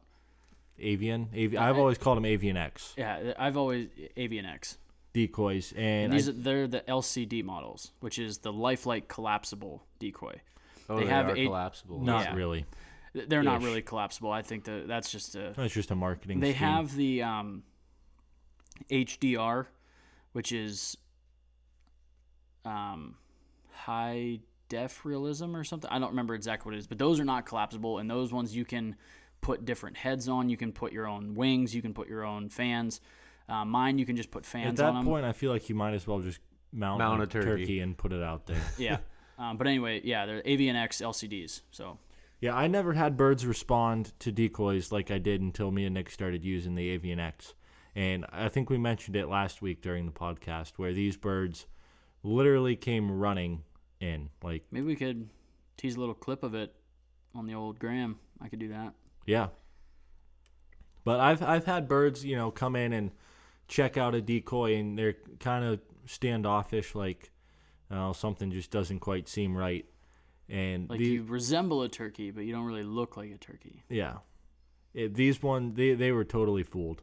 Avian. 0.80 1.30
Avi- 1.34 1.48
Yeah, 1.54 1.68
I've 1.68 1.78
always 1.78 1.98
called 1.98 2.18
them 2.18 2.26
Avian 2.26 2.58
X 2.58 2.94
Yeah, 2.98 3.34
I've 3.40 3.58
always 3.58 3.88
Avian 4.18 4.46
X. 4.46 4.78
decoys, 5.14 5.72
and 5.74 6.06
And 6.06 6.14
these 6.14 6.28
I- 6.28 6.32
are, 6.32 6.36
they're 6.36 6.68
the 6.68 6.82
LCD 6.82 7.44
models, 7.44 7.92
which 8.02 8.20
is 8.20 8.40
the 8.40 8.52
lifelike 8.54 9.08
collapsible 9.08 9.84
decoy. 10.00 10.42
Oh, 10.90 10.98
They 10.98 11.06
they, 11.06 11.10
have 11.10 11.30
are 11.30 11.36
eight- 11.38 11.46
collapsible. 11.46 12.02
not 12.02 12.26
yeah. 12.26 12.36
really. 12.36 12.66
They're 13.14 13.44
not 13.44 13.62
really 13.62 13.82
collapsible. 13.82 14.32
I 14.32 14.42
think 14.42 14.64
that 14.66 14.88
that's 14.88 15.12
just 15.12 15.36
a. 15.36 15.54
It's 15.58 15.74
just 15.74 15.92
a 15.92 15.96
marketing. 15.96 16.40
They 16.40 16.52
scheme. 16.54 16.60
have 16.68 16.96
the 16.96 17.24
um, 17.24 17.64
HDR, 18.90 19.66
which 20.34 20.52
is 20.52 20.98
um, 22.66 23.16
high 23.72 24.40
def 24.70 25.06
realism 25.06 25.56
or 25.56 25.64
something. 25.64 25.90
I 25.92 26.00
don't 26.00 26.10
remember 26.10 26.34
exactly 26.34 26.70
what 26.70 26.76
it 26.76 26.80
is, 26.80 26.88
but 26.88 26.98
those 26.98 27.20
are 27.20 27.26
not 27.26 27.46
collapsible, 27.46 28.00
and 28.00 28.10
those 28.10 28.32
ones 28.32 28.56
you 28.56 28.66
can 28.66 28.96
put 29.42 29.66
different 29.66 29.98
heads 29.98 30.30
on. 30.30 30.50
You 30.50 30.58
can 30.58 30.72
put 30.72 30.94
your 30.94 31.08
own 31.08 31.36
wings. 31.36 31.76
You 31.76 31.82
can 31.82 31.94
put 31.94 32.08
your 32.08 32.24
own 32.24 32.50
fans. 32.50 33.02
Uh, 33.50 33.66
mine, 33.66 33.98
you 33.98 34.06
can 34.06 34.16
just 34.16 34.32
put 34.32 34.46
fans. 34.46 34.68
At 34.70 34.76
that 34.78 34.90
on 34.90 34.96
them. 34.96 35.06
point, 35.06 35.26
I 35.26 35.34
feel 35.34 35.52
like 35.52 35.68
you 35.68 35.76
might 35.76 35.94
as 35.94 36.08
well 36.08 36.20
just 36.20 36.40
mount, 36.72 37.00
Mount 37.00 37.20
like, 37.20 37.36
a 37.36 37.42
turkey. 37.42 37.80
and 37.80 37.98
put 37.98 38.14
it 38.14 38.24
out 38.24 38.46
there. 38.46 38.62
yeah. 38.78 38.98
Um, 39.38 39.58
but 39.58 39.68
anyway, 39.68 40.02
yeah, 40.04 40.26
they're 40.26 40.42
Avian 40.46 40.76
X 40.76 41.02
LCDs. 41.02 41.62
So 41.72 41.98
yeah, 42.40 42.56
I 42.56 42.68
never 42.68 42.94
had 42.94 43.18
birds 43.18 43.46
respond 43.46 44.14
to 44.20 44.32
decoys 44.32 44.92
like 44.92 45.12
I 45.12 45.18
did 45.18 45.42
until 45.42 45.72
me 45.72 45.86
and 45.86 45.94
Nick 45.94 46.10
started 46.10 46.44
using 46.46 46.76
the 46.76 46.90
Avian 46.90 47.20
X. 47.20 47.56
And 47.96 48.26
I 48.32 48.48
think 48.50 48.70
we 48.70 48.78
mentioned 48.78 49.16
it 49.16 49.28
last 49.28 49.62
week 49.62 49.82
during 49.82 50.06
the 50.06 50.12
podcast 50.12 50.74
where 50.78 50.94
these 50.94 51.18
birds 51.18 51.66
literally 52.24 52.76
came 52.76 53.12
running 53.12 53.64
in. 54.00 54.30
Like, 54.44 54.64
maybe 54.72 54.86
we 54.88 54.96
could 54.96 55.30
tease 55.78 55.96
a 55.96 56.00
little 56.00 56.16
clip 56.16 56.44
of 56.44 56.54
it 56.54 56.74
on 57.36 57.46
the 57.48 57.54
old 57.56 57.80
gram. 57.80 58.18
I 58.42 58.48
could 58.50 58.60
do 58.60 58.70
that. 58.70 58.94
yeah. 59.26 59.48
But 61.04 61.20
I've 61.20 61.42
I've 61.42 61.66
had 61.66 61.88
birds, 61.88 62.24
you 62.24 62.36
know, 62.36 62.52
come 62.52 62.76
in 62.76 62.94
and 62.94 63.10
check 63.68 63.98
out 63.98 64.14
a 64.14 64.22
decoy 64.22 64.76
and 64.76 64.98
they're 64.98 65.16
kind 65.40 65.66
of 65.66 65.80
standoffish, 66.06 66.94
like 66.94 67.32
uh, 67.90 68.14
something 68.14 68.52
just 68.52 68.70
doesn't 68.70 69.00
quite 69.00 69.28
seem 69.28 69.58
right. 69.58 69.86
And 70.48 70.90
Like 70.90 71.00
the- 71.00 71.06
you 71.06 71.24
resemble 71.24 71.82
a 71.82 71.90
turkey, 71.90 72.30
but 72.30 72.44
you 72.46 72.54
don't 72.54 72.66
really 72.66 72.84
look 72.84 73.18
like 73.18 73.32
a 73.32 73.38
turkey. 73.38 73.84
Yeah. 73.90 74.18
It, 74.94 75.16
these 75.16 75.42
one 75.42 75.74
they 75.74 75.96
they 75.96 76.12
were 76.12 76.24
totally 76.26 76.64
fooled. 76.64 77.02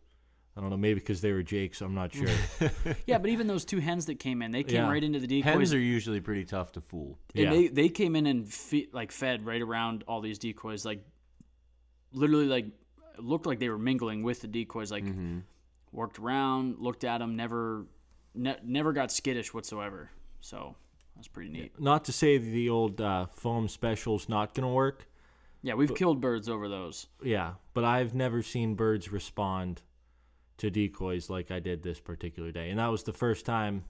I 0.58 0.60
don't 0.60 0.70
know, 0.70 0.76
maybe 0.76 0.98
because 0.98 1.20
they 1.20 1.30
were 1.30 1.44
Jakes. 1.44 1.80
I'm 1.82 1.94
not 1.94 2.12
sure. 2.12 2.26
Yeah, 3.06 3.18
but 3.18 3.30
even 3.30 3.46
those 3.46 3.64
two 3.64 3.78
hens 3.78 4.06
that 4.06 4.18
came 4.18 4.42
in, 4.42 4.50
they 4.50 4.64
came 4.64 4.82
Yeah. 4.82 4.90
right 4.90 5.04
into 5.04 5.20
the 5.20 5.28
decoys. 5.28 5.44
Hens 5.54 5.72
are 5.72 5.78
usually 5.78 6.20
pretty 6.20 6.44
tough 6.44 6.72
to 6.72 6.80
fool. 6.80 7.16
and 7.36 7.44
yeah. 7.44 7.50
they 7.50 7.68
they 7.68 7.88
came 7.88 8.16
in 8.16 8.26
and 8.26 8.52
fe- 8.52 8.88
like 8.92 9.12
fed 9.12 9.46
right 9.46 9.62
around 9.62 10.02
all 10.08 10.20
these 10.20 10.38
decoys, 10.40 10.84
like 10.84 11.04
literally 12.12 12.46
like 12.46 12.66
looked 13.18 13.46
like 13.46 13.58
they 13.60 13.68
were 13.68 13.78
mingling 13.78 14.22
with 14.24 14.40
the 14.40 14.48
decoys, 14.48 14.90
like 14.90 15.04
Mm-hmm. 15.04 15.38
worked 15.92 16.18
around, 16.18 16.78
looked 16.78 17.04
at 17.04 17.18
them, 17.18 17.36
never 17.36 17.86
ne- 18.34 18.58
never 18.64 18.92
got 18.92 19.12
skittish 19.12 19.54
whatsoever. 19.54 20.10
So 20.40 20.74
that's 21.16 21.28
pretty 21.28 21.50
neat. 21.50 21.80
not 21.80 22.04
to 22.06 22.12
say 22.12 22.36
the 22.38 22.68
old 22.68 23.00
uh, 23.00 23.26
foam 23.26 23.68
special's 23.68 24.28
not 24.28 24.54
gonna 24.54 24.72
work. 24.72 25.06
Yeah, 25.62 25.74
we've 25.74 25.94
killed 25.94 26.20
birds 26.20 26.48
over 26.48 26.68
those. 26.68 27.08
Yeah, 27.22 27.54
but 27.74 27.84
I've 27.84 28.14
never 28.14 28.42
seen 28.42 28.74
birds 28.74 29.10
respond 29.10 29.82
to 30.58 30.70
decoys 30.70 31.30
like 31.30 31.50
I 31.50 31.60
did 31.60 31.82
this 31.82 32.00
particular 32.00 32.50
day, 32.52 32.70
and 32.70 32.78
that 32.78 32.88
was 32.88 33.02
the 33.04 33.12
first 33.12 33.46
time 33.46 33.84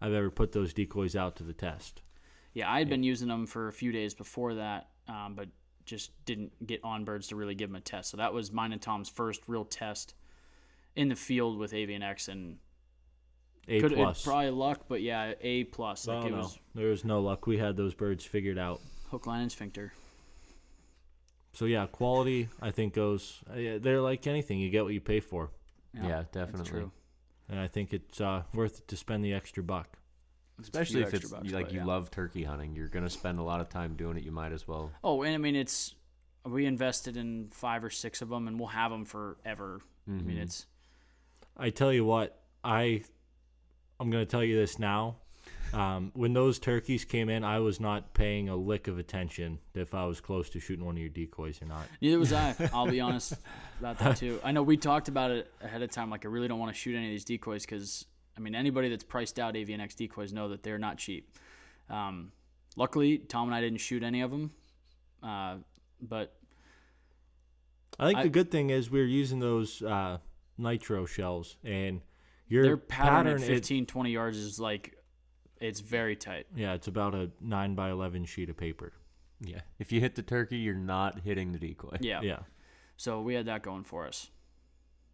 I've 0.00 0.12
ever 0.12 0.30
put 0.30 0.52
those 0.52 0.72
decoys 0.74 1.16
out 1.16 1.36
to 1.36 1.44
the 1.44 1.52
test. 1.52 2.02
Yeah, 2.52 2.70
I 2.70 2.78
had 2.78 2.88
been 2.88 3.02
using 3.02 3.28
them 3.28 3.46
for 3.46 3.68
a 3.68 3.72
few 3.72 3.90
days 3.90 4.14
before 4.14 4.54
that, 4.54 4.88
um, 5.08 5.34
but 5.34 5.48
just 5.84 6.12
didn't 6.24 6.66
get 6.66 6.80
on 6.84 7.04
birds 7.04 7.28
to 7.28 7.36
really 7.36 7.54
give 7.54 7.68
them 7.68 7.76
a 7.76 7.80
test. 7.80 8.10
So 8.10 8.16
that 8.18 8.32
was 8.32 8.52
mine 8.52 8.72
and 8.72 8.80
Tom's 8.80 9.08
first 9.08 9.42
real 9.48 9.64
test 9.64 10.14
in 10.96 11.08
the 11.08 11.16
field 11.16 11.58
with 11.58 11.74
Avian 11.74 12.02
X, 12.02 12.28
and 12.28 12.58
A 13.66 13.80
could 13.80 13.92
plus. 13.94 14.22
probably 14.24 14.50
luck, 14.50 14.82
but 14.88 15.02
yeah, 15.02 15.32
A 15.40 15.64
plus. 15.64 16.06
Like 16.06 16.24
Oh, 16.24 16.28
no. 16.28 16.36
was 16.38 16.58
There 16.74 16.88
was 16.90 17.04
no 17.04 17.20
luck. 17.20 17.46
We 17.46 17.58
had 17.58 17.76
those 17.76 17.94
birds 17.94 18.24
figured 18.24 18.58
out. 18.58 18.80
hook, 19.10 19.26
line, 19.26 19.42
and 19.42 19.50
sphincter. 19.52 19.92
So 21.54 21.64
yeah, 21.66 21.86
quality 21.86 22.48
I 22.60 22.70
think 22.72 22.94
goes. 22.94 23.42
uh, 23.50 23.78
They're 23.80 24.00
like 24.00 24.26
anything. 24.26 24.58
You 24.58 24.70
get 24.70 24.84
what 24.84 24.92
you 24.94 25.00
pay 25.00 25.20
for. 25.20 25.50
Yeah, 26.02 26.24
definitely. 26.32 26.70
True. 26.70 26.90
and 27.48 27.58
I 27.60 27.68
think 27.68 27.92
it's 27.92 28.20
uh, 28.20 28.42
worth 28.54 28.78
it 28.80 28.88
to 28.88 28.96
spend 28.96 29.24
the 29.24 29.32
extra 29.34 29.62
buck. 29.62 29.98
It's 30.58 30.68
Especially 30.68 31.02
if 31.02 31.12
it's 31.14 31.30
bucks, 31.30 31.50
like 31.52 31.66
but 31.66 31.72
you 31.74 31.80
yeah. 31.80 31.84
love 31.86 32.10
turkey 32.10 32.44
hunting, 32.44 32.74
you're 32.76 32.88
gonna 32.88 33.10
spend 33.10 33.38
a 33.38 33.42
lot 33.42 33.60
of 33.60 33.68
time 33.68 33.94
doing 33.96 34.16
it. 34.16 34.22
You 34.24 34.30
might 34.32 34.52
as 34.52 34.66
well. 34.68 34.92
Oh, 35.02 35.22
and 35.22 35.34
I 35.34 35.38
mean 35.38 35.56
it's 35.56 35.94
we 36.44 36.66
invested 36.66 37.16
in 37.16 37.48
five 37.50 37.82
or 37.84 37.90
six 37.90 38.22
of 38.22 38.28
them, 38.28 38.46
and 38.48 38.58
we'll 38.58 38.68
have 38.68 38.90
them 38.90 39.04
forever. 39.04 39.80
I 40.06 40.10
Mm-hmm. 40.10 40.26
mean 40.26 40.38
it's 40.38 40.66
I 41.56 41.70
tell 41.70 41.92
you 41.92 42.04
what, 42.04 42.40
I 42.62 43.02
I'm 43.98 44.10
gonna 44.10 44.26
tell 44.26 44.44
you 44.44 44.56
this 44.56 44.78
now. 44.78 45.16
Um, 45.74 46.12
when 46.14 46.32
those 46.32 46.58
turkeys 46.58 47.04
came 47.04 47.28
in, 47.28 47.42
I 47.42 47.58
was 47.58 47.80
not 47.80 48.14
paying 48.14 48.48
a 48.48 48.54
lick 48.56 48.86
of 48.86 48.98
attention 48.98 49.58
if 49.74 49.92
I 49.94 50.06
was 50.06 50.20
close 50.20 50.48
to 50.50 50.60
shooting 50.60 50.84
one 50.84 50.94
of 50.94 51.00
your 51.00 51.08
decoys 51.08 51.60
or 51.60 51.66
not. 51.66 51.86
Neither 52.00 52.18
was 52.18 52.32
I. 52.32 52.54
I'll 52.72 52.86
be 52.88 53.00
honest 53.00 53.34
about 53.80 53.98
that 53.98 54.16
too. 54.16 54.38
I 54.44 54.52
know 54.52 54.62
we 54.62 54.76
talked 54.76 55.08
about 55.08 55.30
it 55.32 55.50
ahead 55.60 55.82
of 55.82 55.90
time. 55.90 56.10
Like 56.10 56.24
I 56.24 56.28
really 56.28 56.46
don't 56.48 56.58
want 56.60 56.72
to 56.72 56.78
shoot 56.78 56.94
any 56.94 57.06
of 57.06 57.10
these 57.10 57.24
decoys 57.24 57.66
because 57.66 58.04
I 58.36 58.40
mean 58.40 58.54
anybody 58.54 58.88
that's 58.88 59.04
priced 59.04 59.38
out 59.38 59.56
Avian 59.56 59.80
X 59.80 59.94
decoys 59.96 60.32
know 60.32 60.48
that 60.50 60.62
they're 60.62 60.78
not 60.78 60.96
cheap. 60.98 61.36
Um, 61.90 62.30
luckily, 62.76 63.18
Tom 63.18 63.48
and 63.48 63.54
I 63.54 63.60
didn't 63.60 63.80
shoot 63.80 64.02
any 64.02 64.20
of 64.20 64.30
them, 64.30 64.52
uh, 65.22 65.56
but 66.00 66.36
I 67.98 68.06
think 68.06 68.18
I- 68.18 68.22
the 68.24 68.28
good 68.28 68.50
thing 68.50 68.70
is 68.70 68.90
we're 68.90 69.04
using 69.06 69.40
those 69.40 69.82
uh, 69.82 70.18
nitro 70.56 71.04
shells, 71.06 71.56
and 71.64 72.00
your 72.48 72.62
their 72.62 72.76
pattern, 72.76 73.26
at 73.34 73.42
it- 73.42 73.46
15, 73.46 73.86
20 73.86 74.10
yards 74.10 74.36
is 74.38 74.58
like 74.60 74.96
it's 75.68 75.80
very 75.80 76.16
tight. 76.16 76.46
yeah, 76.54 76.74
it's 76.74 76.86
about 76.88 77.14
a 77.14 77.30
nine 77.40 77.74
by 77.74 77.90
eleven 77.90 78.24
sheet 78.24 78.50
of 78.50 78.56
paper. 78.56 78.92
Yeah. 79.40 79.60
If 79.78 79.92
you 79.92 80.00
hit 80.00 80.14
the 80.14 80.22
turkey, 80.22 80.56
you're 80.58 80.74
not 80.74 81.20
hitting 81.20 81.52
the 81.52 81.58
decoy. 81.58 81.96
Yeah. 82.00 82.20
Yeah, 82.22 82.38
So 82.96 83.20
we 83.20 83.34
had 83.34 83.46
that 83.46 83.62
going 83.62 83.82
for 83.84 84.06
us. 84.06 84.30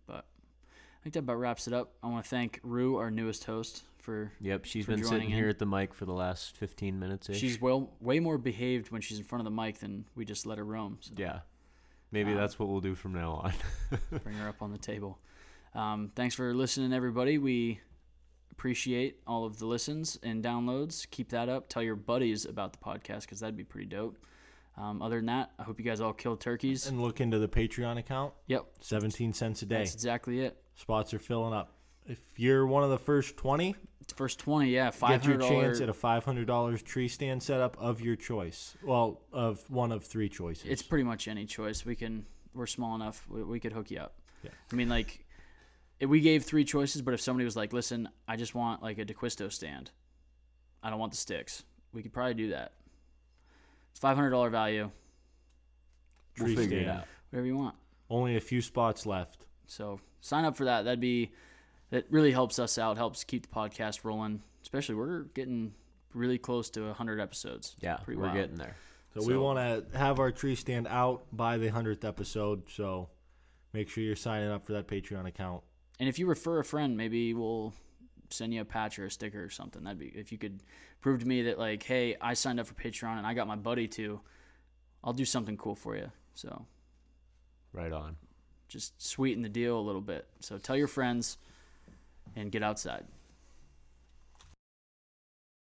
But 0.06 0.24
I 0.24 1.02
think 1.02 1.14
that 1.14 1.20
about 1.20 1.38
wraps 1.38 1.66
it 1.66 1.72
up. 1.72 1.94
I 2.02 2.06
want 2.08 2.24
to 2.24 2.28
thank 2.30 2.60
Rue, 2.62 2.96
our 2.96 3.10
newest 3.10 3.44
host, 3.44 3.82
for 3.98 4.30
Yep. 4.40 4.66
She's 4.66 4.84
For 4.84 4.92
been 4.92 5.00
joining 5.00 5.10
sitting 5.12 5.30
in. 5.30 5.36
here 5.36 5.48
at 5.48 5.58
the 5.58 5.66
mic 5.66 5.94
for 5.94 6.04
the 6.04 6.12
last 6.12 6.54
15 6.56 6.98
minutes. 6.98 7.28
she's 7.36 7.60
well 7.60 7.92
way 8.00 8.20
more 8.20 8.38
behaved 8.38 8.90
when 8.92 9.00
she's 9.00 9.18
in 9.18 9.24
front 9.24 9.40
of 9.40 9.44
the 9.52 9.62
mic 9.62 9.78
than 9.78 10.04
we 10.14 10.24
just 10.24 10.46
let 10.46 10.58
her 10.58 10.64
roam. 10.64 10.98
So 11.00 11.14
yeah. 11.16 11.40
Maybe 12.12 12.32
Um, 12.32 12.36
that's 12.38 12.58
what 12.58 12.68
we'll 12.68 12.80
do 12.80 12.94
from 12.94 13.14
now 13.14 13.32
on. 13.32 13.52
bring 14.22 14.36
her 14.36 14.48
up 14.48 14.62
on 14.62 14.70
the 14.70 14.78
table. 14.78 15.18
Um, 15.74 16.10
thanks 16.14 16.34
for 16.34 16.52
listening, 16.54 16.92
everybody. 16.92 17.38
We 17.38 17.80
appreciate 18.60 19.18
all 19.26 19.46
of 19.46 19.58
the 19.58 19.64
listens 19.64 20.18
and 20.22 20.44
downloads. 20.44 21.10
Keep 21.10 21.30
that 21.30 21.48
up. 21.48 21.66
Tell 21.70 21.82
your 21.82 21.96
buddies 21.96 22.44
about 22.44 22.74
the 22.74 22.78
podcast 22.78 23.22
because 23.22 23.40
that'd 23.40 23.56
be 23.56 23.64
pretty 23.64 23.86
dope. 23.86 24.18
Um, 24.76 25.00
other 25.00 25.16
than 25.16 25.26
that, 25.26 25.52
I 25.58 25.62
hope 25.62 25.78
you 25.78 25.84
guys 25.84 26.02
all 26.02 26.12
killed 26.12 26.42
turkeys. 26.42 26.86
and 26.86 27.00
look 27.00 27.22
into 27.22 27.38
the 27.38 27.48
Patreon 27.48 27.96
account. 27.96 28.34
yep, 28.48 28.66
Seventeen 28.80 29.32
cents 29.32 29.62
a 29.62 29.66
day. 29.66 29.78
that's 29.78 29.94
exactly 29.94 30.40
it. 30.40 30.62
Spots 30.74 31.14
are 31.14 31.18
filling 31.18 31.54
up. 31.54 31.72
If 32.06 32.18
you're 32.36 32.66
one 32.66 32.84
of 32.84 32.90
the 32.90 32.98
first 32.98 33.38
twenty, 33.38 33.74
First 34.14 34.38
twenty, 34.40 34.70
yeah, 34.70 34.90
five 34.90 35.22
get 35.22 35.30
your 35.30 35.38
chance 35.38 35.80
at 35.80 35.88
a 35.88 35.94
five 35.94 36.24
hundred 36.26 36.46
dollars 36.46 36.82
tree 36.82 37.08
stand 37.08 37.42
setup 37.42 37.78
of 37.78 38.02
your 38.02 38.16
choice. 38.16 38.76
Well, 38.84 39.22
of 39.32 39.62
one 39.70 39.90
of 39.90 40.04
three 40.04 40.28
choices. 40.28 40.66
It's 40.66 40.82
pretty 40.82 41.04
much 41.04 41.28
any 41.28 41.46
choice. 41.46 41.86
We 41.86 41.96
can. 41.96 42.26
We're 42.52 42.66
small 42.66 42.94
enough. 42.94 43.26
We, 43.30 43.42
we 43.42 43.60
could 43.60 43.72
hook 43.72 43.90
you 43.90 44.00
up. 44.00 44.16
Yeah. 44.42 44.50
I 44.72 44.74
mean, 44.74 44.88
like, 44.88 45.24
we 46.08 46.20
gave 46.20 46.44
three 46.44 46.64
choices, 46.64 47.02
but 47.02 47.14
if 47.14 47.20
somebody 47.20 47.44
was 47.44 47.56
like, 47.56 47.72
"Listen, 47.72 48.08
I 48.26 48.36
just 48.36 48.54
want 48.54 48.82
like 48.82 48.98
a 48.98 49.04
DeQuisto 49.04 49.52
stand. 49.52 49.90
I 50.82 50.90
don't 50.90 50.98
want 50.98 51.12
the 51.12 51.18
sticks," 51.18 51.62
we 51.92 52.02
could 52.02 52.12
probably 52.12 52.34
do 52.34 52.48
that. 52.50 52.72
It's 53.90 54.00
five 54.00 54.16
hundred 54.16 54.30
dollar 54.30 54.50
value. 54.50 54.90
tree 56.34 56.56
figure 56.56 56.78
it 56.78 56.82
stand. 56.84 56.98
out. 57.00 57.06
Whatever 57.30 57.46
you 57.46 57.56
want. 57.56 57.74
Only 58.08 58.36
a 58.36 58.40
few 58.40 58.60
spots 58.62 59.04
left. 59.06 59.46
So 59.66 60.00
sign 60.20 60.44
up 60.44 60.56
for 60.56 60.64
that. 60.64 60.82
That'd 60.84 61.00
be 61.00 61.30
that 61.90 62.06
really 62.10 62.32
helps 62.32 62.58
us 62.58 62.78
out. 62.78 62.96
Helps 62.96 63.24
keep 63.24 63.42
the 63.42 63.54
podcast 63.54 64.04
rolling. 64.04 64.42
especially 64.62 64.94
we're 64.94 65.22
getting 65.34 65.72
really 66.14 66.38
close 66.38 66.70
to 66.70 66.82
100 66.86 67.20
episodes. 67.20 67.76
Yeah, 67.80 67.96
Pretty 67.96 68.18
we're 68.18 68.26
wild. 68.26 68.36
getting 68.36 68.56
there. 68.56 68.76
So, 69.14 69.26
we 69.26 69.36
want 69.36 69.58
to 69.92 69.98
have 69.98 70.20
our 70.20 70.30
tree 70.30 70.54
stand 70.54 70.86
out 70.86 71.24
by 71.32 71.56
the 71.58 71.68
hundredth 71.68 72.04
episode. 72.04 72.68
So 72.70 73.08
make 73.72 73.88
sure 73.88 74.04
you're 74.04 74.14
signing 74.16 74.50
up 74.50 74.64
for 74.66 74.72
that 74.74 74.86
Patreon 74.86 75.26
account. 75.26 75.62
And 76.00 76.08
if 76.08 76.18
you 76.18 76.26
refer 76.26 76.58
a 76.58 76.64
friend, 76.64 76.96
maybe 76.96 77.34
we'll 77.34 77.72
send 78.30 78.54
you 78.54 78.62
a 78.62 78.64
patch 78.64 78.98
or 78.98 79.04
a 79.04 79.10
sticker 79.10 79.44
or 79.44 79.50
something. 79.50 79.84
That'd 79.84 79.98
be 79.98 80.06
if 80.06 80.32
you 80.32 80.38
could 80.38 80.60
prove 81.00 81.20
to 81.20 81.26
me 81.26 81.42
that 81.42 81.58
like, 81.58 81.82
hey, 81.82 82.16
I 82.20 82.34
signed 82.34 82.58
up 82.58 82.66
for 82.66 82.74
Patreon 82.74 83.18
and 83.18 83.26
I 83.26 83.34
got 83.34 83.46
my 83.46 83.56
buddy 83.56 83.86
too. 83.86 84.20
I'll 85.04 85.12
do 85.12 85.24
something 85.24 85.56
cool 85.56 85.74
for 85.74 85.96
you. 85.96 86.10
So 86.34 86.64
Right 87.72 87.92
on. 87.92 88.16
just 88.68 89.00
sweeten 89.00 89.42
the 89.42 89.48
deal 89.48 89.78
a 89.78 89.80
little 89.80 90.00
bit. 90.00 90.26
So 90.40 90.58
tell 90.58 90.76
your 90.76 90.88
friends 90.88 91.38
and 92.34 92.50
get 92.50 92.62
outside. 92.62 93.04